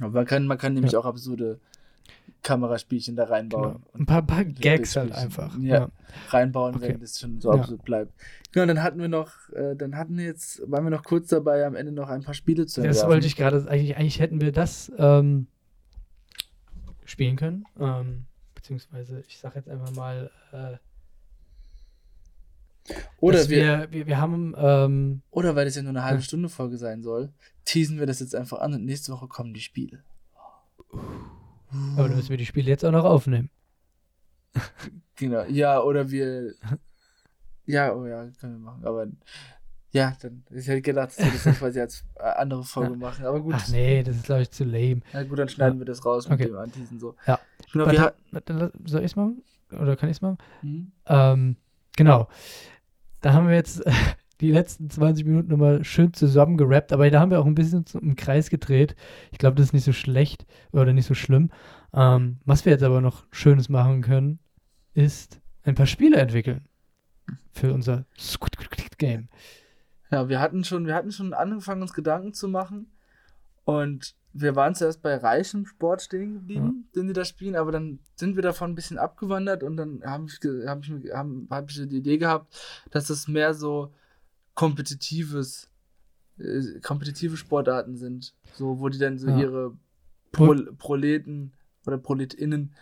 Aber 0.00 0.10
Man 0.10 0.26
kann, 0.26 0.46
man 0.46 0.58
kann 0.58 0.74
nämlich 0.74 0.96
auch 0.96 1.04
absurde 1.04 1.60
Kameraspielchen 2.42 3.14
da 3.16 3.24
reinbauen. 3.24 3.74
Genau. 3.74 3.86
Ein 3.94 4.06
paar, 4.06 4.22
paar 4.22 4.44
Gags 4.44 4.96
halt 4.96 5.12
einfach. 5.12 5.56
Ja, 5.58 5.78
Ja. 5.78 5.88
reinbauen, 6.30 6.74
Okay. 6.74 6.88
wenn 6.88 7.00
das 7.00 7.18
schon 7.20 7.40
so 7.40 7.52
Ja. 7.54 7.60
absurd 7.60 7.84
bleibt. 7.84 8.12
Genau, 8.52 8.66
dann 8.66 8.82
hatten 8.82 8.98
wir 9.00 9.08
noch, 9.08 9.30
äh, 9.54 9.74
dann 9.76 9.96
hatten 9.96 10.16
wir 10.18 10.24
jetzt, 10.24 10.60
waren 10.70 10.84
wir 10.84 10.90
noch 10.90 11.04
kurz 11.04 11.28
dabei, 11.28 11.64
am 11.64 11.74
Ende 11.76 11.92
noch 11.92 12.08
ein 12.08 12.22
paar 12.22 12.34
Spiele 12.34 12.66
zu 12.66 12.80
Das 12.80 12.86
entwerfen. 12.88 13.10
wollte 13.10 13.26
ich 13.26 13.36
gerade, 13.36 13.66
eigentlich, 13.68 13.96
eigentlich 13.96 14.18
hätten 14.20 14.40
wir 14.40 14.52
das 14.52 14.90
ähm, 14.98 15.46
spielen 17.04 17.36
können. 17.36 17.64
Ähm, 17.78 18.24
beziehungsweise, 18.54 19.22
ich 19.28 19.38
sag 19.38 19.54
jetzt 19.54 19.68
einfach 19.68 19.92
mal, 19.94 20.30
äh, 20.52 20.76
Oder 23.20 23.48
wir, 23.48 23.86
wir, 23.92 24.06
wir, 24.08 24.18
haben, 24.20 24.54
ähm, 24.58 25.22
oder 25.30 25.54
weil 25.54 25.64
das 25.66 25.76
ja 25.76 25.82
nur 25.82 25.90
eine 25.90 26.02
halbe. 26.04 26.22
Stunde 26.22 26.48
Folge 26.48 26.76
sein 26.76 27.02
soll, 27.04 27.30
teasen 27.64 27.98
wir 28.00 28.06
das 28.06 28.18
jetzt 28.18 28.34
einfach 28.34 28.58
an 28.60 28.74
und 28.74 28.84
nächste 28.84 29.12
Woche 29.12 29.28
kommen 29.28 29.54
die 29.54 29.60
Spiele. 29.60 30.02
Aber 31.96 32.08
dann 32.08 32.16
müssen 32.16 32.30
wir 32.30 32.36
die 32.36 32.46
Spiele 32.46 32.68
jetzt 32.68 32.84
auch 32.84 32.92
noch 32.92 33.04
aufnehmen. 33.04 33.50
Genau, 35.16 35.44
ja, 35.44 35.80
oder 35.80 36.10
wir, 36.10 36.52
ja, 37.66 37.94
oh 37.94 38.06
ja, 38.06 38.26
können 38.40 38.54
wir 38.54 38.58
machen, 38.58 38.84
aber 38.84 39.06
ja, 39.92 40.16
dann, 40.20 40.42
ich 40.50 40.66
hätte 40.66 40.82
gedacht, 40.82 41.10
dass 41.10 41.18
wir 41.18 41.30
das 41.32 41.44
dann 41.44 41.54
quasi 41.54 41.80
als 41.80 42.04
äh, 42.16 42.22
andere 42.22 42.64
Folge 42.64 42.96
machen, 42.96 43.24
aber 43.26 43.40
gut. 43.40 43.54
Ach 43.56 43.68
nee, 43.68 44.02
das 44.02 44.16
ist, 44.16 44.24
glaube 44.24 44.42
ich, 44.42 44.50
zu 44.50 44.64
lame. 44.64 45.02
Na 45.12 45.22
gut, 45.22 45.38
dann 45.38 45.48
schneiden 45.48 45.74
Ja. 45.74 45.80
wir 45.80 45.84
das 45.84 46.04
raus 46.04 46.28
mit 46.28 46.40
Okay. 46.40 46.48
dem 46.48 46.56
Anteasen 46.56 46.98
so. 46.98 47.14
Ja. 47.26 47.38
Genau, 47.72 47.86
Warte, 48.32 48.72
wir 48.74 48.88
soll 48.88 49.00
ich 49.00 49.06
es 49.12 49.16
machen? 49.16 49.42
Oder 49.70 49.96
kann 49.96 50.08
ich 50.08 50.16
es 50.16 50.22
machen? 50.22 50.38
hm? 50.62 50.92
Ähm, 51.06 51.56
genau. 51.94 52.28
Da 53.20 53.32
haben 53.34 53.46
wir 53.48 53.54
jetzt 53.54 53.82
die 54.42 54.50
letzten 54.52 54.90
20 54.90 55.24
Minuten 55.24 55.48
nochmal 55.50 55.84
schön 55.84 56.12
zusammengerappt, 56.12 56.92
aber 56.92 57.08
da 57.10 57.20
haben 57.20 57.30
wir 57.30 57.40
auch 57.40 57.46
ein 57.46 57.54
bisschen 57.54 57.84
im 58.00 58.16
Kreis 58.16 58.50
gedreht. 58.50 58.94
Ich 59.30 59.38
glaube, 59.38 59.56
das 59.56 59.66
ist 59.66 59.72
nicht 59.72 59.84
so 59.84 59.92
schlecht 59.92 60.44
oder 60.72 60.92
nicht 60.92 61.06
so 61.06 61.14
schlimm. 61.14 61.50
Ähm, 61.94 62.38
was 62.44 62.64
wir 62.64 62.72
jetzt 62.72 62.82
aber 62.82 63.00
noch 63.00 63.24
Schönes 63.30 63.68
machen 63.68 64.02
können, 64.02 64.38
ist 64.94 65.40
ein 65.62 65.74
paar 65.74 65.86
Spiele 65.86 66.16
entwickeln 66.18 66.66
für 67.52 67.72
unser 67.72 68.04
Squid 68.18 68.52
Game. 68.98 69.28
Ja, 70.10 70.28
wir 70.28 70.40
hatten 70.40 70.64
schon, 70.64 70.86
wir 70.86 70.94
hatten 70.94 71.12
schon 71.12 71.32
angefangen, 71.32 71.82
uns 71.82 71.92
Gedanken 71.92 72.34
zu 72.34 72.48
machen. 72.48 72.86
Und 73.64 74.14
wir 74.32 74.56
waren 74.56 74.74
zuerst 74.74 75.02
bei 75.02 75.16
reichem 75.16 75.66
Sport 75.66 76.02
stehen 76.02 76.34
geblieben, 76.34 76.88
den 76.96 77.06
sie 77.06 77.12
da 77.12 77.24
spielen, 77.24 77.54
aber 77.54 77.70
dann 77.70 77.98
sind 78.16 78.34
wir 78.34 78.42
davon 78.42 78.72
ein 78.72 78.74
bisschen 78.74 78.98
abgewandert 78.98 79.62
und 79.62 79.76
dann 79.76 80.02
habe 80.04 80.26
ich, 80.26 80.40
hab 80.66 80.82
ich, 80.82 80.90
haben- 81.12 81.46
hab 81.50 81.70
ich 81.70 81.76
die 81.88 81.98
Idee 81.98 82.18
gehabt, 82.18 82.54
dass 82.90 83.06
das 83.08 83.28
mehr 83.28 83.54
so 83.54 83.92
kompetitives, 84.54 85.68
äh, 86.38 86.80
kompetitive 86.80 87.36
Sportarten 87.36 87.96
sind. 87.96 88.34
So, 88.54 88.80
wo 88.80 88.88
die 88.88 88.98
dann 88.98 89.18
so 89.18 89.28
Ja. 89.28 89.38
ihre 89.38 89.76
Prol 90.32 90.72
Proleten 90.78 91.52
oder 91.86 91.98
ProletInnen 91.98 92.72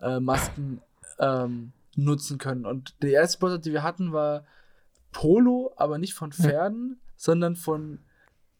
äh, 0.00 0.20
Masken 0.20 0.80
ähm, 1.18 1.72
nutzen 1.94 2.38
können. 2.38 2.66
Und 2.66 2.94
die 3.02 3.10
erste 3.12 3.38
Sportart, 3.38 3.64
die 3.64 3.72
wir 3.72 3.82
hatten, 3.82 4.12
war 4.12 4.44
Polo, 5.12 5.72
aber 5.76 5.98
nicht 5.98 6.14
von 6.14 6.30
Ja. 6.30 6.36
Pferden, 6.36 7.00
sondern 7.16 7.56
von 7.56 8.00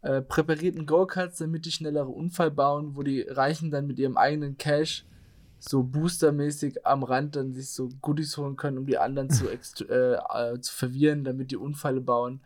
äh, 0.02 0.22
präparierten 0.22 0.86
Go-Karts, 0.86 1.38
damit 1.38 1.66
die 1.66 1.72
schnellere 1.72 2.08
Unfall 2.08 2.50
bauen, 2.50 2.96
wo 2.96 3.02
die 3.02 3.22
Reichen 3.22 3.70
dann 3.70 3.86
mit 3.86 3.98
ihrem 3.98 4.16
eigenen 4.16 4.56
Cash 4.56 5.04
so 5.68 5.82
boostermäßig 5.82 6.86
am 6.86 7.02
Rand 7.02 7.36
dann 7.36 7.52
sich 7.52 7.70
so 7.70 7.88
Goodies 8.00 8.36
holen 8.36 8.56
können, 8.56 8.78
um 8.78 8.86
die 8.86 8.98
anderen 8.98 9.30
zu, 9.30 9.46
äh, 9.88 10.14
äh, 10.14 10.60
zu 10.60 10.74
verwirren, 10.74 11.24
damit 11.24 11.50
die 11.50 11.56
Unfälle 11.56 12.00
bauen. 12.00 12.40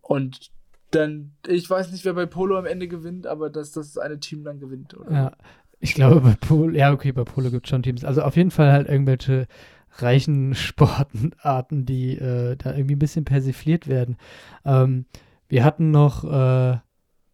Und 0.00 0.50
dann, 0.90 1.32
ich 1.46 1.68
weiß 1.68 1.92
nicht, 1.92 2.04
wer 2.04 2.14
bei 2.14 2.26
Polo 2.26 2.58
am 2.58 2.66
Ende 2.66 2.88
gewinnt, 2.88 3.26
aber 3.26 3.50
dass 3.50 3.72
das 3.72 3.98
eine 3.98 4.20
Team 4.20 4.44
dann 4.44 4.58
gewinnt. 4.58 4.96
Oder? 4.96 5.12
Ja, 5.12 5.32
ich 5.80 5.94
glaube, 5.94 6.20
bei 6.20 6.34
Polo, 6.34 6.70
ja, 6.74 6.92
okay, 6.92 7.12
bei 7.12 7.24
Polo 7.24 7.50
gibt 7.50 7.66
es 7.66 7.70
schon 7.70 7.82
Teams. 7.82 8.04
Also 8.04 8.22
auf 8.22 8.36
jeden 8.36 8.50
Fall 8.50 8.72
halt 8.72 8.88
irgendwelche 8.88 9.46
reichen 9.96 10.54
Sportarten, 10.54 11.84
die 11.84 12.16
äh, 12.16 12.56
da 12.56 12.74
irgendwie 12.74 12.96
ein 12.96 13.00
bisschen 13.00 13.24
persifliert 13.24 13.86
werden. 13.86 14.16
Ähm, 14.64 15.06
wir 15.48 15.64
hatten 15.64 15.90
noch 15.90 16.24
äh, 16.24 16.78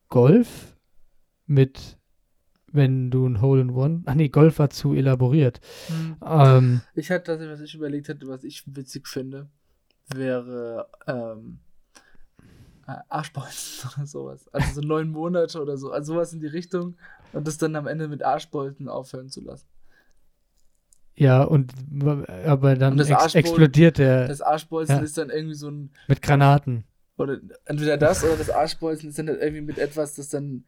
Golf 0.08 0.76
mit, 1.46 1.98
wenn 2.74 3.10
du 3.10 3.26
ein 3.26 3.40
Hole 3.40 3.62
in 3.62 3.70
One, 3.70 4.02
ach 4.06 4.14
nee, 4.14 4.28
Golf 4.28 4.58
war 4.58 4.70
zu 4.70 4.92
elaboriert. 4.94 5.60
Hm. 5.88 6.16
Ähm, 6.24 6.80
Ich 6.94 7.10
hatte 7.10 7.24
tatsächlich, 7.24 7.54
was 7.54 7.60
ich 7.60 7.74
überlegt 7.74 8.08
hätte, 8.08 8.28
was 8.28 8.44
ich 8.44 8.64
witzig 8.66 9.08
finde, 9.08 9.48
wäre 10.08 10.88
ähm, 11.06 11.58
äh, 12.87 12.96
Arschbolzen 13.08 13.90
oder 13.96 14.06
sowas. 14.06 14.48
Also 14.52 14.80
so 14.80 14.87
neun 14.87 15.10
Monate 15.10 15.60
oder 15.60 15.76
so. 15.76 15.90
Also 15.92 16.14
sowas 16.14 16.32
in 16.32 16.40
die 16.40 16.46
Richtung 16.46 16.96
und 17.32 17.46
das 17.46 17.58
dann 17.58 17.76
am 17.76 17.87
Ende 17.87 18.08
mit 18.08 18.22
Arschbolzen 18.24 18.88
aufhören 18.88 19.28
zu 19.28 19.40
lassen. 19.40 19.66
ja, 21.16 21.42
und 21.44 21.72
aber 22.46 22.74
dann 22.74 22.92
Und 22.92 22.98
das 22.98 23.08
ex 23.08 23.34
explodiert 23.34 23.98
der 23.98 24.26
Das 24.28 24.40
Arschbolzen 24.40 24.96
Ja. 24.96 25.02
ist 25.02 25.16
dann 25.16 25.30
irgendwie 25.30 25.54
so 25.54 25.70
ein, 25.70 25.90
mit 26.08 26.22
Granaten. 26.22 26.84
oder 27.16 27.38
entweder 27.66 27.96
das 27.96 28.24
oder 28.24 28.37
das 28.37 28.50
Arschbolzen 28.50 29.08
ist 29.10 29.18
dann 29.18 29.28
irgendwie 29.28 29.60
mit 29.60 29.78
etwas, 29.78 30.14
das 30.14 30.28
dann 30.28 30.64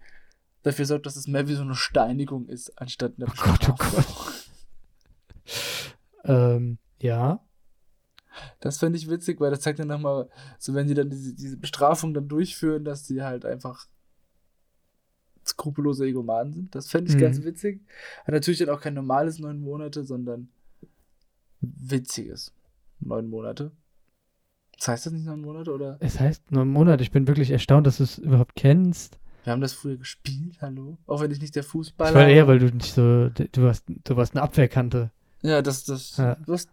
dafür 0.66 0.85
sorgt, 0.85 1.07
dass 1.07 1.16
es 1.16 1.29
mehr 1.29 1.46
wie 1.48 1.55
so 1.55 1.62
eine 1.62 1.74
Steinigung 1.76 2.46
ist, 2.48 2.76
anstatt 2.81 3.14
eine 3.16 3.26
Oh 3.26 3.33
Gott, 3.37 3.68
oh 3.68 3.72
Bestrafung. 3.72 4.33
Ähm, 6.24 6.79
ja. 7.00 7.40
Das 8.59 8.79
fände 8.79 8.98
ich 8.98 9.09
witzig, 9.09 9.40
weil 9.40 9.52
das 9.52 9.61
zeigt 9.61 9.79
dann 9.79 9.87
nochmal, 9.87 10.29
so 10.59 10.74
wenn 10.74 10.88
die 10.88 10.94
dann 10.94 11.09
diese, 11.09 11.35
diese 11.35 11.57
Bestrafung 11.57 12.14
dann 12.14 12.26
durchführen, 12.26 12.85
dass 12.85 13.05
die 13.05 13.22
halt 13.22 13.44
einfach 13.44 13.87
skrupellose 15.46 16.05
Egomanen 16.05 16.52
sind. 16.52 16.74
Das 16.74 16.88
fände 16.90 17.11
ich 17.12 17.16
Mhm. 17.16 17.20
ganz 17.20 17.44
witzig. 17.44 17.81
Hat 18.24 18.35
natürlich 18.35 18.59
dann 18.59 18.70
auch 18.70 18.81
kein 18.81 18.94
normales 18.94 19.38
neun 19.38 19.61
Monate, 19.61 20.02
sondern 20.02 20.48
witziges 21.61 22.52
neun 22.98 23.29
Monate. 23.29 23.70
Das 24.76 24.88
heißt 24.88 25.07
das 25.07 25.12
nicht 25.12 25.26
neun 25.26 25.42
Monate 25.42 25.72
oder? 25.72 25.96
Es 26.00 26.18
heißt 26.18 26.50
nur 26.50 26.64
ein 26.64 26.68
Monat. 26.70 27.00
Ich 27.00 27.12
bin 27.12 27.29
wirklich 27.29 27.52
erstaunt, 27.52 27.87
dass 27.87 27.98
du 27.98 28.02
es 28.02 28.18
überhaupt 28.18 28.57
kennst. 28.57 29.18
Wir 29.47 29.53
haben 29.53 29.61
das 29.61 29.75
früher 29.75 29.97
gespielt, 29.97 30.61
hallo? 30.61 30.99
Auch 31.07 31.21
wenn 31.21 31.31
ich 31.31 31.41
nicht 31.41 31.55
der 31.55 31.63
Fußballer 31.63 32.17
war 32.17 32.27
eher, 32.27 32.49
weil 32.49 32.59
du 32.59 32.67
nicht 32.67 32.93
so, 32.93 33.29
du 33.29 33.63
warst, 33.63 33.85
du 33.87 34.17
warst 34.17 34.35
eine 34.35 34.43
Abwehrkante. 34.43 35.13
Ja, 35.41 35.63
das, 35.63 35.85
das, 35.85 36.17
Ja. 36.17 36.37
das, 36.45 36.67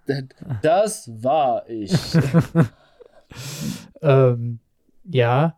das 0.64 1.08
war 1.22 1.70
ich. 1.70 1.94
ähm, 4.02 4.58
ja, 5.04 5.56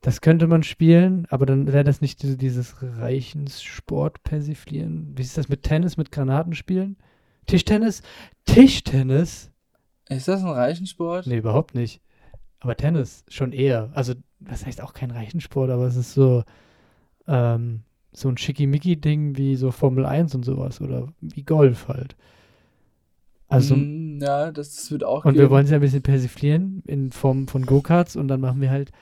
das 0.00 0.20
könnte 0.20 0.48
man 0.48 0.64
spielen, 0.64 1.28
aber 1.30 1.46
dann 1.46 1.72
wäre 1.72 1.84
das 1.84 2.00
nicht 2.00 2.24
diese, 2.24 2.36
dieses 2.36 2.82
Reichenssport 2.82 4.24
persiflieren. 4.24 5.12
Wie 5.16 5.22
ist 5.22 5.38
das 5.38 5.48
mit 5.48 5.62
Tennis, 5.62 5.96
mit 5.96 6.10
Granaten 6.10 6.54
spielen? 6.54 6.96
Tischtennis? 7.46 8.02
Tischtennis? 8.46 9.52
ist 10.08 10.26
das 10.26 10.42
ein 10.42 10.48
Reichensport? 10.48 11.28
Nee, 11.28 11.36
überhaupt 11.36 11.76
nicht. 11.76 12.02
Aber 12.58 12.76
Tennis 12.76 13.24
schon 13.28 13.52
eher. 13.52 13.92
Also, 13.94 14.14
das 14.40 14.66
heißt 14.66 14.80
auch 14.82 14.92
kein 14.94 15.10
Reichensport, 15.10 15.70
aber 15.70 15.86
es 15.86 15.96
ist 15.96 16.14
so, 16.14 16.44
ähm, 17.26 17.82
so 18.12 18.28
ein 18.28 18.36
Schickimicki-Ding 18.38 19.36
wie 19.36 19.56
so 19.56 19.70
Formel 19.70 20.04
1 20.06 20.34
und 20.34 20.44
sowas 20.44 20.80
oder 20.80 21.12
wie 21.20 21.42
Golf 21.44 21.88
halt. 21.88 22.16
Also, 23.48 23.76
Mm, 23.76 24.20
ja, 24.20 24.52
das, 24.52 24.90
wird 24.90 25.04
auch 25.04 25.24
und 25.24 25.34
geben. 25.34 25.44
wir 25.44 25.50
wollen 25.50 25.64
es 25.64 25.70
ja 25.70 25.76
ein 25.78 25.80
bisschen 25.82 26.02
persiflieren 26.02 26.82
in 26.86 27.10
Form 27.12 27.48
von 27.48 27.66
Go-Karts 27.66 28.16
und 28.16 28.28
dann 28.28 28.40
machen 28.40 28.60
wir 28.60 28.70
halt 28.70 28.92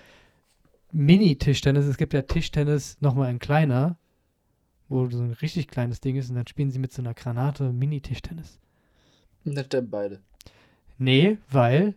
Mini-Tischtennis. 0.93 1.87
Es 1.87 1.97
gibt 1.99 2.15
ja 2.15 2.23
Tischtennis 2.23 2.97
nochmal 3.01 3.29
ein 3.29 3.39
kleiner, 3.39 3.99
wo 4.89 5.09
so 5.11 5.23
ein 5.23 5.33
richtig 5.33 5.69
kleines 5.69 6.01
Ding 6.01 6.17
ist 6.17 6.31
und 6.31 6.37
dann 6.37 6.47
spielen 6.47 6.71
sie 6.71 6.79
mit 6.79 6.93
so 6.93 7.03
einer 7.03 7.15
Granate 7.15 7.73
Mini-Tischtennis. 7.73 8.59
Das 9.45 9.67
stimmt 9.67 9.91
beide. 9.91 10.21
Nee, 10.99 11.39
weil, 11.51 11.95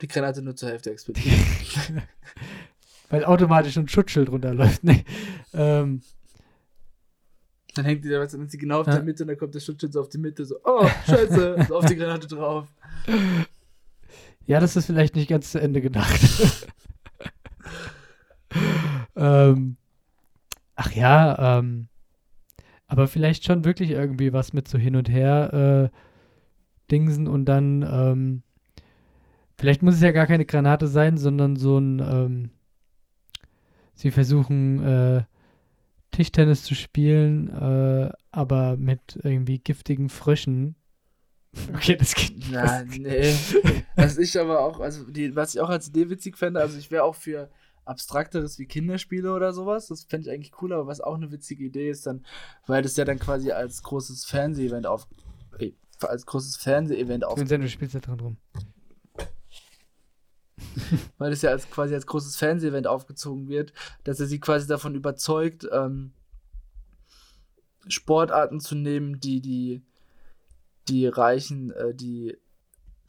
Die 0.00 0.08
Granate 0.08 0.42
nur 0.42 0.54
zur 0.56 0.68
Hälfte 0.70 0.90
explodiert. 0.92 1.34
weil 3.10 3.24
automatisch 3.24 3.76
ein 3.76 3.88
Schutzschild 3.88 4.28
runterläuft. 4.30 4.84
Nee. 4.84 5.04
Ähm, 5.54 6.02
Dann 7.74 7.84
hängt 7.84 8.04
die 8.04 8.08
da, 8.08 8.24
du, 8.24 8.36
dann 8.38 8.48
sie 8.48 8.58
genau 8.58 8.80
auf 8.80 8.86
Ja. 8.86 8.94
der 8.94 9.02
Mitte 9.02 9.22
und 9.24 9.28
dann 9.28 9.38
kommt 9.38 9.54
der 9.54 9.60
Schutzschild 9.60 9.92
so 9.92 10.00
auf 10.00 10.08
die 10.08 10.18
Mitte, 10.18 10.44
so, 10.44 10.56
oh, 10.64 10.86
scheiße, 11.06 11.64
so 11.68 11.76
auf 11.78 11.86
die 11.86 11.96
Granate 11.96 12.26
drauf. 12.28 12.66
ja, 14.46 14.60
das 14.60 14.76
ist 14.76 14.86
vielleicht 14.86 15.16
nicht 15.16 15.28
ganz 15.28 15.50
zu 15.52 15.60
Ende 15.60 15.80
gedacht. 15.80 16.20
ähm, 19.16 19.76
ach 20.76 20.92
ja, 20.92 21.58
ähm, 21.58 21.88
aber 22.86 23.06
vielleicht 23.08 23.44
schon 23.44 23.64
wirklich 23.64 23.90
irgendwie 23.90 24.32
was 24.32 24.52
mit 24.52 24.68
so 24.68 24.78
hin 24.78 24.96
und 24.96 25.08
her 25.10 25.90
äh, 25.92 25.96
Dingsen 26.90 27.26
und 27.28 27.44
dann, 27.44 27.82
ähm, 27.82 28.42
vielleicht 29.58 29.82
muss 29.82 29.96
es 29.96 30.00
ja 30.00 30.12
gar 30.12 30.26
keine 30.26 30.44
Granate 30.44 30.86
sein, 30.86 31.18
sondern 31.18 31.56
so 31.56 31.78
ein, 31.78 31.98
ähm, 31.98 32.50
sie 33.94 34.10
versuchen 34.10 34.82
äh, 34.82 35.24
Tischtennis 36.12 36.62
zu 36.62 36.74
spielen, 36.74 37.48
äh, 37.48 38.10
aber 38.30 38.76
mit 38.76 39.18
irgendwie 39.22 39.58
giftigen 39.58 40.08
Fröschen. 40.08 40.74
Okay, 41.74 41.96
das 41.96 42.14
geht 42.14 42.36
nicht. 42.36 42.50
Ja, 42.52 42.84
nee. 42.84 43.34
Was 43.96 44.18
ich 44.18 44.38
aber 44.38 44.60
auch, 44.60 44.80
also 44.80 45.04
die, 45.04 45.34
was 45.34 45.54
ich 45.54 45.60
auch 45.60 45.70
als 45.70 45.88
Idee 45.88 46.10
witzig 46.10 46.36
fände, 46.36 46.60
also 46.60 46.78
ich 46.78 46.90
wäre 46.90 47.02
auch 47.02 47.14
für 47.14 47.50
abstrakteres 47.86 48.58
wie 48.58 48.66
Kinderspiele 48.66 49.32
oder 49.32 49.52
sowas. 49.52 49.88
Das 49.88 50.04
fände 50.04 50.28
ich 50.28 50.34
eigentlich 50.34 50.52
cool, 50.60 50.72
aber 50.74 50.86
was 50.86 51.00
auch 51.00 51.14
eine 51.14 51.32
witzige 51.32 51.64
Idee 51.64 51.90
ist, 51.90 52.06
dann, 52.06 52.24
weil 52.66 52.82
das 52.82 52.96
ja 52.96 53.04
dann 53.06 53.18
quasi 53.18 53.50
als 53.50 53.82
großes 53.82 54.26
Fernsehevent 54.26 54.86
auf. 54.86 55.08
Ey, 55.58 55.74
als 56.00 56.26
großes 56.26 56.58
Fernsehevent 56.58 57.24
auf. 57.24 57.42
Du 57.42 57.68
spielst 57.68 57.94
da 57.94 58.00
dran 58.00 58.20
rum. 58.20 58.36
weil 61.18 61.32
es 61.32 61.42
ja 61.42 61.50
als 61.50 61.70
quasi 61.70 61.94
als 61.94 62.06
großes 62.06 62.36
Fernsehevent 62.36 62.86
aufgezogen 62.86 63.48
wird, 63.48 63.72
dass 64.04 64.20
er 64.20 64.26
sie 64.26 64.40
quasi 64.40 64.66
davon 64.66 64.94
überzeugt, 64.94 65.68
ähm, 65.72 66.12
Sportarten 67.86 68.60
zu 68.60 68.74
nehmen, 68.74 69.20
die 69.20 69.40
die, 69.40 69.82
die 70.88 71.06
Reichen, 71.06 71.70
äh, 71.72 71.94
die, 71.94 72.36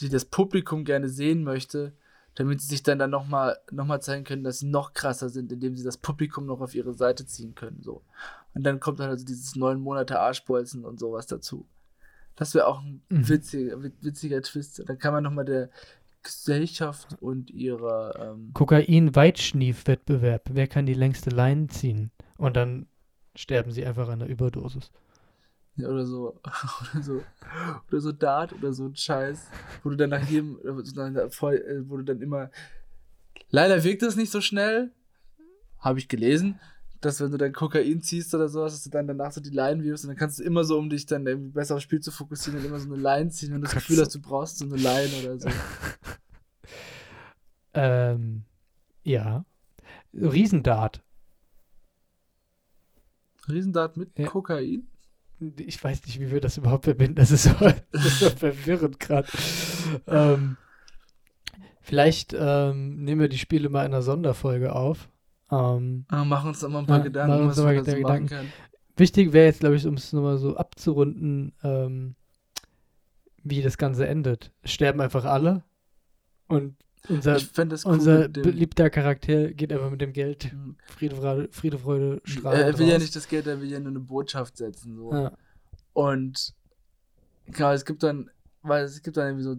die 0.01 0.09
das 0.09 0.25
Publikum 0.25 0.85
gerne 0.85 1.09
sehen 1.09 1.43
möchte, 1.43 1.93
damit 2.35 2.61
sie 2.61 2.67
sich 2.67 2.83
dann, 2.83 2.99
dann 2.99 3.09
nochmal 3.09 3.57
noch 3.71 3.85
mal 3.85 3.99
zeigen 3.99 4.23
können, 4.23 4.43
dass 4.43 4.59
sie 4.59 4.67
noch 4.67 4.93
krasser 4.93 5.29
sind, 5.29 5.51
indem 5.51 5.75
sie 5.75 5.83
das 5.83 5.97
Publikum 5.97 6.45
noch 6.45 6.61
auf 6.61 6.75
ihre 6.75 6.93
Seite 6.93 7.25
ziehen 7.25 7.55
können. 7.55 7.81
So. 7.81 8.03
Und 8.53 8.63
dann 8.63 8.79
kommt 8.79 8.99
dann 8.99 9.09
also 9.09 9.25
dieses 9.25 9.55
neun 9.55 9.81
Monate 9.81 10.19
Arschbolzen 10.19 10.85
und 10.85 10.99
sowas 10.99 11.27
dazu. 11.27 11.67
Das 12.35 12.55
wäre 12.55 12.67
auch 12.67 12.79
ein 12.79 13.01
mhm. 13.09 13.27
witziger, 13.27 13.83
witziger 13.83 14.41
Twist. 14.41 14.81
Dann 14.87 14.97
kann 14.97 15.13
man 15.13 15.23
nochmal 15.23 15.43
der 15.43 15.69
Gesellschaft 16.23 17.17
und 17.21 17.49
ihrer 17.49 18.33
ähm 18.33 18.51
Kokain-Weitschnief-Wettbewerb. 18.53 20.49
Wer 20.51 20.67
kann 20.67 20.85
die 20.85 20.93
längste 20.93 21.29
Leine 21.29 21.67
ziehen? 21.67 22.11
Und 22.37 22.55
dann 22.55 22.87
sterben 23.35 23.71
sie 23.71 23.85
einfach 23.85 24.09
an 24.09 24.19
der 24.19 24.27
Überdosis. 24.27 24.91
Ja, 25.77 25.87
oder 25.87 26.05
so, 26.05 26.39
oder 26.93 27.03
so, 27.03 27.21
oder 27.89 28.01
so 28.01 28.11
Dart 28.11 28.53
oder 28.53 28.73
so 28.73 28.85
ein 28.85 28.95
Scheiß, 28.95 29.47
wo 29.83 29.89
du 29.89 29.95
dann 29.95 30.09
nach 30.09 30.27
jedem, 30.27 30.59
äh, 30.59 30.75
wo 30.75 31.97
du 31.97 32.03
dann 32.03 32.21
immer, 32.21 32.51
leider 33.49 33.81
wirkt 33.83 34.01
das 34.01 34.17
nicht 34.17 34.31
so 34.31 34.41
schnell, 34.41 34.91
habe 35.79 35.99
ich 35.99 36.09
gelesen, 36.09 36.59
dass 37.01 37.21
wenn 37.21 37.31
du 37.31 37.37
dann 37.37 37.53
Kokain 37.53 38.01
ziehst 38.01 38.35
oder 38.35 38.49
sowas, 38.49 38.73
dass 38.73 38.83
du 38.83 38.89
dann 38.89 39.07
danach 39.07 39.31
so 39.31 39.39
die 39.39 39.51
Leinen 39.51 39.83
wirfst 39.83 40.03
und 40.03 40.09
dann 40.09 40.17
kannst 40.17 40.39
du 40.39 40.43
immer 40.43 40.65
so, 40.65 40.77
um 40.77 40.89
dich 40.89 41.05
dann 41.05 41.25
irgendwie 41.25 41.51
besser 41.51 41.75
aufs 41.75 41.83
Spiel 41.83 42.01
zu 42.01 42.11
fokussieren, 42.11 42.59
dann 42.59 42.67
immer 42.67 42.79
so 42.79 42.91
eine 42.91 43.01
Line 43.01 43.29
ziehen, 43.29 43.53
wenn 43.53 43.61
du 43.61 43.67
das 43.67 43.75
Gefühl 43.75 43.99
hast, 43.99 44.13
du 44.13 44.19
brauchst 44.19 44.57
so 44.57 44.65
eine 44.65 44.75
Line 44.75 45.09
oder 45.23 45.39
so. 45.39 45.49
ähm, 47.73 48.43
ja. 49.03 49.45
Riesendart. 50.13 51.01
Riesendart 53.47 53.97
mit 53.97 54.17
ja. 54.17 54.27
Kokain? 54.27 54.87
Ich 55.57 55.81
weiß 55.81 56.05
nicht, 56.05 56.19
wie 56.19 56.31
wir 56.31 56.41
das 56.41 56.57
überhaupt 56.57 56.85
verbinden. 56.85 57.15
Das 57.15 57.31
ist 57.31 57.43
so, 57.43 57.51
das 57.91 58.05
ist 58.05 58.19
so 58.19 58.29
verwirrend 58.29 58.99
gerade. 58.99 59.27
Ähm, 60.07 60.57
vielleicht 61.81 62.35
ähm, 62.37 63.03
nehmen 63.03 63.21
wir 63.21 63.29
die 63.29 63.37
Spiele 63.37 63.69
mal 63.69 63.85
in 63.85 63.93
einer 63.93 64.01
Sonderfolge 64.01 64.75
auf. 64.75 65.09
Ähm, 65.51 66.05
ah, 66.09 66.25
machen 66.25 66.49
uns 66.49 66.59
da 66.59 66.69
mal 66.69 66.79
ein 66.79 66.85
paar 66.85 66.99
ja, 66.99 67.05
Gedanken, 67.05 67.47
was 67.47 67.57
wir 67.57 67.83
da 67.83 67.91
so 67.91 67.99
machen 68.01 68.27
können. 68.27 68.53
Wichtig 68.97 69.31
wäre 69.31 69.45
jetzt, 69.45 69.61
glaube 69.61 69.77
ich, 69.77 69.87
um 69.87 69.93
es 69.93 70.11
nochmal 70.11 70.37
so 70.37 70.57
abzurunden, 70.57 71.53
ähm, 71.63 72.15
wie 73.43 73.61
das 73.61 73.77
Ganze 73.77 74.07
endet. 74.07 74.51
Sterben 74.65 74.99
einfach 74.99 75.23
alle 75.23 75.63
und 76.47 76.75
unser, 77.07 77.37
cool 77.57 77.77
unser 77.85 78.27
beliebter 78.27 78.89
Charakter 78.89 79.51
geht 79.53 79.71
einfach 79.71 79.89
mit 79.89 80.01
dem 80.01 80.13
Geld. 80.13 80.51
Mhm. 80.53 80.75
Friede, 80.85 81.15
Freude, 81.15 81.49
Friede, 81.51 81.79
Freude, 81.79 82.21
Strahlen. 82.25 82.61
Er 82.61 82.77
will 82.77 82.85
raus. 82.85 82.91
ja 82.91 82.99
nicht 82.99 83.15
das 83.15 83.27
Geld, 83.27 83.47
er 83.47 83.61
will 83.61 83.69
ja 83.69 83.79
nur 83.79 83.89
eine 83.89 83.99
Botschaft 83.99 84.57
setzen. 84.57 84.95
So. 84.95 85.13
Ja. 85.13 85.31
Und 85.93 86.53
genau, 87.45 87.71
es 87.71 87.85
gibt 87.85 88.03
dann, 88.03 88.29
weil 88.61 88.83
es 88.83 89.01
gibt 89.01 89.17
dann 89.17 89.27
irgendwie 89.27 89.43
so, 89.43 89.57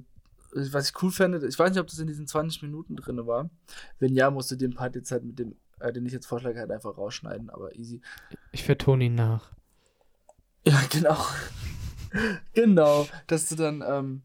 was 0.72 0.88
ich 0.90 1.02
cool 1.02 1.10
fände, 1.10 1.46
ich 1.46 1.58
weiß 1.58 1.70
nicht, 1.70 1.80
ob 1.80 1.86
das 1.86 1.98
in 1.98 2.06
diesen 2.06 2.26
20 2.26 2.62
Minuten 2.62 2.96
drin 2.96 3.26
war. 3.26 3.50
Wenn 3.98 4.14
ja, 4.14 4.30
musst 4.30 4.50
du 4.50 4.56
den 4.56 4.74
Part 4.74 4.94
jetzt 4.96 5.10
halt 5.12 5.24
mit 5.24 5.38
dem, 5.38 5.56
äh, 5.80 5.92
den 5.92 6.06
ich 6.06 6.12
jetzt 6.12 6.26
vorschlage, 6.26 6.58
halt 6.58 6.70
einfach 6.70 6.96
rausschneiden, 6.96 7.50
aber 7.50 7.74
easy. 7.76 8.00
Ich 8.52 8.64
vertone 8.64 9.04
ihn 9.04 9.14
nach. 9.14 9.52
Ja, 10.66 10.80
genau. 10.90 11.16
genau, 12.52 13.06
dass 13.26 13.48
du 13.48 13.54
dann, 13.54 13.82
ähm, 13.86 14.22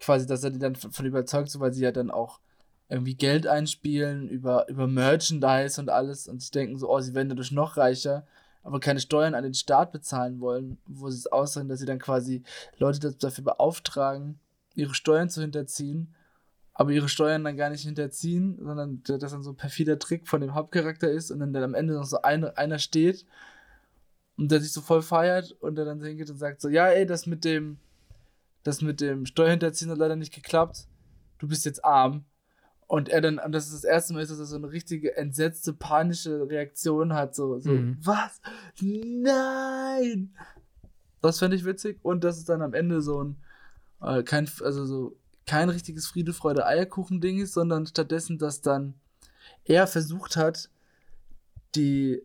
quasi, 0.00 0.26
dass 0.26 0.44
er 0.44 0.50
die 0.50 0.58
dann 0.58 0.76
von 0.76 1.06
überzeugt, 1.06 1.50
so 1.50 1.60
weil 1.60 1.72
sie 1.72 1.82
ja 1.82 1.92
dann 1.92 2.10
auch 2.10 2.40
irgendwie 2.88 3.14
Geld 3.14 3.46
einspielen 3.46 4.28
über, 4.28 4.68
über 4.68 4.86
Merchandise 4.86 5.80
und 5.80 5.90
alles. 5.90 6.26
Und 6.26 6.42
sie 6.42 6.50
denken 6.50 6.78
so, 6.78 6.90
oh, 6.90 7.00
sie 7.00 7.14
werden 7.14 7.28
dadurch 7.28 7.52
noch 7.52 7.76
reicher, 7.76 8.26
aber 8.62 8.80
keine 8.80 9.00
Steuern 9.00 9.34
an 9.34 9.44
den 9.44 9.54
Staat 9.54 9.92
bezahlen 9.92 10.40
wollen, 10.40 10.78
wo 10.86 11.10
sie 11.10 11.18
es 11.18 11.26
aussagen, 11.26 11.68
dass 11.68 11.80
sie 11.80 11.86
dann 11.86 11.98
quasi 11.98 12.42
Leute 12.78 13.12
dafür 13.12 13.44
beauftragen, 13.44 14.40
ihre 14.74 14.94
Steuern 14.94 15.28
zu 15.28 15.40
hinterziehen, 15.40 16.14
aber 16.72 16.92
ihre 16.92 17.08
Steuern 17.08 17.44
dann 17.44 17.56
gar 17.56 17.70
nicht 17.70 17.82
hinterziehen, 17.82 18.58
sondern 18.62 19.02
das 19.04 19.32
dann 19.32 19.42
so 19.42 19.50
ein 19.50 19.56
perfider 19.56 19.98
Trick 19.98 20.28
von 20.28 20.40
dem 20.40 20.54
Hauptcharakter 20.54 21.10
ist 21.10 21.30
und 21.30 21.40
dann, 21.40 21.52
dann 21.52 21.64
am 21.64 21.74
Ende 21.74 21.94
noch 21.94 22.04
so 22.04 22.22
eine, 22.22 22.56
einer 22.56 22.78
steht 22.78 23.26
und 24.36 24.50
der 24.50 24.60
sich 24.60 24.72
so 24.72 24.80
voll 24.80 25.02
feiert 25.02 25.52
und 25.60 25.74
der 25.74 25.84
dann 25.84 26.02
hingeht 26.02 26.30
und 26.30 26.38
sagt 26.38 26.60
so, 26.60 26.68
ja 26.68 26.86
ey, 26.86 27.04
das 27.04 27.26
mit 27.26 27.44
dem 27.44 27.78
das 28.68 28.82
mit 28.82 29.00
dem 29.00 29.24
Steuerhinterziehen 29.24 29.90
hat 29.90 29.98
leider 29.98 30.14
nicht 30.14 30.34
geklappt. 30.34 30.86
Du 31.38 31.48
bist 31.48 31.64
jetzt 31.64 31.84
arm. 31.84 32.26
Und 32.86 33.08
er 33.08 33.22
dann, 33.22 33.38
und 33.38 33.52
das 33.52 33.66
ist 33.66 33.74
das 33.74 33.84
erste 33.84 34.12
Mal, 34.12 34.26
dass 34.26 34.38
er 34.38 34.44
so 34.44 34.56
eine 34.56 34.70
richtige 34.70 35.16
entsetzte, 35.16 35.72
panische 35.72 36.48
Reaktion 36.48 37.14
hat. 37.14 37.34
So, 37.34 37.58
so 37.58 37.70
mhm. 37.70 37.96
was? 38.02 38.40
Nein! 38.80 40.34
Das 41.22 41.38
fände 41.38 41.56
ich 41.56 41.64
witzig. 41.64 41.98
Und 42.02 42.24
das 42.24 42.36
ist 42.36 42.48
dann 42.48 42.62
am 42.62 42.74
Ende 42.74 43.00
so 43.00 43.24
ein, 43.24 43.36
äh, 44.02 44.22
kein, 44.22 44.48
also 44.62 44.84
so, 44.84 45.16
kein 45.46 45.70
richtiges 45.70 46.06
Friede, 46.06 46.34
Freude, 46.34 46.66
Eierkuchen-Ding 46.66 47.40
ist, 47.40 47.54
sondern 47.54 47.86
stattdessen, 47.86 48.38
dass 48.38 48.60
dann 48.60 48.94
er 49.64 49.86
versucht 49.86 50.36
hat, 50.36 50.68
die 51.74 52.22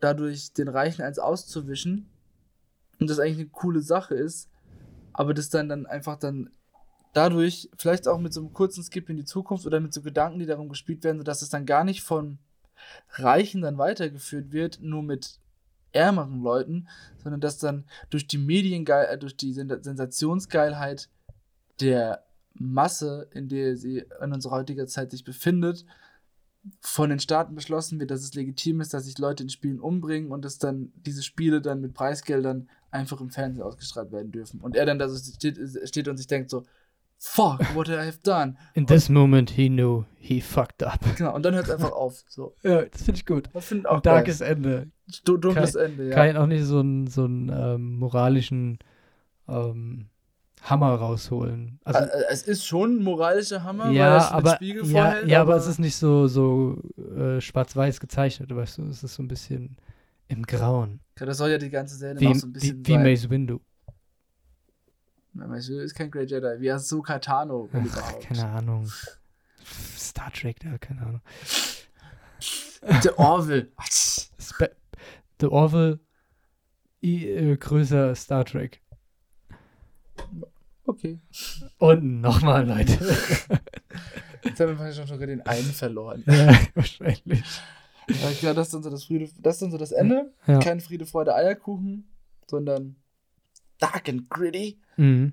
dadurch 0.00 0.52
den 0.54 0.68
Reichen 0.68 1.02
eins 1.02 1.20
auszuwischen. 1.20 2.08
Und 3.00 3.10
das 3.10 3.20
eigentlich 3.20 3.38
eine 3.38 3.48
coole 3.48 3.80
Sache 3.80 4.14
ist, 4.14 4.48
aber 5.14 5.32
das 5.32 5.48
dann, 5.48 5.68
dann 5.68 5.86
einfach 5.86 6.18
dann 6.18 6.50
dadurch, 7.14 7.70
vielleicht 7.78 8.06
auch 8.06 8.18
mit 8.18 8.34
so 8.34 8.40
einem 8.40 8.52
kurzen 8.52 8.82
Skip 8.84 9.08
in 9.08 9.16
die 9.16 9.24
Zukunft 9.24 9.66
oder 9.66 9.80
mit 9.80 9.94
so 9.94 10.02
Gedanken, 10.02 10.40
die 10.40 10.46
darum 10.46 10.68
gespielt 10.68 11.02
werden, 11.04 11.18
sodass 11.18 11.42
es 11.42 11.48
dann 11.48 11.64
gar 11.64 11.84
nicht 11.84 12.02
von 12.02 12.38
Reichen 13.10 13.62
dann 13.62 13.78
weitergeführt 13.78 14.52
wird, 14.52 14.80
nur 14.82 15.02
mit 15.02 15.38
ärmeren 15.92 16.42
Leuten, 16.42 16.88
sondern 17.22 17.40
dass 17.40 17.58
dann 17.58 17.84
durch 18.10 18.26
die 18.26 18.38
Mediengeil, 18.38 19.06
äh, 19.06 19.18
durch 19.18 19.36
die 19.36 19.52
Sensationsgeilheit 19.52 21.08
der 21.80 22.24
Masse, 22.54 23.28
in 23.32 23.48
der 23.48 23.76
sie 23.76 24.04
in 24.20 24.32
unserer 24.32 24.56
heutigen 24.56 24.86
Zeit 24.86 25.12
sich 25.12 25.24
befindet, 25.24 25.84
von 26.80 27.10
den 27.10 27.18
Staaten 27.18 27.54
beschlossen 27.54 28.00
wird, 28.00 28.10
dass 28.10 28.22
es 28.22 28.34
legitim 28.34 28.80
ist, 28.80 28.94
dass 28.94 29.04
sich 29.04 29.18
Leute 29.18 29.42
in 29.42 29.50
Spielen 29.50 29.80
umbringen 29.80 30.32
und 30.32 30.44
dass 30.44 30.58
dann 30.58 30.92
diese 30.96 31.22
Spiele 31.22 31.60
dann 31.60 31.80
mit 31.80 31.94
Preisgeldern 31.94 32.68
einfach 32.94 33.20
im 33.20 33.30
Fernsehen 33.30 33.62
ausgestrahlt 33.62 34.12
werden 34.12 34.32
dürfen. 34.32 34.60
Und 34.60 34.76
er 34.76 34.86
dann 34.86 34.98
da 34.98 35.08
so 35.08 35.18
steht, 35.18 35.58
steht 35.84 36.08
und 36.08 36.16
sich 36.16 36.26
denkt 36.26 36.50
so, 36.50 36.64
fuck, 37.18 37.60
what 37.74 37.88
I 37.88 37.96
have 37.96 38.18
done. 38.22 38.56
In 38.74 38.86
this 38.86 39.08
moment 39.08 39.50
he 39.50 39.68
knew 39.68 40.04
he 40.16 40.40
fucked 40.40 40.82
up. 40.82 41.00
Genau, 41.16 41.34
und 41.34 41.44
dann 41.44 41.54
hört 41.54 41.66
es 41.66 41.70
einfach 41.70 41.92
auf. 41.92 42.24
So. 42.28 42.54
Ja, 42.62 42.82
das 42.82 43.02
finde 43.02 43.18
ich 43.18 43.26
gut. 43.26 43.50
Das 43.52 43.66
finde 43.66 43.90
auch 43.90 44.00
Darkes 44.00 44.40
Ende. 44.40 44.88
Dunkles 45.24 45.74
Ende, 45.74 46.08
ja. 46.08 46.14
Kann 46.14 46.36
auch 46.36 46.46
nicht 46.46 46.64
so 46.64 46.80
einen, 46.80 47.06
so 47.06 47.24
einen 47.24 47.50
ähm, 47.50 47.98
moralischen 47.98 48.78
ähm, 49.48 50.08
Hammer 50.62 50.94
rausholen. 50.94 51.80
Also, 51.84 52.00
äh, 52.00 52.24
es 52.30 52.42
ist 52.44 52.64
schon 52.64 52.98
ein 52.98 53.02
moralischer 53.02 53.64
Hammer, 53.64 53.90
ja, 53.90 54.12
weil 54.12 54.18
es 54.18 54.24
aber, 54.24 54.54
Spiegel 54.54 54.86
ja, 54.86 55.02
vorhält. 55.02 55.28
Ja, 55.28 55.40
aber, 55.42 55.52
aber 55.54 55.60
es 55.60 55.66
ist 55.66 55.78
nicht 55.78 55.96
so, 55.96 56.26
so 56.26 56.80
äh, 57.16 57.40
schwarz-weiß 57.40 58.00
gezeichnet, 58.00 58.54
weißt 58.54 58.78
du? 58.78 58.84
Es 58.84 59.02
ist 59.02 59.14
so 59.14 59.22
ein 59.22 59.28
bisschen 59.28 59.76
im 60.28 60.44
Grauen. 60.44 61.00
Ja, 61.18 61.26
das 61.26 61.38
soll 61.38 61.50
ja 61.50 61.58
die 61.58 61.70
ganze 61.70 61.96
Serie 61.96 62.20
wie, 62.20 62.28
noch 62.28 62.34
so 62.34 62.46
ein 62.46 62.52
bisschen 62.52 62.86
Wie, 62.86 62.88
wie 62.88 62.98
Mace 62.98 63.30
Windu. 63.30 63.60
Ja, 65.34 65.46
Mace 65.46 65.68
Windu 65.68 65.82
ist 65.82 65.94
kein 65.94 66.10
Great 66.10 66.30
Jedi. 66.30 66.60
Wie 66.60 66.70
Ahsoka 66.70 67.18
Tano, 67.18 67.68
wenn 67.72 67.82
Ach, 67.82 67.92
überhaupt. 67.96 68.26
Keine 68.26 68.48
Ahnung. 68.48 68.90
Star 69.96 70.32
Trek, 70.32 70.62
ja, 70.64 70.76
keine 70.78 71.02
Ahnung. 71.02 71.20
The 73.02 73.10
Orville. 73.16 73.72
The 75.40 75.46
Orville 75.46 76.00
äh, 77.02 77.56
größer 77.56 78.14
Star 78.14 78.44
Trek. 78.44 78.80
Okay. 80.86 81.18
Und 81.78 82.20
nochmal, 82.20 82.66
Leute. 82.66 82.98
Jetzt 84.42 84.60
haben 84.60 84.78
wir 84.78 84.92
schon 84.92 85.06
sogar 85.06 85.26
den 85.26 85.40
einen 85.42 85.72
verloren. 85.72 86.22
Ja, 86.26 86.58
wahrscheinlich. 86.74 87.42
Ja, 88.42 88.54
das 88.54 88.68
ist 88.68 88.74
dann 88.74 88.82
so 88.82 88.90
das, 88.90 89.04
Friede, 89.04 89.28
das, 89.40 89.56
ist 89.56 89.62
dann 89.62 89.70
so 89.70 89.78
das 89.78 89.92
Ende. 89.92 90.32
Ja. 90.46 90.58
Kein 90.58 90.80
Friede, 90.80 91.06
Freude, 91.06 91.34
Eierkuchen, 91.34 92.08
sondern 92.48 92.96
dark 93.78 94.08
and 94.08 94.28
gritty. 94.28 94.78
Mhm. 94.96 95.32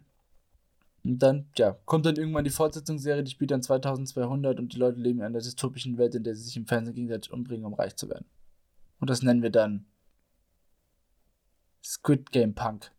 Und 1.04 1.20
dann, 1.20 1.48
ja, 1.58 1.78
kommt 1.86 2.06
dann 2.06 2.16
irgendwann 2.16 2.44
die 2.44 2.52
Fortsetzungsserie, 2.52 3.24
die 3.24 3.32
spielt 3.32 3.52
dann 3.52 3.64
2200 3.64 4.60
und 4.60 4.74
die 4.74 4.78
Leute 4.78 5.00
leben 5.00 5.20
in 5.20 5.26
einer 5.26 5.40
dystopischen 5.40 5.98
Welt, 5.98 6.14
in 6.14 6.24
der 6.24 6.36
sie 6.36 6.44
sich 6.44 6.58
im 6.58 6.68
Fernsehen 6.68 6.94
gegenseitig 6.94 7.32
umbringen, 7.34 7.66
um 7.66 7.74
reich 7.74 7.96
zu 7.96 8.08
werden. 8.08 8.26
Und 9.00 9.10
das 9.10 9.24
nennen 9.24 9.42
wir 9.42 9.50
dann 9.50 9.86
Squid 11.84 12.32
Game 12.32 12.54
Punk. 12.54 12.92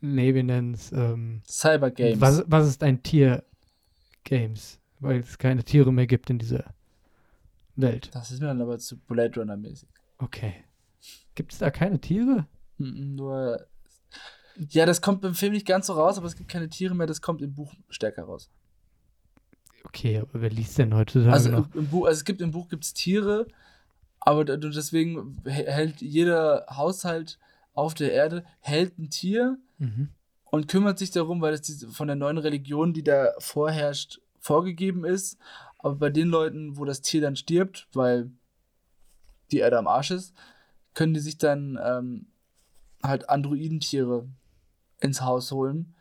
Nee, 0.00 0.34
wir 0.34 0.42
nennen 0.42 0.74
es 0.74 0.92
ähm, 0.92 1.42
Cyber 1.46 1.90
Games. 1.90 2.20
Was, 2.20 2.44
was 2.46 2.68
ist 2.68 2.82
ein 2.82 3.02
Tier 3.02 3.44
Games? 4.24 4.80
Weil 4.98 5.20
es 5.20 5.38
keine 5.38 5.62
Tiere 5.62 5.92
mehr 5.92 6.06
gibt 6.06 6.30
in 6.30 6.38
dieser 6.38 6.74
Welt. 7.76 8.10
Das 8.14 8.30
ist 8.30 8.40
mir 8.40 8.46
dann 8.46 8.60
aber 8.62 8.78
zu 8.78 8.96
Blade 8.98 9.38
Runner 9.40 9.56
mäßig. 9.56 9.88
Okay. 10.18 10.54
Gibt 11.34 11.52
es 11.52 11.58
da 11.58 11.70
keine 11.70 12.00
Tiere? 12.00 12.46
Nur. 12.78 13.66
Ja, 14.70 14.86
das 14.86 15.02
kommt 15.02 15.24
im 15.24 15.34
Film 15.34 15.52
nicht 15.52 15.66
ganz 15.66 15.86
so 15.88 15.92
raus, 15.92 16.16
aber 16.16 16.26
es 16.26 16.36
gibt 16.36 16.50
keine 16.50 16.68
Tiere 16.70 16.94
mehr, 16.94 17.06
das 17.06 17.20
kommt 17.20 17.42
im 17.42 17.54
Buch 17.54 17.74
stärker 17.90 18.24
raus. 18.24 18.50
Okay, 19.84 20.18
aber 20.18 20.40
wer 20.40 20.50
liest 20.50 20.78
denn 20.78 20.94
heutzutage 20.94 21.32
Also, 21.32 21.50
noch? 21.50 21.74
im, 21.74 21.80
im 21.80 21.88
Buch, 21.88 22.06
also 22.06 22.18
es 22.18 22.24
gibt 22.24 22.40
im 22.40 22.50
Buch 22.50 22.68
gibt's 22.68 22.92
Tiere, 22.94 23.46
aber 24.18 24.44
deswegen 24.44 25.40
hält 25.44 26.00
jeder 26.00 26.66
Haushalt 26.70 27.38
auf 27.74 27.94
der 27.94 28.12
Erde 28.12 28.44
hält 28.60 28.98
ein 28.98 29.10
Tier 29.10 29.58
Mhm. 29.78 30.08
und 30.44 30.68
kümmert 30.68 30.98
sich 30.98 31.10
darum, 31.10 31.42
weil 31.42 31.52
es 31.52 31.84
von 31.92 32.06
der 32.06 32.16
neuen 32.16 32.38
Religion, 32.38 32.94
die 32.94 33.04
da 33.04 33.34
vorherrscht, 33.38 34.20
vorgegeben 34.40 35.04
ist. 35.04 35.38
Aber 35.86 35.94
bei 35.94 36.10
den 36.10 36.26
Leuten, 36.26 36.76
wo 36.76 36.84
das 36.84 37.00
Tier 37.00 37.20
dann 37.20 37.36
stirbt, 37.36 37.86
weil 37.92 38.32
die 39.52 39.58
Erde 39.58 39.78
am 39.78 39.86
Arsch 39.86 40.10
ist, 40.10 40.34
können 40.94 41.14
die 41.14 41.20
sich 41.20 41.38
dann 41.38 41.78
ähm, 41.80 42.26
halt 43.04 43.30
Androidentiere 43.30 44.26
ins 44.98 45.20
Haus 45.20 45.52
holen 45.52 45.94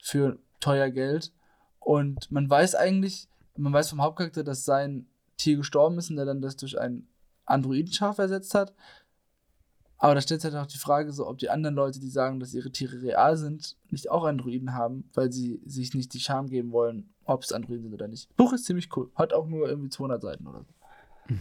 für 0.00 0.38
teuer 0.60 0.90
Geld. 0.90 1.32
Und 1.80 2.30
man 2.30 2.48
weiß 2.48 2.76
eigentlich, 2.76 3.26
man 3.56 3.72
weiß 3.72 3.90
vom 3.90 4.00
Hauptcharakter, 4.00 4.44
dass 4.44 4.64
sein 4.64 5.08
Tier 5.38 5.56
gestorben 5.56 5.98
ist 5.98 6.08
und 6.08 6.18
er 6.18 6.24
dann 6.24 6.40
das 6.40 6.56
durch 6.56 6.78
ein 6.78 7.08
Androidenschaf 7.44 8.18
ersetzt 8.18 8.54
hat. 8.54 8.72
Aber 10.02 10.16
da 10.16 10.20
stellt 10.20 10.40
sich 10.40 10.52
halt 10.52 10.60
auch 10.60 10.68
die 10.68 10.78
Frage, 10.78 11.12
so, 11.12 11.28
ob 11.28 11.38
die 11.38 11.48
anderen 11.48 11.76
Leute, 11.76 12.00
die 12.00 12.10
sagen, 12.10 12.40
dass 12.40 12.54
ihre 12.54 12.72
Tiere 12.72 13.02
real 13.02 13.36
sind, 13.36 13.76
nicht 13.88 14.10
auch 14.10 14.24
Androiden 14.24 14.74
haben, 14.74 15.08
weil 15.14 15.30
sie 15.30 15.62
sich 15.64 15.94
nicht 15.94 16.12
die 16.12 16.18
Scham 16.18 16.48
geben 16.48 16.72
wollen, 16.72 17.14
ob 17.24 17.44
es 17.44 17.52
Androiden 17.52 17.84
sind 17.84 17.94
oder 17.94 18.08
nicht. 18.08 18.34
Buch 18.36 18.52
ist 18.52 18.64
ziemlich 18.64 18.88
cool. 18.96 19.12
Hat 19.14 19.32
auch 19.32 19.46
nur 19.46 19.68
irgendwie 19.68 19.90
200 19.90 20.20
Seiten 20.20 20.48
oder 20.48 20.64
so. 20.64 21.34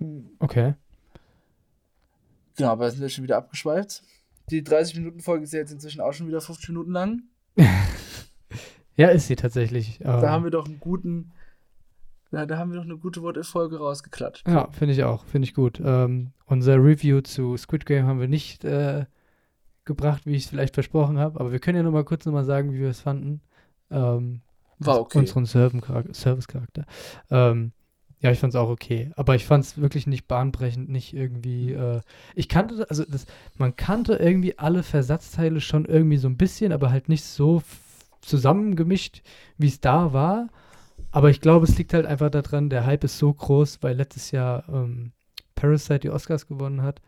Mhm. 0.00 0.30
Okay. 0.40 0.74
Genau, 2.56 2.70
aber 2.70 2.90
sind 2.90 3.00
wir 3.00 3.08
schon 3.08 3.22
wieder 3.22 3.36
abgeschweift. 3.36 4.02
Die 4.50 4.64
30-Minuten-Folge 4.64 5.44
ist 5.44 5.52
ja 5.52 5.60
jetzt 5.60 5.70
inzwischen 5.70 6.00
auch 6.00 6.12
schon 6.12 6.26
wieder 6.26 6.40
50 6.40 6.70
Minuten 6.70 6.90
lang. 6.90 7.22
Ja, 8.96 9.08
ist 9.08 9.28
sie 9.28 9.36
tatsächlich. 9.36 9.98
Da 10.02 10.18
ähm, 10.18 10.28
haben 10.28 10.44
wir 10.44 10.50
doch 10.50 10.66
einen 10.66 10.78
guten. 10.78 11.32
Ja, 12.32 12.46
da 12.46 12.58
haben 12.58 12.70
wir 12.70 12.78
doch 12.78 12.84
eine 12.84 12.96
gute 12.96 13.22
What-If-Folge 13.22 13.78
rausgeklatscht. 13.78 14.46
Ja, 14.46 14.68
finde 14.70 14.94
ich 14.94 15.02
auch. 15.02 15.24
Finde 15.24 15.46
ich 15.46 15.54
gut. 15.54 15.80
Ähm, 15.84 16.32
unser 16.46 16.76
Review 16.76 17.20
zu 17.22 17.56
Squid 17.56 17.86
Game 17.86 18.06
haben 18.06 18.20
wir 18.20 18.28
nicht 18.28 18.64
äh, 18.64 19.06
gebracht, 19.84 20.26
wie 20.26 20.36
ich 20.36 20.44
es 20.44 20.50
vielleicht 20.50 20.74
versprochen 20.74 21.18
habe. 21.18 21.40
Aber 21.40 21.50
wir 21.50 21.58
können 21.58 21.76
ja 21.76 21.82
noch 21.82 21.90
mal 21.90 22.04
kurz 22.04 22.24
noch 22.26 22.32
mal 22.32 22.44
sagen, 22.44 22.72
wie 22.72 22.78
wir 22.78 22.90
es 22.90 23.00
fanden. 23.00 23.40
Ähm, 23.90 24.42
War 24.78 25.00
okay. 25.00 25.18
Unseren 25.18 25.46
Service-Charakter. 25.46 26.84
Ähm, 27.30 27.72
ja, 28.20 28.30
ich 28.30 28.38
fand 28.38 28.52
es 28.52 28.60
auch 28.60 28.68
okay. 28.68 29.10
Aber 29.16 29.34
ich 29.34 29.46
fand 29.46 29.64
es 29.64 29.80
wirklich 29.80 30.06
nicht 30.06 30.28
bahnbrechend, 30.28 30.88
nicht 30.88 31.14
irgendwie. 31.14 31.72
Äh, 31.72 32.00
ich 32.34 32.48
kannte, 32.48 32.86
also 32.88 33.04
das, 33.04 33.26
man 33.56 33.74
kannte 33.76 34.14
irgendwie 34.14 34.58
alle 34.58 34.82
Versatzteile 34.82 35.60
schon 35.60 35.86
irgendwie 35.86 36.18
so 36.18 36.28
ein 36.28 36.36
bisschen, 36.36 36.72
aber 36.72 36.90
halt 36.90 37.08
nicht 37.08 37.24
so 37.24 37.62
zusammengemischt, 38.20 39.22
wie 39.56 39.68
es 39.68 39.80
da 39.80 40.12
war. 40.12 40.48
Aber 41.12 41.30
ich 41.30 41.40
glaube, 41.40 41.66
es 41.66 41.76
liegt 41.78 41.94
halt 41.94 42.06
einfach 42.06 42.30
daran, 42.30 42.70
der 42.70 42.86
Hype 42.86 43.04
ist 43.04 43.18
so 43.18 43.32
groß, 43.32 43.82
weil 43.82 43.96
letztes 43.96 44.30
Jahr 44.30 44.64
ähm, 44.68 45.12
Parasite 45.54 46.00
die 46.00 46.10
Oscars 46.10 46.46
gewonnen 46.46 46.82
hat 46.82 47.00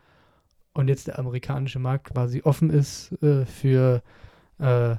und 0.75 0.89
jetzt 0.89 1.07
der 1.09 1.19
amerikanische 1.19 1.79
Markt 1.79 2.13
quasi 2.15 2.43
offen 2.43 2.71
ist 2.71 3.13
äh, 3.23 3.47
für 3.47 4.03
äh, 4.59 4.97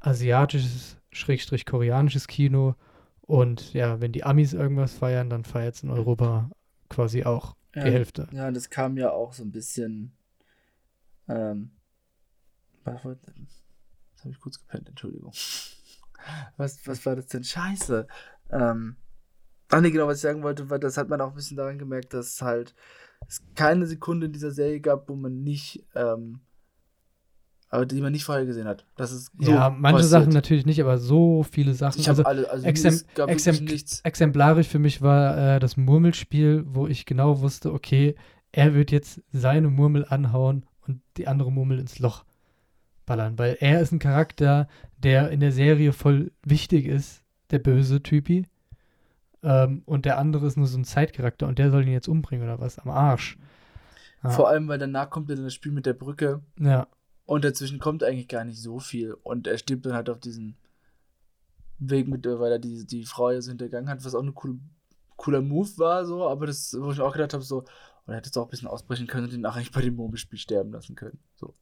asiatisches, 0.00 0.98
schrägstrich 1.12 1.66
koreanisches 1.66 2.28
Kino. 2.28 2.74
Und 3.22 3.72
ja, 3.74 4.00
wenn 4.00 4.12
die 4.12 4.24
Amis 4.24 4.52
irgendwas 4.52 4.94
feiern, 4.94 5.30
dann 5.30 5.44
feiert 5.44 5.76
es 5.76 5.82
in 5.82 5.90
Europa 5.90 6.50
quasi 6.90 7.24
auch 7.24 7.56
die 7.74 7.80
Ja, 7.80 7.84
Hälfte. 7.92 8.28
Ja, 8.32 8.50
das 8.50 8.70
kam 8.70 8.96
ja 8.96 9.10
auch 9.10 9.32
so 9.32 9.42
ein 9.42 9.52
bisschen. 9.52 10.16
Ähm, 11.28 11.70
was 12.84 13.02
habe 13.04 13.18
ich 14.30 14.40
kurz 14.40 14.58
gepennt, 14.58 14.88
Entschuldigung. 14.88 15.32
Was, 16.56 16.86
was 16.86 17.04
war 17.04 17.16
das 17.16 17.26
denn? 17.26 17.44
Scheiße. 17.44 18.06
Ähm, 18.50 18.96
ach 19.68 19.80
nee, 19.80 19.90
genau, 19.90 20.06
was 20.06 20.18
ich 20.18 20.22
sagen 20.22 20.42
wollte, 20.42 20.70
war, 20.70 20.78
das 20.78 20.96
hat 20.96 21.08
man 21.08 21.20
auch 21.20 21.30
ein 21.30 21.34
bisschen 21.34 21.56
daran 21.56 21.78
gemerkt, 21.78 22.14
dass 22.14 22.42
halt 22.42 22.74
es 23.28 23.42
keine 23.54 23.86
Sekunde 23.86 24.26
in 24.26 24.32
dieser 24.32 24.50
Serie 24.50 24.80
gab, 24.80 25.08
wo 25.08 25.16
man 25.16 25.42
nicht, 25.42 25.84
ähm, 25.94 26.40
aber 27.70 27.86
die 27.86 28.00
man 28.00 28.12
nicht 28.12 28.24
vorher 28.24 28.46
gesehen 28.46 28.68
hat. 28.68 28.86
Das 28.96 29.10
ist 29.10 29.32
so 29.38 29.50
ja, 29.50 29.70
manche 29.70 29.96
passiert. 29.96 30.10
Sachen 30.10 30.32
natürlich 30.32 30.66
nicht, 30.66 30.80
aber 30.80 30.98
so 30.98 31.42
viele 31.42 31.74
Sachen. 31.74 31.98
Ich 31.98 32.08
habe 32.08 32.18
also 32.18 32.28
alle, 32.28 32.48
also 32.50 32.66
es 32.66 32.84
wirklich 33.16 33.44
Exemp- 33.44 33.62
nichts. 33.62 34.00
exemplarisch 34.04 34.68
für 34.68 34.78
mich 34.78 35.02
war 35.02 35.56
äh, 35.56 35.58
das 35.58 35.76
Murmelspiel, 35.76 36.64
wo 36.68 36.86
ich 36.86 37.04
genau 37.06 37.40
wusste, 37.40 37.72
okay, 37.72 38.14
er 38.52 38.74
wird 38.74 38.92
jetzt 38.92 39.22
seine 39.32 39.68
Murmel 39.68 40.04
anhauen 40.04 40.66
und 40.86 41.00
die 41.16 41.26
andere 41.26 41.50
Murmel 41.50 41.80
ins 41.80 41.98
Loch 41.98 42.24
ballern, 43.06 43.38
weil 43.38 43.56
er 43.58 43.80
ist 43.80 43.90
ein 43.90 43.98
Charakter, 43.98 44.68
der 44.98 45.30
in 45.30 45.40
der 45.40 45.50
Serie 45.50 45.92
voll 45.92 46.30
wichtig 46.44 46.86
ist, 46.86 47.23
der 47.54 47.58
böse 47.60 48.02
Typi. 48.02 48.46
Ähm, 49.42 49.82
und 49.86 50.04
der 50.04 50.18
andere 50.18 50.46
ist 50.46 50.56
nur 50.56 50.66
so 50.66 50.78
ein 50.78 50.84
Zeitcharakter 50.84 51.46
und 51.46 51.58
der 51.58 51.70
soll 51.70 51.86
ihn 51.86 51.92
jetzt 51.92 52.08
umbringen 52.08 52.46
oder 52.46 52.60
was? 52.60 52.78
Am 52.78 52.90
Arsch. 52.90 53.38
Ja. 54.22 54.30
Vor 54.30 54.48
allem, 54.48 54.68
weil 54.68 54.78
danach 54.78 55.10
kommt 55.10 55.30
dann 55.30 55.42
das 55.42 55.54
Spiel 55.54 55.72
mit 55.72 55.86
der 55.86 55.92
Brücke 55.94 56.42
ja. 56.58 56.86
Und 57.26 57.44
dazwischen 57.44 57.78
kommt 57.78 58.04
eigentlich 58.04 58.28
gar 58.28 58.44
nicht 58.44 58.60
so 58.60 58.78
viel. 58.78 59.14
Und 59.14 59.46
er 59.46 59.58
stirbt 59.58 59.86
dann 59.86 59.94
halt 59.94 60.10
auf 60.10 60.20
diesen 60.20 60.56
Weg 61.78 62.06
mit, 62.08 62.26
weil 62.26 62.52
er 62.52 62.58
die, 62.58 62.86
die 62.86 63.04
Frau 63.04 63.30
ja 63.30 63.40
so 63.40 63.50
hintergangen 63.50 63.88
hat, 63.88 64.04
was 64.04 64.14
auch 64.14 64.22
ein 64.22 64.34
cool, 64.42 64.58
cooler 65.16 65.40
Move 65.40 65.70
war, 65.78 66.04
so. 66.04 66.28
Aber 66.28 66.46
das, 66.46 66.76
wo 66.78 66.92
ich 66.92 67.00
auch 67.00 67.12
gedacht 67.12 67.32
habe, 67.32 67.42
so, 67.42 67.60
und 67.60 68.12
er 68.12 68.16
hätte 68.16 68.28
es 68.28 68.36
auch 68.36 68.44
ein 68.44 68.50
bisschen 68.50 68.68
ausbrechen 68.68 69.06
können 69.06 69.26
und 69.26 69.32
ihn 69.32 69.46
auch 69.46 69.56
eigentlich 69.56 69.72
bei 69.72 69.80
dem 69.80 69.96
Murmelspiel 69.96 70.38
sterben 70.38 70.72
lassen 70.72 70.94
können. 70.94 71.18
So. 71.34 71.54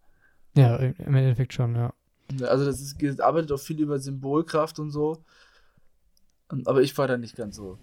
Ja, 0.56 0.76
im 0.76 1.14
Endeffekt 1.14 1.52
schon, 1.52 1.76
ja. 1.76 1.94
Also, 2.42 2.64
das 2.64 2.80
ist, 2.80 3.00
es 3.00 3.20
arbeitet 3.20 3.52
auch 3.52 3.60
viel 3.60 3.80
über 3.80 3.98
Symbolkraft 3.98 4.78
und 4.78 4.90
so. 4.90 5.24
Und- 6.52 6.68
Aber 6.68 6.82
ich 6.82 6.96
war 6.98 7.08
da 7.08 7.16
nicht 7.16 7.34
ganz 7.36 7.56
so. 7.56 7.78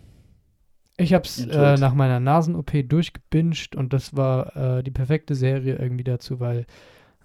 Ich 0.98 1.14
habe 1.14 1.24
es 1.24 1.40
äh, 1.46 1.78
nach 1.78 1.94
meiner 1.94 2.20
Nasen-OP 2.20 2.84
durchgebinged 2.88 3.76
und 3.76 3.94
das 3.94 4.16
war 4.18 4.56
äh, 4.80 4.84
die 4.84 4.92
perfekte 4.92 5.34
Serie 5.34 5.76
irgendwie 5.78 6.04
dazu, 6.04 6.40
weil 6.40 6.66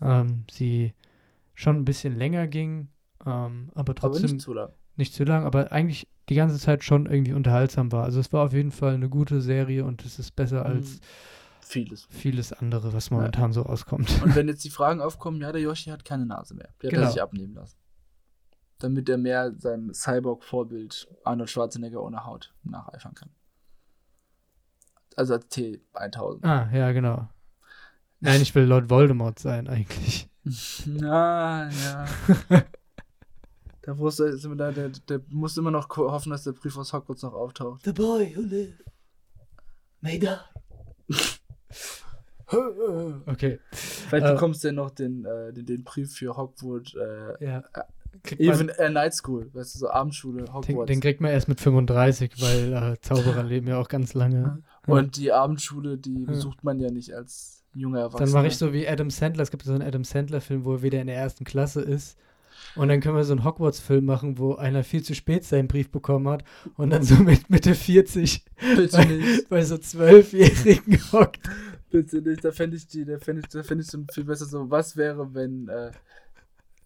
ähm, 0.00 0.44
sie 0.50 0.94
schon 1.54 1.76
ein 1.76 1.84
bisschen 1.84 2.16
länger 2.16 2.46
ging, 2.46 2.88
ähm, 3.26 3.70
aber 3.74 3.80
Aber 3.90 3.94
trotzdem 3.94 4.22
nicht 4.22 4.32
nicht, 4.34 4.42
zu 4.44 4.52
lang. 4.54 4.70
zu 5.04 5.24
lang, 5.24 5.44
aber 5.44 5.72
eigentlich 5.72 6.06
die 6.28 6.36
ganze 6.36 6.58
Zeit 6.58 6.84
schon 6.84 7.06
irgendwie 7.06 7.32
unterhaltsam 7.32 7.90
war. 7.92 8.04
Also 8.04 8.20
es 8.20 8.32
war 8.32 8.44
auf 8.44 8.52
jeden 8.52 8.70
Fall 8.70 8.94
eine 8.94 9.08
gute 9.08 9.40
Serie 9.40 9.84
und 9.84 10.04
es 10.04 10.18
ist 10.20 10.36
besser 10.36 10.64
als 10.64 10.94
Mhm. 10.94 11.00
Vieles. 11.66 12.06
vieles 12.10 12.52
andere, 12.52 12.92
was 12.92 13.10
momentan 13.10 13.52
so 13.52 13.62
rauskommt. 13.62 14.22
Und 14.22 14.36
wenn 14.36 14.46
jetzt 14.48 14.62
die 14.64 14.70
Fragen 14.70 15.00
aufkommen, 15.00 15.40
ja, 15.40 15.50
der 15.50 15.62
Yoshi 15.62 15.90
hat 15.90 16.04
keine 16.04 16.26
Nase 16.26 16.54
mehr. 16.54 16.68
Hat 16.68 16.78
Genau. 16.90 17.02
er 17.02 17.10
sich 17.10 17.20
abnehmen 17.22 17.54
lassen. 17.54 17.76
Damit 18.78 19.08
er 19.08 19.18
mehr 19.18 19.54
seinem 19.58 19.92
Cyborg-Vorbild 19.94 21.08
Arnold 21.24 21.48
Schwarzenegger 21.50 22.02
ohne 22.02 22.24
Haut 22.26 22.52
nacheifern 22.64 23.14
kann. 23.14 23.30
Also 25.16 25.34
als 25.34 25.46
T1000. 25.50 26.44
ah, 26.44 26.68
ja, 26.72 26.90
genau. 26.92 27.28
Nein, 28.20 28.42
ich 28.42 28.54
will 28.54 28.64
Lord 28.64 28.90
Voldemort 28.90 29.38
sein 29.38 29.68
eigentlich. 29.68 30.28
Na, 30.86 31.68
ja. 31.84 32.04
da 33.82 33.94
musst 33.94 34.18
du, 34.18 34.24
ist 34.24 34.44
immer 34.44 34.56
da, 34.56 34.72
der, 34.72 34.88
der 34.88 35.20
muss 35.28 35.56
immer 35.56 35.70
noch 35.70 35.88
hoffen, 35.96 36.30
dass 36.30 36.42
der 36.44 36.52
Brief 36.52 36.76
aus 36.76 36.92
Hogwarts 36.92 37.22
noch 37.22 37.34
auftaucht. 37.34 37.82
The 37.84 37.92
boy 37.92 38.34
who 38.36 38.40
lived 38.42 38.84
may 40.00 40.18
die. 40.18 40.36
Okay. 43.26 43.58
Vielleicht 43.72 44.26
Äh. 44.26 44.32
bekommst 44.34 44.62
du 44.62 44.68
ja 44.68 44.72
noch 44.74 44.90
den, 44.90 45.24
äh, 45.24 45.52
den, 45.52 45.66
den 45.66 45.82
Brief 45.82 46.14
für 46.14 46.36
Hogwarts, 46.36 46.94
äh, 46.94 47.44
Ja. 47.44 47.62
Kriegt 48.22 48.40
man- 48.40 48.54
Even 48.54 48.68
äh, 48.70 48.90
Night 48.90 49.14
School, 49.14 49.50
weißt 49.52 49.74
du, 49.74 49.78
so 49.80 49.88
Abendschule, 49.90 50.44
Den, 50.44 50.54
Hogwarts. 50.54 50.86
den 50.90 51.00
kriegt 51.00 51.20
man 51.20 51.30
erst 51.30 51.48
mit 51.48 51.60
35, 51.60 52.32
weil 52.40 52.72
äh, 52.72 53.00
Zauberer 53.00 53.42
leben 53.44 53.66
ja 53.68 53.78
auch 53.80 53.88
ganz 53.88 54.14
lange. 54.14 54.62
Und 54.86 55.16
die 55.16 55.32
Abendschule, 55.32 55.96
die 55.98 56.24
besucht 56.26 56.62
man 56.64 56.78
ja 56.80 56.90
nicht 56.90 57.12
als 57.14 57.62
junger 57.74 58.00
Erwachsener. 58.00 58.26
Dann 58.26 58.32
mache 58.34 58.46
ich 58.46 58.56
so 58.56 58.72
wie 58.72 58.86
Adam 58.86 59.10
Sandler. 59.10 59.42
Es 59.42 59.50
gibt 59.50 59.64
so 59.64 59.72
einen 59.72 59.82
Adam 59.82 60.04
Sandler-Film, 60.04 60.64
wo 60.64 60.74
er 60.74 60.82
wieder 60.82 61.00
in 61.00 61.06
der 61.08 61.16
ersten 61.16 61.44
Klasse 61.44 61.80
ist. 61.80 62.16
Und 62.76 62.88
dann 62.88 63.00
können 63.00 63.16
wir 63.16 63.24
so 63.24 63.32
einen 63.32 63.44
Hogwarts-Film 63.44 64.04
machen, 64.04 64.38
wo 64.38 64.54
einer 64.54 64.84
viel 64.84 65.02
zu 65.02 65.14
spät 65.14 65.44
seinen 65.44 65.66
Brief 65.68 65.90
bekommen 65.90 66.28
hat 66.28 66.44
und 66.76 66.90
dann 66.90 67.02
so 67.02 67.16
mit 67.16 67.50
Mitte 67.50 67.74
40 67.74 68.44
Bitte 68.76 68.96
bei, 68.96 69.20
bei 69.48 69.64
so 69.64 69.76
Zwölfjährigen 69.78 71.00
hockt. 71.12 71.40
bitte 71.90 72.22
nicht. 72.22 72.44
Da 72.44 72.52
fände 72.52 72.76
ich 72.76 72.86
die, 72.86 73.04
da 73.04 73.18
fände 73.18 73.42
ich, 73.42 73.48
da 73.48 73.62
fände 73.62 73.82
ich 73.82 73.90
so 73.90 73.98
viel 74.12 74.24
besser 74.24 74.44
so, 74.46 74.70
was 74.70 74.96
wäre, 74.96 75.34
wenn, 75.34 75.68
äh, 75.68 75.90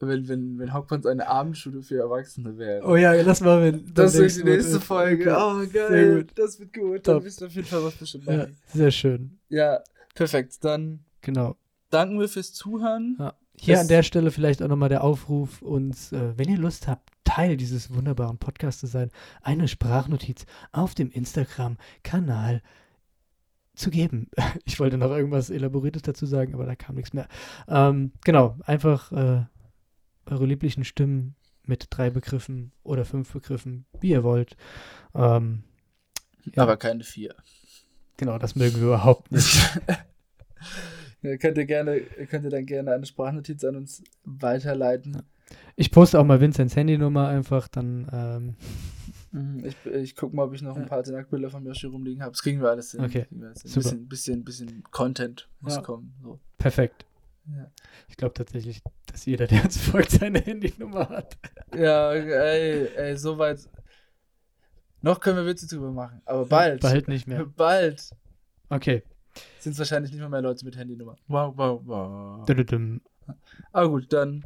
wenn, 0.06 0.28
wenn, 0.28 0.58
wenn 0.58 0.72
Hogwarts 0.74 1.06
eine 1.06 1.26
Abendschule 1.28 1.82
für 1.82 1.98
Erwachsene 1.98 2.56
wäre. 2.56 2.84
Oh 2.86 2.96
ja, 2.96 3.12
lass 3.22 3.40
mal, 3.40 3.62
wenn. 3.62 3.92
das 3.94 4.16
wird 4.16 4.36
die 4.36 4.44
nächste 4.44 4.76
ist. 4.76 4.84
Folge. 4.84 5.34
Okay. 5.36 5.66
Oh, 5.66 5.72
geil. 5.72 6.26
Das 6.34 6.60
wird 6.60 6.72
gut. 6.72 7.04
Top. 7.04 7.16
Dann 7.16 7.24
wisst 7.24 7.40
ihr 7.40 7.46
auf 7.48 7.52
jeden 7.54 7.66
Fall, 7.66 7.82
was 7.84 7.94
bestimmt 7.94 8.26
Ja, 8.26 8.36
machen. 8.36 8.56
sehr 8.72 8.90
schön. 8.90 9.38
Ja, 9.48 9.80
perfekt. 10.14 10.56
Dann 10.62 11.00
Genau. 11.22 11.56
danken 11.90 12.20
wir 12.20 12.28
fürs 12.28 12.52
Zuhören. 12.52 13.16
Ja. 13.18 13.34
Hier 13.60 13.74
Das- 13.74 13.82
an 13.82 13.88
der 13.88 14.02
Stelle 14.04 14.30
vielleicht 14.30 14.62
auch 14.62 14.68
nochmal 14.68 14.88
der 14.88 15.02
Aufruf, 15.02 15.62
uns, 15.62 16.12
äh, 16.12 16.38
wenn 16.38 16.48
ihr 16.48 16.58
Lust 16.58 16.86
habt, 16.86 17.10
Teil 17.24 17.56
dieses 17.56 17.92
wunderbaren 17.92 18.38
Podcasts 18.38 18.80
zu 18.80 18.86
sein, 18.86 19.10
eine 19.42 19.66
Sprachnotiz 19.68 20.46
auf 20.72 20.94
dem 20.94 21.10
Instagram-Kanal 21.10 22.62
zu 23.74 23.90
geben. 23.90 24.28
Ich 24.64 24.78
wollte 24.80 24.96
noch 24.96 25.10
irgendwas 25.10 25.50
Elaboriertes 25.50 26.02
dazu 26.02 26.24
sagen, 26.26 26.54
aber 26.54 26.66
da 26.66 26.74
kam 26.76 26.94
nichts 26.96 27.12
mehr. 27.12 27.26
Ähm, 27.68 28.12
genau, 28.24 28.56
einfach 28.64 29.10
äh, 29.12 29.44
eure 30.28 30.46
lieblichen 30.46 30.84
Stimmen 30.84 31.34
mit 31.64 31.86
drei 31.90 32.10
Begriffen 32.10 32.72
oder 32.82 33.04
fünf 33.04 33.32
Begriffen, 33.32 33.84
wie 34.00 34.10
ihr 34.10 34.24
wollt. 34.24 34.56
Ähm, 35.14 35.62
ja. 36.54 36.62
Aber 36.62 36.76
keine 36.76 37.04
vier. 37.04 37.34
genau, 38.16 38.38
das 38.38 38.54
mögen 38.56 38.76
wir 38.76 38.84
überhaupt 38.84 39.30
nicht. 39.32 39.58
Ja, 41.22 41.36
könnt 41.36 41.58
ihr 41.58 41.66
gerne, 41.66 42.00
könnt 42.30 42.44
ihr 42.44 42.50
dann 42.50 42.64
gerne 42.66 42.92
eine 42.92 43.04
Sprachnotiz 43.06 43.64
an 43.64 43.76
uns 43.76 44.02
weiterleiten. 44.24 45.22
Ich 45.76 45.90
poste 45.90 46.18
auch 46.18 46.24
mal 46.24 46.40
Vincents 46.40 46.76
Handynummer 46.76 47.28
einfach, 47.28 47.68
dann 47.68 48.08
ähm, 48.12 48.54
Mhm, 49.30 49.62
Ich, 49.64 49.76
ich 49.92 50.16
guck 50.16 50.32
mal, 50.32 50.44
ob 50.44 50.54
ich 50.54 50.62
noch 50.62 50.74
ein 50.76 50.86
paar 50.86 51.06
Nacktbilder 51.06 51.50
von 51.50 51.62
Yoshi 51.66 51.86
rumliegen 51.86 52.22
habe. 52.22 52.32
Das 52.32 52.42
kriegen 52.42 52.62
wir 52.62 52.70
alles 52.70 52.92
hin. 52.92 53.00
Okay, 53.02 53.24
Kriegen 53.26 53.42
wir 53.42 53.48
alles 53.48 53.60
hin. 53.60 53.70
super. 53.70 53.82
Bisschen, 53.90 54.08
bisschen, 54.08 54.44
bisschen 54.44 54.82
Content 54.90 55.48
muss 55.60 55.74
Ja. 55.76 55.82
kommen. 55.82 56.14
So. 56.22 56.38
perfekt. 56.56 57.04
Ja. 57.56 57.70
Ich 58.08 58.16
glaube 58.16 58.34
tatsächlich, 58.34 58.80
dass 59.06 59.24
jeder, 59.24 59.46
der 59.46 59.64
uns 59.64 59.78
folgt, 59.78 60.10
seine 60.10 60.40
Handynummer 60.40 61.08
hat. 61.08 61.36
ja, 61.74 62.12
ey, 62.12 62.86
ey, 62.96 63.16
soweit. 63.16 63.60
Noch 65.00 65.20
können 65.20 65.36
wir 65.38 65.46
Witze 65.46 65.66
drüber 65.66 65.92
machen, 65.92 66.20
aber 66.24 66.44
bald. 66.44 66.80
Bald 66.82 67.08
nicht 67.08 67.26
mehr. 67.26 67.44
Bald 67.46 68.10
Okay. 68.70 69.02
sind 69.60 69.72
es 69.72 69.78
wahrscheinlich 69.78 70.10
nicht 70.10 70.20
mehr 70.20 70.28
mehr 70.28 70.42
Leute 70.42 70.64
mit 70.64 70.76
Handynummer. 70.76 71.16
Wow, 71.28 71.54
wow, 71.56 71.80
wow. 71.84 72.44
Dududum. 72.46 73.00
Aber 73.72 73.88
gut, 73.88 74.12
dann 74.12 74.44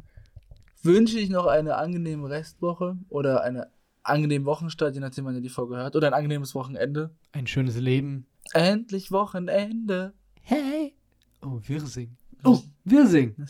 wünsche 0.83 1.17
ich 1.19 1.29
noch 1.29 1.47
eine 1.47 1.75
angenehme 1.75 2.29
Restwoche 2.29 2.97
oder 3.09 3.41
eine 3.43 3.67
angenehme 4.03 4.45
Wochenstart, 4.45 4.93
je 4.95 5.01
nachdem, 5.01 5.25
wann 5.25 5.35
ihr 5.35 5.41
die 5.41 5.49
Folge 5.49 5.75
hört. 5.77 5.95
Oder 5.95 6.07
ein 6.07 6.13
angenehmes 6.13 6.53
Wochenende. 6.55 7.09
Ein 7.31 7.47
schönes 7.47 7.77
Leben. 7.77 8.27
Endlich 8.53 9.11
Wochenende. 9.11 10.13
Hey. 10.41 10.93
Oh, 11.41 11.59
wir 11.63 11.81
singen. 11.81 12.17
Oh, 12.43 12.59
wir 12.83 13.07
singen. 13.07 13.47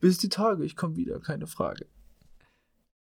Bis 0.00 0.18
die 0.18 0.28
Tage, 0.28 0.64
ich 0.64 0.76
komme 0.76 0.96
wieder, 0.96 1.20
keine 1.20 1.46
Frage. 1.46 1.86